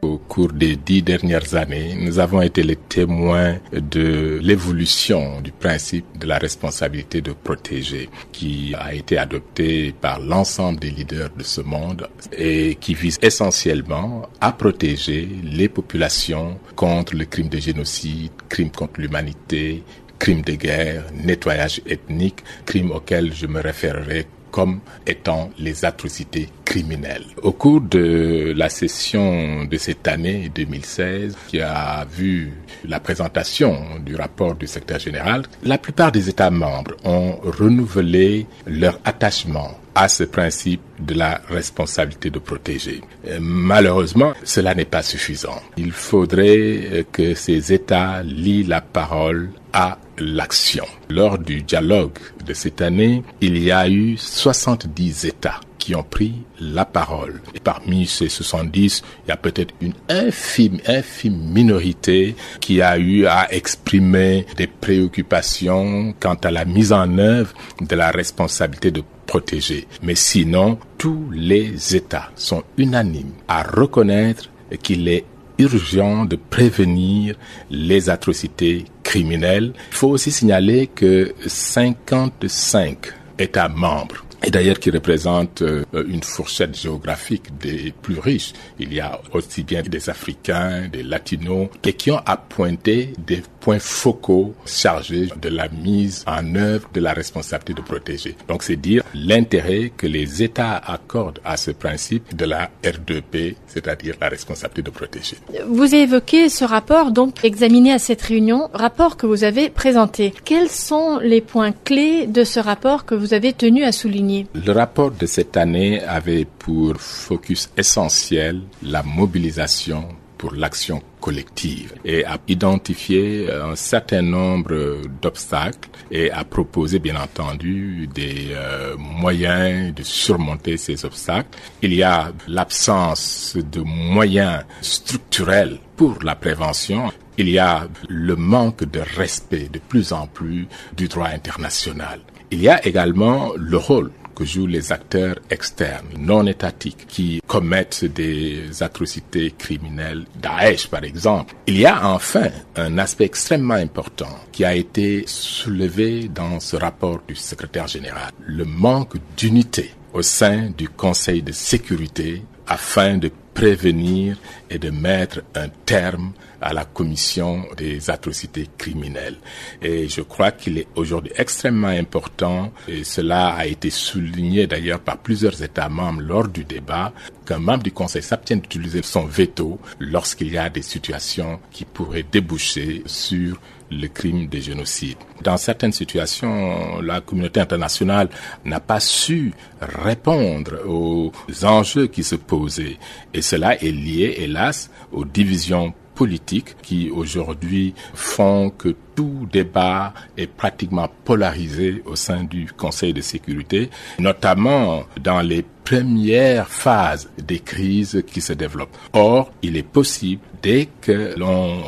Au 0.03 0.17
cours 0.17 0.53
des 0.53 0.77
dix 0.77 1.03
dernières 1.03 1.55
années, 1.55 1.95
nous 1.95 2.19
avons 2.19 2.41
été 2.41 2.63
les 2.63 2.77
témoins 2.77 3.59
de 3.73 4.39
l'évolution 4.43 5.43
du 5.43 5.53
principe 5.53 6.19
de 6.19 6.27
la 6.27 6.39
responsabilité 6.39 7.21
de 7.21 7.33
protéger 7.33 8.09
qui 8.33 8.75
a 8.79 8.95
été 8.95 9.19
adopté 9.19 9.93
par 9.93 10.19
l'ensemble 10.19 10.81
des 10.81 10.91
leaders 10.91 11.31
de 11.37 11.43
ce 11.43 11.61
monde 11.61 12.09
et 12.33 12.77
qui 12.77 12.95
vise 12.95 13.19
essentiellement 13.21 14.29
à 14.41 14.53
protéger 14.53 15.29
les 15.45 15.69
populations 15.69 16.59
contre 16.77 17.15
le 17.15 17.27
crime 17.27 17.49
de 17.51 17.59
génocide, 17.59 18.33
crime 18.49 18.71
contre 18.71 19.01
l'humanité, 19.01 19.83
crime 20.19 20.43
de 20.43 20.55
guerre, 20.55 21.05
nettoyage 21.13 21.83
ethnique, 21.87 22.45
crime 22.65 22.91
auquel 22.93 23.35
je 23.35 23.47
me 23.47 23.61
référerai 23.61 24.27
comme 24.51 24.81
étant 25.07 25.51
les 25.59 25.85
atrocités 25.85 26.49
criminelles. 26.65 27.25
Au 27.43 27.53
cours 27.53 27.81
de 27.81 28.53
la 28.57 28.69
session 28.69 29.65
de 29.65 29.77
cette 29.77 30.07
année 30.07 30.51
2016, 30.55 31.37
qui 31.49 31.61
a 31.61 32.05
vu 32.05 32.53
la 32.89 33.01
présentation 33.01 33.99
du 34.05 34.15
rapport 34.15 34.55
du 34.55 34.67
secrétaire 34.67 35.01
général, 35.01 35.43
la 35.65 35.79
plupart 35.79 36.13
des 36.13 36.29
États 36.29 36.51
membres 36.51 36.95
ont 37.05 37.39
renouvelé 37.43 38.47
leur 38.67 38.99
attachement 39.05 39.77
à 39.95 40.09
ce 40.09 40.25
principe 40.25 40.81
de 41.01 41.15
la 41.15 41.41
responsabilité 41.49 42.31
de 42.31 42.39
protéger. 42.39 43.01
Malheureusement, 43.41 44.33
cela 44.45 44.75
n'est 44.75 44.85
pas 44.85 45.03
suffisant. 45.03 45.61
Il 45.77 45.93
faudrait 45.93 47.05
que 47.11 47.35
ces 47.35 47.73
États 47.73 48.23
lient 48.23 48.63
la 48.63 48.81
parole 48.81 49.51
à 49.73 49.99
l'action. 50.21 50.85
Lors 51.09 51.39
du 51.39 51.63
dialogue 51.63 52.19
de 52.45 52.55
cette 52.55 52.81
année, 52.81 53.23
il 53.41 53.59
y 53.59 53.73
a 53.73 53.89
eu 53.89 54.17
70 54.17 55.25
États 55.25 55.61
qui 55.79 55.95
ont 55.95 56.03
pris 56.05 56.35
la 56.61 56.85
parole. 56.85 57.41
Et 57.55 57.59
parmi 57.59 58.07
ces 58.07 58.29
70, 58.29 59.03
il 59.25 59.29
y 59.31 59.33
a 59.33 59.37
peut-être 59.37 59.75
une 59.81 59.95
infime, 60.09 60.79
infime 60.87 61.39
minorité 61.39 62.37
qui 62.61 62.83
a 62.83 62.99
eu 62.99 63.27
à 63.27 63.53
exprimer 63.53 64.47
des 64.57 64.67
préoccupations 64.67 66.15
quant 66.21 66.35
à 66.35 66.51
la 66.51 66.65
mise 66.65 66.93
en 66.93 67.19
œuvre 67.19 67.55
de 67.81 67.97
la 67.97 68.11
responsabilité 68.11 68.91
de 68.91 69.03
protéger. 69.27 69.89
Mais 70.03 70.15
sinon, 70.15 70.79
tous 70.99 71.31
les 71.33 71.97
États 71.97 72.31
sont 72.37 72.63
unanimes 72.77 73.33
à 73.49 73.63
reconnaître 73.63 74.51
qu'il 74.83 75.09
est 75.09 75.25
urgent 75.61 76.25
de 76.25 76.37
prévenir 76.37 77.37
les 77.71 78.11
atrocités 78.11 78.87
criminelles. 79.03 79.73
Il 79.91 79.97
faut 79.97 80.09
aussi 80.09 80.31
signaler 80.31 80.87
que 80.89 81.35
55 81.47 83.13
États 83.39 83.69
membres 83.69 84.25
et 84.43 84.51
d'ailleurs 84.51 84.79
qui 84.79 84.91
représente 84.91 85.63
euh, 85.63 85.85
une 85.93 86.23
fourchette 86.23 86.79
géographique 86.79 87.59
des 87.59 87.93
plus 88.03 88.19
riches. 88.19 88.53
Il 88.79 88.93
y 88.93 89.01
a 89.01 89.21
aussi 89.33 89.63
bien 89.63 89.83
des 89.83 90.09
Africains, 90.09 90.89
des 90.89 91.03
Latinos, 91.03 91.69
et 91.85 91.93
qui 91.93 92.11
ont 92.11 92.23
appointé 92.25 93.13
des 93.19 93.43
points 93.61 93.79
focaux 93.79 94.55
chargés 94.65 95.29
de 95.41 95.49
la 95.49 95.69
mise 95.69 96.25
en 96.27 96.55
œuvre 96.55 96.89
de 96.93 97.01
la 97.01 97.13
responsabilité 97.13 97.75
de 97.75 97.83
protéger. 97.83 98.37
Donc 98.49 98.63
c'est 98.63 98.77
dire 98.77 99.03
l'intérêt 99.15 99.93
que 99.95 100.07
les 100.07 100.43
États 100.43 100.77
accordent 100.77 101.41
à 101.45 101.57
ce 101.57 101.71
principe 101.71 102.35
de 102.35 102.47
la 102.47 102.71
R2P, 102.83 103.57
c'est-à-dire 103.73 104.17
la 104.21 104.29
responsabilité 104.29 104.83
de 104.83 104.91
protéger. 104.91 105.37
Vous 105.67 105.95
avez 105.95 106.03
évoqué 106.03 106.49
ce 106.49 106.65
rapport 106.65 107.13
donc 107.13 107.45
examiné 107.45 107.93
à 107.93 107.99
cette 107.99 108.23
réunion, 108.23 108.69
rapport 108.73 109.17
que 109.17 109.27
vous 109.27 109.45
avez 109.45 109.71
présenté. 109.71 110.35
Quels 110.45 110.69
sont 110.69 111.19
les 111.19 111.41
points 111.41 111.73
clés 111.73 112.27
de 112.27 112.45
ce 112.45 112.61
rapport 112.61 113.05
que 113.05 113.15
vous 113.15 113.35
avez 113.35 113.53
tenu 113.53 113.85
à 113.85 113.93
souligner? 113.93 114.47
Le 114.55 114.73
rapport 114.73 115.11
de 115.11 115.27
cette 115.27 115.57
année 115.57 116.03
avait 116.03 116.47
pour 116.59 116.97
focus 116.97 117.71
essentiel 117.77 118.61
la 118.83 119.03
mobilisation 119.03 120.09
pour 120.41 120.55
l'action 120.55 121.03
collective 121.21 121.93
et 122.03 122.25
a 122.25 122.39
identifié 122.49 123.53
un 123.53 123.77
certain 123.77 124.23
nombre 124.23 125.03
d'obstacles 125.21 125.91
et 126.11 126.31
a 126.31 126.45
proposé 126.45 126.99
bien 126.99 127.17
entendu 127.17 128.09
des 128.15 128.49
euh, 128.53 128.97
moyens 128.97 129.95
de 129.95 130.03
surmonter 130.03 130.79
ces 130.79 131.05
obstacles. 131.05 131.59
Il 131.83 131.93
y 131.93 132.03
a 132.03 132.33
l'absence 132.49 133.59
de 133.71 133.83
moyens 133.83 134.65
structurels 134.81 135.79
pour 135.95 136.23
la 136.23 136.37
prévention. 136.37 137.13
Il 137.37 137.51
y 137.51 137.59
a 137.59 137.87
le 138.09 138.35
manque 138.35 138.85
de 138.85 139.01
respect 139.01 139.69
de 139.71 139.79
plus 139.79 140.15
en 140.15 140.27
plus 140.27 140.67
du 140.97 141.07
droit 141.07 141.29
international. 141.29 142.21
Il 142.51 142.63
y 142.63 142.69
a 142.71 142.85
également 142.87 143.53
le 143.57 143.77
rôle 143.77 144.11
jouent 144.45 144.67
les 144.67 144.93
acteurs 144.93 145.37
externes, 145.51 146.07
non 146.19 146.47
étatiques, 146.47 147.07
qui 147.09 147.41
commettent 147.47 148.05
des 148.05 148.83
atrocités 148.83 149.53
criminelles, 149.57 150.25
Daesh 150.41 150.89
par 150.89 151.05
exemple. 151.05 151.55
Il 151.67 151.79
y 151.79 151.87
a 151.87 152.09
enfin 152.09 152.49
un 152.77 152.99
aspect 152.99 153.25
extrêmement 153.25 153.75
important 153.75 154.39
qui 154.53 154.65
a 154.65 154.75
été 154.75 155.25
soulevé 155.27 156.29
dans 156.29 156.61
ce 156.61 156.77
rapport 156.77 157.21
du 157.27 157.35
secrétaire 157.35 157.87
général, 157.87 158.33
le 158.47 158.65
manque 158.65 159.17
d'unité 159.37 159.91
au 160.13 160.23
sein 160.23 160.71
du 160.77 160.89
Conseil 160.89 161.43
de 161.43 161.53
sécurité 161.53 162.43
afin 162.67 163.19
de 163.19 163.31
prévenir 163.55 164.37
et 164.69 164.79
de 164.79 164.91
mettre 164.91 165.43
un 165.55 165.69
terme 165.69 166.33
à 166.61 166.73
la 166.73 166.85
commission 166.85 167.65
des 167.77 168.11
atrocités 168.11 168.69
criminelles. 168.77 169.39
Et 169.81 170.09
je 170.09 170.21
crois 170.21 170.53
qu'il 170.53 170.79
est 170.79 170.89
aujourd'hui 170.95 171.33
extrêmement 171.37 171.89
important, 171.89 172.73
et 172.87 173.05
cela 173.05 173.49
a 173.49 173.67
été 173.67 173.91
souligné 173.91 174.67
d'ailleurs 174.67 175.01
par 175.01 175.19
plusieurs 175.19 175.63
États 175.63 175.89
membres 175.89 176.21
lors 176.21 176.49
du 176.49 176.65
débat, 176.65 177.13
qu'un 177.47 177.59
membre 177.59 177.85
du 177.85 177.93
Conseil 177.93 178.23
s'abstienne 178.23 178.61
d'utiliser 178.61 179.03
son 179.03 179.25
veto 179.25 179.81
lorsqu'il 179.99 180.53
y 180.53 180.59
a 180.59 180.69
des 180.69 180.83
situations 180.83 181.61
qui 181.71 181.85
pourraient 181.85 182.27
déboucher 182.31 183.03
sur 183.07 183.61
le 183.91 184.07
crime 184.09 184.47
de 184.47 184.59
génocide. 184.59 185.17
Dans 185.43 185.57
certaines 185.57 185.93
situations, 185.93 187.01
la 187.01 187.21
communauté 187.21 187.61
internationale 187.61 188.29
n'a 188.65 188.81
pas 188.81 189.01
su 189.01 189.53
répondre 189.81 190.79
aux 190.87 191.33
enjeux 191.65 192.07
qui 192.07 192.23
se 192.23 192.37
posaient. 192.37 192.99
Et 193.35 193.43
cela 193.43 193.75
est 193.83 193.93
lié, 193.93 194.35
hélas, 194.39 194.91
aux 195.13 195.25
divisions 195.25 195.95
politiques 196.21 196.77
qui 196.83 197.11
aujourd'hui 197.11 197.95
font 198.13 198.69
que 198.69 198.95
tout 199.17 199.49
débat 199.51 200.13
est 200.37 200.53
pratiquement 200.63 201.09
polarisé 201.25 202.03
au 202.05 202.15
sein 202.15 202.45
du 202.45 202.71
Conseil 202.77 203.15
de 203.15 203.23
sécurité, 203.23 203.89
notamment 204.19 205.05
dans 205.19 205.41
les 205.41 205.65
premières 205.83 206.69
phases 206.69 207.31
des 207.43 207.61
crises 207.61 208.23
qui 208.27 208.43
se 208.43 208.53
développent. 208.53 208.99
Or, 209.15 209.51
il 209.63 209.79
est 209.79 209.91
possible, 209.99 210.43
dès 210.63 210.91
que 211.01 211.33
l'on 211.39 211.81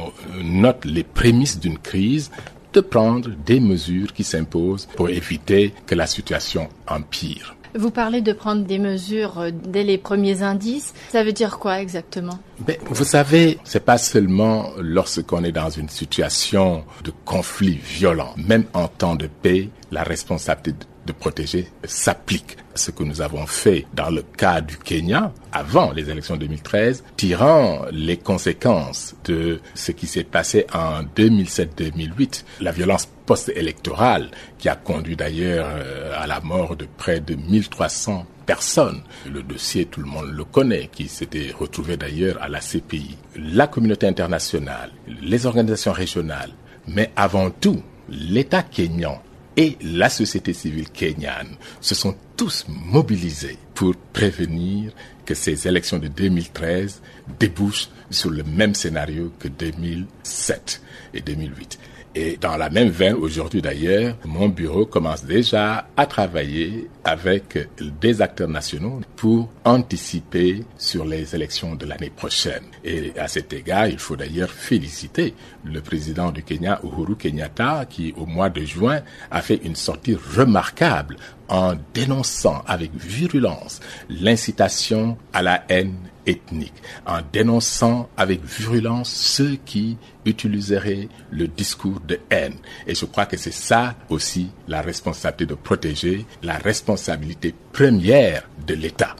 note 0.43 0.87
les 0.87 1.05
prémices 1.05 1.61
d'une 1.61 1.79
crise, 1.79 2.31
de 2.73 2.81
prendre 2.81 3.29
des 3.45 3.61
mesures 3.61 4.15
qui 4.15 4.25
s'imposent 4.25 4.89
pour 4.97 5.11
éviter 5.11 5.75
que 5.87 5.95
la 5.95 6.07
situation 6.07 6.71
empire. 6.89 7.55
Vous 7.75 7.91
parlez 7.91 8.21
de 8.21 8.33
prendre 8.33 8.65
des 8.65 8.79
mesures 8.79 9.39
euh, 9.39 9.51
dès 9.53 9.83
les 9.83 9.99
premiers 9.99 10.43
indices. 10.43 10.93
Ça 11.11 11.25
veut 11.25 11.33
dire 11.33 11.59
quoi 11.59 11.81
exactement? 11.81 12.39
Ben, 12.61 12.77
Vous 12.87 13.05
savez, 13.05 13.59
c'est 13.65 13.85
pas 13.85 13.99
seulement 13.99 14.71
lorsqu'on 14.79 15.43
est 15.45 15.53
dans 15.53 15.71
une 15.71 15.89
situation 15.89 16.85
de 17.03 17.13
conflit 17.25 17.79
violent. 17.83 18.35
Même 18.37 18.65
en 18.75 18.89
temps 18.89 19.17
de 19.17 19.27
paix, 19.27 19.71
la 19.91 20.03
responsabilité 20.03 20.87
de 21.07 21.13
protéger 21.13 21.69
s'applique. 21.85 22.57
Ce 22.75 22.91
que 22.91 23.03
nous 23.03 23.21
avons 23.21 23.47
fait 23.47 23.87
dans 23.93 24.09
le 24.09 24.23
cas 24.23 24.63
du 24.63 24.79
Kenya 24.79 25.33
avant 25.53 25.93
les 25.93 26.09
élections 26.09 26.37
2013, 26.37 27.05
tirant 27.17 27.85
les 27.93 28.17
conséquences 28.17 29.15
de 29.25 29.61
ce 29.75 29.93
qui 29.93 30.07
s'est 30.07 30.25
passé 30.25 30.67
en 30.73 31.03
2007-2008, 31.15 32.45
la 32.61 32.73
violence 32.73 33.09
post-électorale 33.27 34.31
qui 34.59 34.71
a 34.71 34.77
conduit 34.77 35.17
d'ailleurs 35.17 35.67
euh, 35.69 36.15
à 36.17 36.27
la 36.27 36.41
mort 36.41 36.77
de 36.77 36.87
près 36.97 37.21
de 37.21 37.35
1300 37.35 38.25
personnes. 38.47 39.03
Le 39.31 39.43
dossier, 39.43 39.85
tout 39.85 40.01
le 40.01 40.07
monde 40.07 40.31
le 40.33 40.45
connaît, 40.45 40.89
qui 40.91 41.09
s'était 41.09 41.53
retrouvé 41.57 41.97
d'ailleurs 41.97 42.41
à 42.41 42.49
la 42.49 42.61
CPI. 42.61 43.19
La 43.37 43.67
communauté 43.67 44.07
internationale, 44.07 44.91
les 45.21 45.47
organisations 45.47 45.93
régionales, 45.93 46.53
mais 46.89 47.11
avant 47.17 47.51
tout 47.51 47.83
l'État 48.09 48.63
kényan 48.63 49.21
et 49.57 49.77
la 49.83 50.09
société 50.09 50.53
civile 50.53 50.91
kenyane 50.91 51.57
se 51.81 51.95
sont 51.95 52.17
tous 52.37 52.65
mobilisés 52.69 53.59
pour 53.75 53.95
prévenir 54.13 54.93
que 55.25 55.35
ces 55.35 55.69
élections 55.69 55.99
de 55.99 56.09
2013 56.09 57.03
débouchent 57.39 57.91
sur 58.11 58.31
le 58.31 58.43
même 58.45 58.75
scénario 58.75 59.33
que 59.39 59.49
2007 59.49 60.83
et 61.15 61.21
2008. 61.21 61.79
Et 62.15 62.37
dans 62.39 62.59
la 62.59 62.69
même 62.69 62.91
veine, 62.91 63.15
aujourd'hui 63.15 63.63
d'ailleurs, 63.63 64.17
mon 64.27 64.49
bureau 64.49 64.85
commence 64.85 65.25
déjà 65.25 65.87
à 65.97 66.07
travailler 66.07 66.91
avec 67.05 67.69
des 68.01 68.21
acteurs 68.21 68.49
nationaux 68.49 69.01
pour 69.17 69.49
anticiper 69.65 70.63
sur 70.77 71.07
les 71.07 71.35
élections 71.35 71.75
de 71.75 71.87
l'année 71.87 72.11
prochaine. 72.11 72.65
Et 72.85 73.13
à 73.19 73.29
cet 73.29 73.55
égard, 73.55 73.87
il 73.87 73.99
faut 73.99 74.17
d'ailleurs 74.17 74.51
féliciter 74.51 75.35
le 75.65 75.81
président 75.81 76.31
du 76.31 76.43
Kenya, 76.43 76.81
Uhuru 76.85 77.17
Kenyatta, 77.17 77.87
qui 77.89 78.13
au 78.19 78.27
mois 78.27 78.51
de 78.51 78.63
juin 78.63 79.01
a 79.31 79.41
fait 79.41 79.61
une 79.65 79.77
sortie 79.77 80.15
remarquable 80.37 81.17
en 81.49 81.75
dénonçant 81.95 82.63
avec 82.67 82.95
virulence 82.95 83.81
l'incitation 84.09 85.17
à 85.33 85.43
la 85.43 85.65
haine 85.69 85.97
ethnique, 86.27 86.75
en 87.07 87.21
dénonçant 87.33 88.09
avec 88.17 88.45
virulence 88.45 89.11
ceux 89.13 89.57
qui 89.65 89.97
utiliseraient 90.25 91.09
le 91.31 91.49
discours 91.49 92.01
de 92.01 92.19
haine. 92.31 92.55
Et 92.87 92.95
je 92.95 93.05
crois 93.05 93.27
que 93.27 93.37
c'est 93.37 93.53
ça 93.53 93.95
aussi 94.09 94.51
la 94.69 94.83
responsabilité 94.83 95.47
de 95.47 95.55
protéger, 95.55 96.27
la 96.43 96.59
responsabilité 96.59 97.55
première 97.73 98.49
de 98.67 98.75
l'État. 98.75 99.17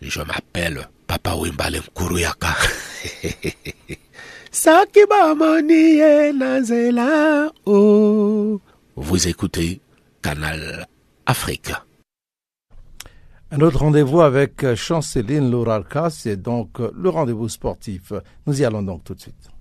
Je 0.00 0.20
m'appelle 0.22 0.88
Papa 1.06 1.34
Wimbalem 1.34 1.82
Kuruyaka. 1.94 2.54
Vous 8.96 9.28
écoutez 9.28 9.80
Canal 10.22 10.86
Afrique. 11.26 11.70
Un 13.52 13.60
autre 13.62 13.80
rendez-vous 13.80 14.20
avec 14.20 14.74
Chanceline 14.76 15.50
Lourarka, 15.50 16.08
c'est 16.08 16.36
donc 16.36 16.78
le 16.78 17.08
rendez-vous 17.08 17.48
sportif. 17.48 18.12
Nous 18.46 18.60
y 18.60 18.64
allons 18.64 18.82
donc 18.82 19.02
tout 19.02 19.14
de 19.14 19.20
suite. 19.20 19.59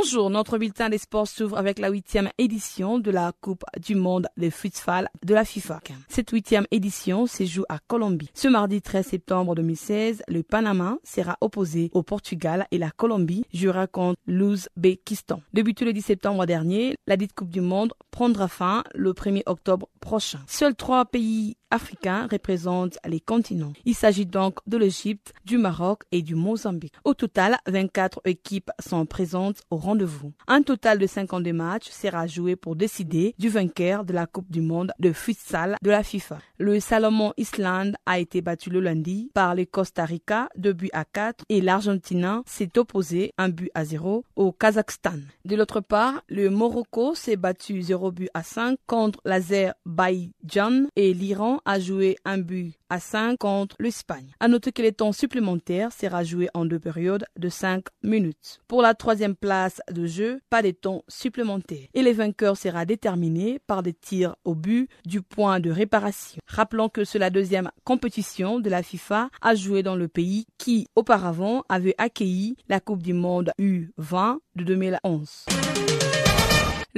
Bonjour, 0.00 0.30
notre 0.30 0.58
bulletin 0.58 0.90
des 0.90 0.98
sports 0.98 1.26
s'ouvre 1.26 1.58
avec 1.58 1.80
la 1.80 1.90
huitième 1.90 2.30
édition 2.38 3.00
de 3.00 3.10
la 3.10 3.32
Coupe 3.40 3.64
du 3.84 3.96
Monde 3.96 4.28
de 4.36 4.48
futsal 4.48 5.08
de 5.26 5.34
la 5.34 5.44
FIFA. 5.44 5.80
Cette 6.08 6.30
huitième 6.30 6.66
édition 6.70 7.26
se 7.26 7.44
joue 7.44 7.64
à 7.68 7.80
Colombie. 7.80 8.30
Ce 8.32 8.46
mardi 8.46 8.80
13 8.80 9.04
septembre 9.04 9.56
2016, 9.56 10.22
le 10.28 10.44
Panama 10.44 10.98
sera 11.02 11.36
opposé 11.40 11.90
au 11.94 12.04
Portugal 12.04 12.68
et 12.70 12.78
la 12.78 12.92
Colombie 12.92 13.44
jouera 13.52 13.88
contre 13.88 14.20
l'Ouzbékistan. 14.28 15.42
Débuté 15.52 15.84
le 15.84 15.92
10 15.92 16.02
septembre 16.02 16.46
dernier, 16.46 16.94
la 17.08 17.16
dite 17.16 17.32
Coupe 17.34 17.50
du 17.50 17.60
Monde 17.60 17.92
prendra 18.12 18.46
fin 18.46 18.84
le 18.94 19.12
1er 19.14 19.42
octobre 19.46 19.88
prochain. 19.98 20.38
Seuls 20.46 20.76
trois 20.76 21.06
pays 21.06 21.56
africains 21.70 22.28
représentent 22.30 22.98
les 23.06 23.20
continents. 23.20 23.72
Il 23.84 23.94
s'agit 23.94 24.26
donc 24.26 24.58
de 24.66 24.76
l'Égypte, 24.76 25.32
du 25.44 25.58
Maroc 25.58 26.02
et 26.12 26.22
du 26.22 26.34
Mozambique. 26.34 26.94
Au 27.04 27.14
total, 27.14 27.58
24 27.66 28.20
équipes 28.24 28.70
sont 28.78 29.06
présentes 29.06 29.62
au 29.70 29.76
rendez-vous. 29.76 30.32
Un 30.46 30.62
total 30.62 30.98
de 30.98 31.06
52 31.06 31.52
matchs 31.52 31.90
sera 31.90 32.26
joué 32.26 32.56
pour 32.56 32.76
décider 32.76 33.34
du 33.38 33.48
vainqueur 33.48 34.04
de 34.04 34.12
la 34.12 34.26
Coupe 34.26 34.50
du 34.50 34.60
monde 34.60 34.92
de 34.98 35.12
futsal 35.12 35.76
de 35.82 35.90
la 35.90 36.02
FIFA. 36.02 36.38
Le 36.58 36.80
Salomon 36.80 37.32
Island 37.36 37.96
a 38.06 38.18
été 38.18 38.40
battu 38.40 38.70
le 38.70 38.80
lundi 38.80 39.30
par 39.34 39.54
le 39.54 39.64
Costa 39.64 40.04
Rica 40.04 40.48
de 40.56 40.72
but 40.72 40.90
à 40.92 41.04
4 41.04 41.44
et 41.48 41.60
l'Argentin 41.60 42.42
s'est 42.46 42.78
opposé 42.78 43.32
un 43.38 43.48
but 43.48 43.70
à 43.74 43.84
0 43.84 44.24
au 44.36 44.52
Kazakhstan. 44.52 45.18
De 45.44 45.56
l'autre 45.56 45.80
part, 45.80 46.22
le 46.28 46.50
Morocco 46.50 47.14
s'est 47.14 47.36
battu 47.36 47.82
0 47.82 48.12
but 48.12 48.30
à 48.34 48.42
5 48.42 48.78
contre 48.86 49.20
l'Azerbaïdjan 49.24 50.86
et 50.96 51.14
l'Iran 51.14 51.57
a 51.64 51.80
joué 51.80 52.16
un 52.24 52.38
but 52.38 52.74
à 52.90 53.00
5 53.00 53.38
contre 53.38 53.76
l'Espagne. 53.78 54.32
À 54.40 54.48
noter 54.48 54.72
que 54.72 54.82
les 54.82 54.92
temps 54.92 55.12
supplémentaires 55.12 55.92
sera 55.92 56.24
joué 56.24 56.48
en 56.54 56.64
deux 56.64 56.78
périodes 56.78 57.26
de 57.38 57.48
5 57.48 57.84
minutes. 58.02 58.60
Pour 58.68 58.82
la 58.82 58.94
troisième 58.94 59.36
place 59.36 59.80
de 59.90 60.06
jeu, 60.06 60.40
pas 60.50 60.62
de 60.62 60.70
temps 60.70 61.04
supplémentaires. 61.08 61.88
Et 61.94 62.02
les 62.02 62.12
vainqueurs 62.12 62.56
sera 62.56 62.84
déterminé 62.84 63.58
par 63.66 63.82
des 63.82 63.92
tirs 63.92 64.36
au 64.44 64.54
but 64.54 64.88
du 65.06 65.22
point 65.22 65.60
de 65.60 65.70
réparation. 65.70 66.40
Rappelons 66.46 66.88
que 66.88 67.04
c'est 67.04 67.18
la 67.18 67.30
deuxième 67.30 67.70
compétition 67.84 68.60
de 68.60 68.70
la 68.70 68.82
FIFA 68.82 69.30
à 69.40 69.54
jouer 69.54 69.82
dans 69.82 69.96
le 69.96 70.08
pays 70.08 70.46
qui, 70.58 70.86
auparavant, 70.96 71.64
avait 71.68 71.94
accueilli 71.98 72.56
la 72.68 72.80
Coupe 72.80 73.02
du 73.02 73.12
Monde 73.12 73.52
U20 73.58 74.38
de 74.56 74.64
2011. 74.64 75.46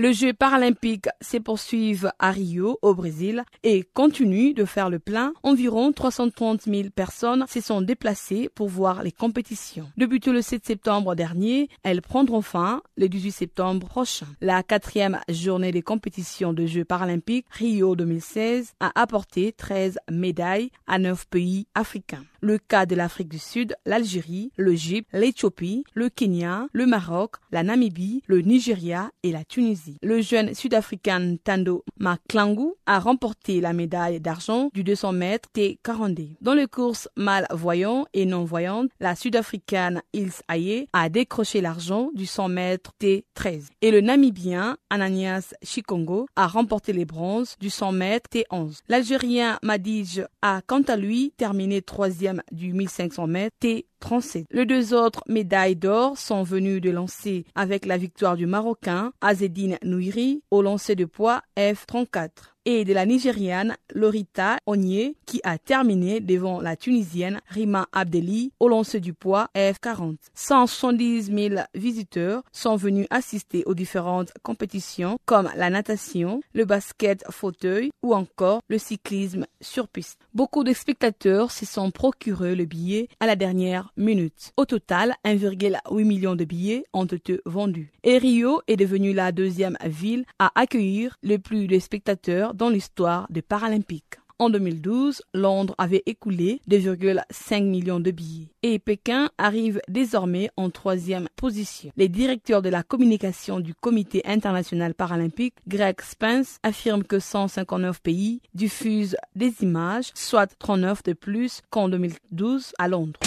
Le 0.01 0.13
jeu 0.13 0.33
paralympique 0.33 1.11
se 1.21 1.37
poursuivent 1.37 2.11
à 2.19 2.31
Rio, 2.31 2.79
au 2.81 2.95
Brésil, 2.95 3.45
et 3.63 3.83
continue 3.83 4.55
de 4.55 4.65
faire 4.65 4.89
le 4.89 4.99
plein. 4.99 5.35
Environ 5.43 5.93
330 5.93 6.63
000 6.63 6.89
personnes 6.89 7.45
se 7.47 7.61
sont 7.61 7.83
déplacées 7.83 8.49
pour 8.55 8.71
voir 8.71 9.03
les 9.03 9.13
compétitions. 9.13 9.91
Débuté 9.99 10.33
le 10.33 10.41
7 10.41 10.65
septembre 10.65 11.15
dernier, 11.15 11.69
elles 11.83 12.01
prendront 12.01 12.41
fin 12.41 12.81
le 12.97 13.11
18 13.11 13.31
septembre 13.31 13.87
prochain. 13.89 14.25
La 14.41 14.63
quatrième 14.63 15.21
journée 15.29 15.71
des 15.71 15.83
compétitions 15.83 16.55
de 16.55 16.65
Jeux 16.65 16.87
paralympiques 16.87 17.45
Rio 17.51 17.95
2016 17.95 18.73
a 18.81 18.99
apporté 18.99 19.53
13 19.53 19.99
médailles 20.11 20.71
à 20.87 20.99
9 20.99 21.27
pays 21.27 21.67
africains. 21.75 22.25
Le 22.43 22.59
cas 22.59 22.87
de 22.87 22.95
l'Afrique 22.95 23.29
du 23.29 23.39
Sud, 23.39 23.77
l'Algérie, 23.85 24.51
l'Égypte, 24.57 25.09
l'Éthiopie, 25.13 25.85
le 25.95 26.09
Kenya, 26.09 26.67
le 26.73 26.87
Maroc, 26.87 27.37
la 27.53 27.63
Namibie, 27.63 28.23
le 28.27 28.41
Nigeria 28.41 29.11
et 29.23 29.31
la 29.31 29.45
Tunisie. 29.45 29.99
Le 30.03 30.23
jeune 30.23 30.55
sud-africain 30.55 31.37
Tando 31.45 31.85
Maklangu 31.99 32.73
a 32.87 32.99
remporté 32.99 33.61
la 33.61 33.73
médaille 33.75 34.21
d'argent 34.21 34.71
du 34.73 34.85
200 34.85 35.13
mètres 35.13 35.49
T40. 35.55 36.37
Dans 36.41 36.55
les 36.55 36.67
courses 36.67 37.09
malvoyantes 37.17 38.07
et 38.15 38.25
non-voyantes, 38.25 38.91
la 39.01 39.15
sud-africaine 39.15 40.03
Ils 40.13 40.33
Aye 40.51 40.89
a 40.93 41.09
décroché 41.09 41.61
l'argent 41.61 42.11
du 42.15 42.27
100 42.27 42.49
mètres 42.49 42.93
T13. 43.01 43.67
Et 43.83 43.91
le 43.91 44.01
namibien 44.01 44.77
Ananias 44.89 45.55
Chikongo 45.63 46.27
a 46.37 46.47
remporté 46.47 46.93
les 46.93 47.05
bronzes 47.05 47.57
du 47.61 47.69
100 47.71 47.93
mètres 47.93 48.31
T11. 48.33 48.81
L'Algérien 48.89 49.59
Madij 49.63 50.25
a 50.43 50.63
quant 50.67 50.83
à 50.83 50.97
lui 50.97 51.33
terminé 51.37 51.83
troisième 51.83 52.30
du 52.53 52.73
1500 52.73 53.27
mètres 53.27 53.57
T 53.61 53.87
37. 54.01 54.47
Les 54.51 54.67
deux 54.67 54.95
autres 54.95 55.23
médailles 55.29 55.77
d'or 55.77 56.17
sont 56.19 56.43
venues 56.43 56.81
de 56.81 56.91
lancer 56.91 57.45
avec 57.55 57.87
la 57.87 57.97
victoire 57.97 58.37
du 58.37 58.47
Marocain 58.47 59.13
Azedine 59.21 59.79
Nouiri 59.83 60.43
au 60.51 60.63
lancer 60.63 60.95
de 60.95 61.05
poids 61.05 61.43
F34 61.57 62.50
et 62.65 62.85
de 62.85 62.93
la 62.93 63.07
Nigériane 63.07 63.77
Lorita 63.95 64.59
Onye 64.67 65.17
qui 65.27 65.41
a 65.45 65.59
terminé 65.59 66.21
devant 66.21 66.61
la 66.61 66.77
Tunisienne 66.77 67.41
Rima 67.49 67.89
Abdeli 67.93 68.53
au 68.61 68.69
lancer 68.69 69.01
du 69.01 69.15
poids 69.15 69.49
F40. 69.55 70.17
170 70.35 71.23
000 71.25 71.55
visiteurs 71.75 72.43
sont 72.53 72.77
venus 72.77 73.07
assister 73.11 73.63
aux 73.67 73.75
différentes 73.75 74.33
compétitions 74.43 75.19
comme 75.25 75.51
la 75.57 75.71
natation, 75.71 76.41
le 76.53 76.65
basket 76.65 77.25
fauteuil 77.31 77.91
ou 78.03 78.15
encore 78.15 78.61
le 78.69 78.79
cyclisme 78.79 79.47
sur 79.61 79.89
piste. 79.89 80.21
Beaucoup 80.35 80.65
de 80.65 80.73
spectateurs 80.73 81.51
se 81.51 81.67
sont 81.67 81.91
procurés 81.91 82.55
le 82.55 82.65
billet 82.65 83.09
à 83.21 83.27
la 83.27 83.37
dernière 83.37 83.93
minute. 83.97 84.53
Au 84.57 84.65
total, 84.65 85.15
1,8 85.25 86.05
million 86.05 86.37
de 86.37 86.45
billets 86.45 86.85
ont 86.93 87.05
été 87.07 87.41
vendus. 87.47 87.93
Et 88.05 88.19
Rio 88.19 88.63
est 88.67 88.77
devenue 88.77 89.13
la 89.13 89.33
deuxième 89.33 89.77
ville 89.85 90.25
à 90.39 90.53
accueillir 90.55 91.17
le 91.23 91.39
plus 91.39 91.67
de 91.67 91.79
spectateurs 91.79 92.50
dans 92.55 92.69
l'histoire 92.69 93.27
des 93.31 93.43
Paralympiques. 93.43 94.17
En 94.41 94.49
2012, 94.49 95.21
Londres 95.35 95.75
avait 95.77 96.03
écoulé 96.07 96.63
2,5 96.67 97.63
millions 97.63 98.01
de 98.01 98.11
billets 98.11 98.49
et 98.63 98.79
Pékin 98.79 99.29
arrive 99.37 99.83
désormais 99.87 100.49
en 100.57 100.71
troisième 100.71 101.29
position. 101.37 101.93
Les 101.99 102.09
directeurs 102.09 102.63
de 102.63 102.71
la 102.71 102.83
communication 102.83 103.61
du 103.61 103.75
Comité 103.75 104.23
international 104.25 104.95
paralympique, 104.95 105.57
Greg 105.69 106.01
Spence, 106.01 106.57
affirment 106.63 107.05
que 107.05 107.19
159 107.19 108.01
pays 108.01 108.41
diffusent 108.55 109.19
des 109.37 109.53
images, 109.61 110.11
soit 110.15 110.47
39 110.59 111.03
de 111.03 111.13
plus 111.13 111.61
qu'en 111.69 111.91
2012 111.91 112.73
à 112.79 112.89
Londres. 112.89 113.21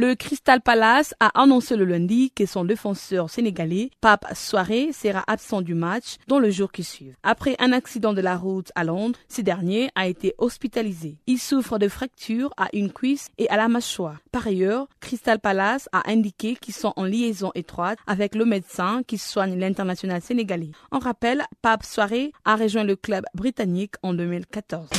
Le 0.00 0.14
Crystal 0.14 0.60
Palace 0.60 1.12
a 1.18 1.42
annoncé 1.42 1.74
le 1.74 1.84
lundi 1.84 2.30
que 2.30 2.46
son 2.46 2.64
défenseur 2.64 3.28
sénégalais, 3.28 3.90
Pape 4.00 4.26
Soiré, 4.32 4.92
sera 4.92 5.24
absent 5.26 5.60
du 5.60 5.74
match 5.74 6.18
dans 6.28 6.38
le 6.38 6.50
jour 6.50 6.70
qui 6.70 6.84
suit. 6.84 7.14
Après 7.24 7.56
un 7.58 7.72
accident 7.72 8.12
de 8.12 8.20
la 8.20 8.36
route 8.36 8.70
à 8.76 8.84
Londres, 8.84 9.18
ce 9.28 9.40
dernier 9.40 9.90
a 9.96 10.06
été 10.06 10.36
hospitalisé. 10.38 11.16
Il 11.26 11.40
souffre 11.40 11.80
de 11.80 11.88
fractures 11.88 12.52
à 12.56 12.68
une 12.74 12.92
cuisse 12.92 13.26
et 13.38 13.48
à 13.48 13.56
la 13.56 13.66
mâchoire. 13.66 14.18
Par 14.30 14.46
ailleurs, 14.46 14.86
Crystal 15.00 15.40
Palace 15.40 15.88
a 15.90 16.08
indiqué 16.08 16.54
qu'ils 16.54 16.74
sont 16.74 16.92
en 16.94 17.02
liaison 17.02 17.50
étroite 17.56 17.98
avec 18.06 18.36
le 18.36 18.44
médecin 18.44 19.02
qui 19.04 19.18
soigne 19.18 19.58
l'international 19.58 20.22
sénégalais. 20.22 20.70
En 20.92 21.00
rappel, 21.00 21.42
Pape 21.60 21.82
Soiré 21.82 22.30
a 22.44 22.54
rejoint 22.54 22.84
le 22.84 22.94
club 22.94 23.24
britannique 23.34 23.94
en 24.04 24.14
2014. 24.14 24.90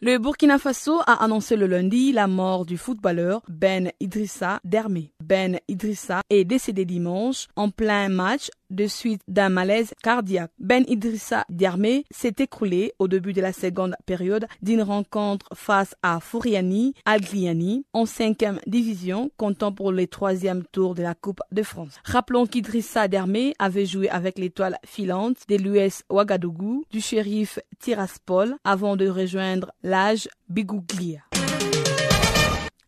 Le 0.00 0.18
Burkina 0.18 0.58
Faso 0.58 1.00
a 1.08 1.24
annoncé 1.24 1.56
le 1.56 1.66
lundi 1.66 2.12
la 2.12 2.28
mort 2.28 2.64
du 2.64 2.78
footballeur 2.78 3.42
Ben 3.48 3.90
Idrissa 3.98 4.60
Dermé. 4.62 5.10
Ben 5.20 5.58
Idrissa 5.66 6.20
est 6.30 6.44
décédé 6.44 6.84
dimanche 6.84 7.48
en 7.56 7.70
plein 7.70 8.08
match 8.08 8.48
de 8.70 8.86
suite 8.86 9.22
d'un 9.28 9.48
malaise 9.48 9.94
cardiaque. 10.02 10.50
Ben 10.58 10.84
Idrissa 10.88 11.44
Dermé 11.48 12.04
s'est 12.10 12.34
écroulé 12.38 12.92
au 12.98 13.08
début 13.08 13.32
de 13.32 13.40
la 13.40 13.52
seconde 13.52 13.96
période 14.06 14.46
d'une 14.62 14.82
rencontre 14.82 15.46
face 15.54 15.94
à 16.02 16.20
Fouriani 16.20 16.94
Algliani 17.04 17.84
en 17.92 18.06
cinquième 18.06 18.60
division, 18.66 19.30
comptant 19.36 19.72
pour 19.72 19.92
le 19.92 20.06
troisième 20.06 20.64
tour 20.64 20.94
de 20.94 21.02
la 21.02 21.14
Coupe 21.14 21.40
de 21.52 21.62
France. 21.62 21.98
Rappelons 22.04 22.46
qu'Idrissa 22.46 23.08
Dermé 23.08 23.54
avait 23.58 23.86
joué 23.86 24.08
avec 24.08 24.38
l'étoile 24.38 24.78
filante 24.84 25.36
de 25.48 25.56
l'US 25.56 26.02
Ouagadougou 26.10 26.84
du 26.90 27.00
shérif 27.00 27.58
Tiraspol 27.78 28.56
avant 28.64 28.96
de 28.96 29.08
rejoindre 29.08 29.72
l'âge 29.82 30.28
Bigouglia. 30.48 31.20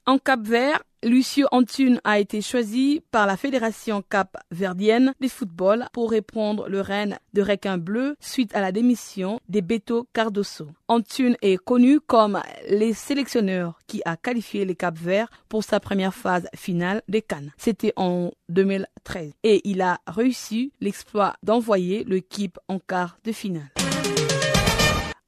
En 0.06 0.18
Cap 0.18 0.40
Vert, 0.40 0.82
Lucio 1.02 1.46
Antune 1.50 1.98
a 2.04 2.18
été 2.18 2.42
choisi 2.42 3.02
par 3.10 3.26
la 3.26 3.38
Fédération 3.38 4.02
cap-verdienne 4.02 5.14
de 5.18 5.28
football 5.28 5.86
pour 5.94 6.10
répondre 6.10 6.68
le 6.68 6.82
règne 6.82 7.18
de 7.32 7.40
requin 7.40 7.78
bleu 7.78 8.16
suite 8.20 8.54
à 8.54 8.60
la 8.60 8.70
démission 8.70 9.40
de 9.48 9.60
Beto 9.60 10.06
Cardoso. 10.12 10.68
Antune 10.88 11.36
est 11.40 11.56
connu 11.56 12.00
comme 12.00 12.42
le 12.68 12.92
sélectionneur 12.92 13.78
qui 13.86 14.02
a 14.04 14.18
qualifié 14.18 14.66
le 14.66 14.74
Cap 14.74 14.98
Vert 14.98 15.30
pour 15.48 15.64
sa 15.64 15.80
première 15.80 16.14
phase 16.14 16.48
finale 16.54 17.00
des 17.08 17.22
Cannes. 17.22 17.52
C'était 17.56 17.94
en 17.96 18.30
2013 18.50 19.32
et 19.42 19.62
il 19.64 19.80
a 19.80 20.00
réussi 20.06 20.72
l'exploit 20.80 21.34
d'envoyer 21.42 22.04
l'équipe 22.04 22.58
en 22.68 22.78
quart 22.78 23.16
de 23.24 23.32
finale. 23.32 23.70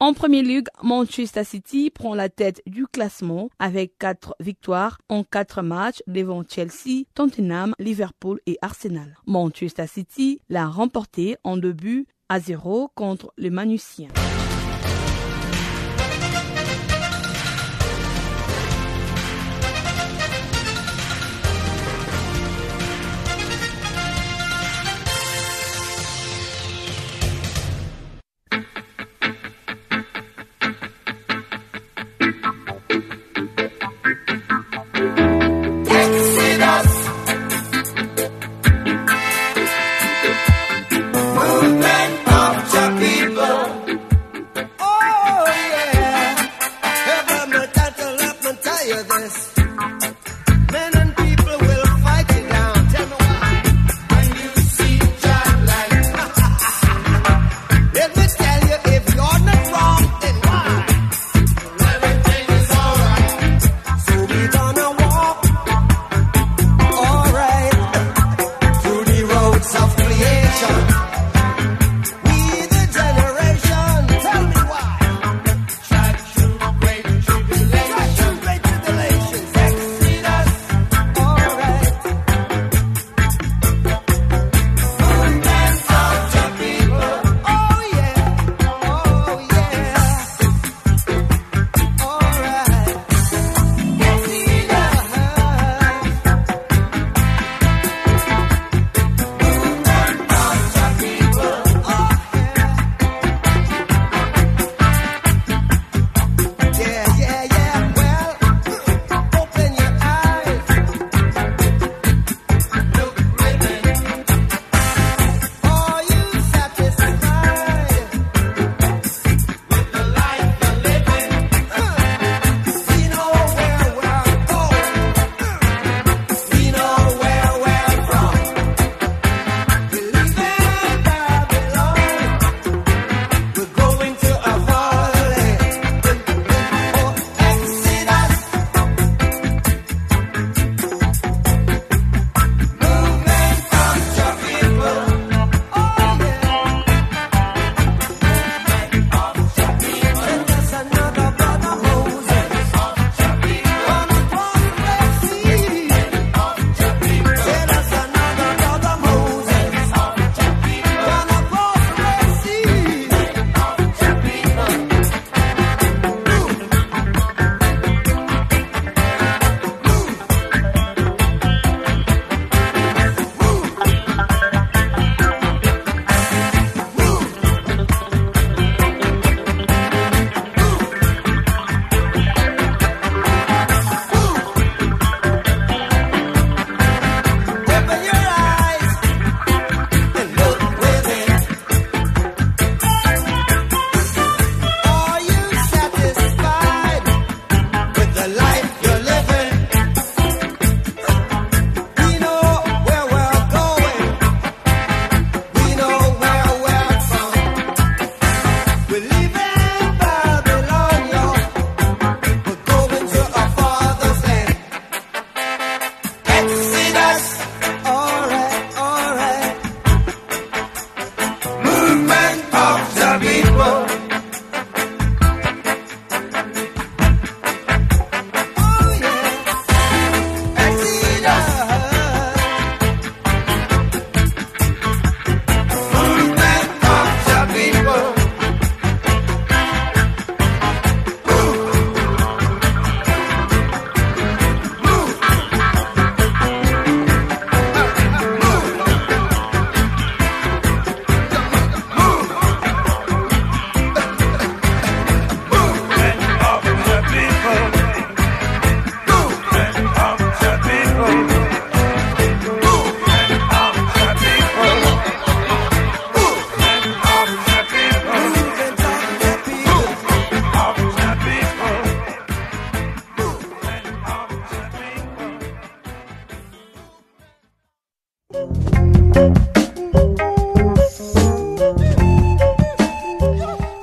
En 0.03 0.15
Premier 0.15 0.43
ligue, 0.43 0.67
Manchester 0.83 1.45
City 1.45 1.89
prend 1.89 2.17
la 2.17 2.29
tête 2.29 2.61
du 2.67 2.89
classement 2.89 3.51
avec 3.61 3.99
quatre 3.99 4.35
victoires 4.41 4.99
en 5.09 5.23
quatre 5.23 5.63
matchs 5.63 6.03
devant 6.09 6.43
Chelsea, 6.43 7.05
Tottenham, 7.15 7.73
Liverpool 7.79 8.41
et 8.47 8.59
Arsenal. 8.63 9.17
Manchester 9.29 9.87
City 9.87 10.41
l'a 10.49 10.67
remporté 10.67 11.37
en 11.45 11.57
deux 11.57 11.73
buts 11.73 12.09
à 12.29 12.41
zéro 12.41 12.91
contre 12.97 13.33
les 13.39 13.51
Manusiens. 13.51 14.09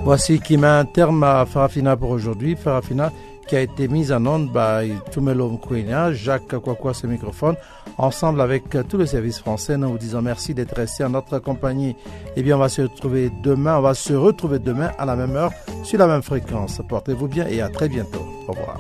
Voici 0.10 0.40
qui 0.40 0.58
met 0.58 0.66
un 0.66 0.86
terme 0.86 1.22
à 1.24 1.46
Farafina 1.46 1.96
pour 1.96 2.10
aujourd'hui. 2.10 2.56
Farafina 2.56 3.12
qui 3.48 3.56
a 3.56 3.62
été 3.62 3.88
mise 3.88 4.12
en 4.12 4.26
onde 4.26 4.52
par 4.52 4.82
Tumelo 5.12 5.50
Mkwenya, 5.52 6.14
Jacques 6.14 6.58
Kwakwa, 6.58 6.96
ce 6.96 7.06
microphone, 7.06 7.56
ensemble 7.96 8.42
avec 8.42 8.64
tout 8.90 8.98
le 8.98 9.06
service 9.06 9.38
français. 9.38 9.78
Nous 9.78 9.92
vous 9.92 10.00
disons 10.00 10.24
merci 10.24 10.56
d'être 10.56 10.76
resté 10.76 11.04
en 11.04 11.10
notre 11.12 11.38
compagnie. 11.38 11.96
Eh 12.36 12.42
bien, 12.42 12.56
on 12.56 12.60
va 12.60 12.70
se 12.70 12.82
retrouver 12.82 13.30
demain, 13.44 13.78
on 13.78 13.82
va 13.82 13.94
se 13.94 14.14
retrouver 14.14 14.58
demain 14.58 14.90
à 14.98 15.06
la 15.06 15.16
même 15.16 15.36
heure, 15.36 15.52
sur 15.84 16.00
la 16.00 16.08
même 16.08 16.24
fréquence. 16.24 16.82
Portez-vous 16.90 17.28
bien 17.28 17.46
et 17.46 17.62
à 17.62 17.70
très 17.70 17.88
bientôt. 17.88 18.26
Au 18.48 18.54
revoir. 18.54 18.80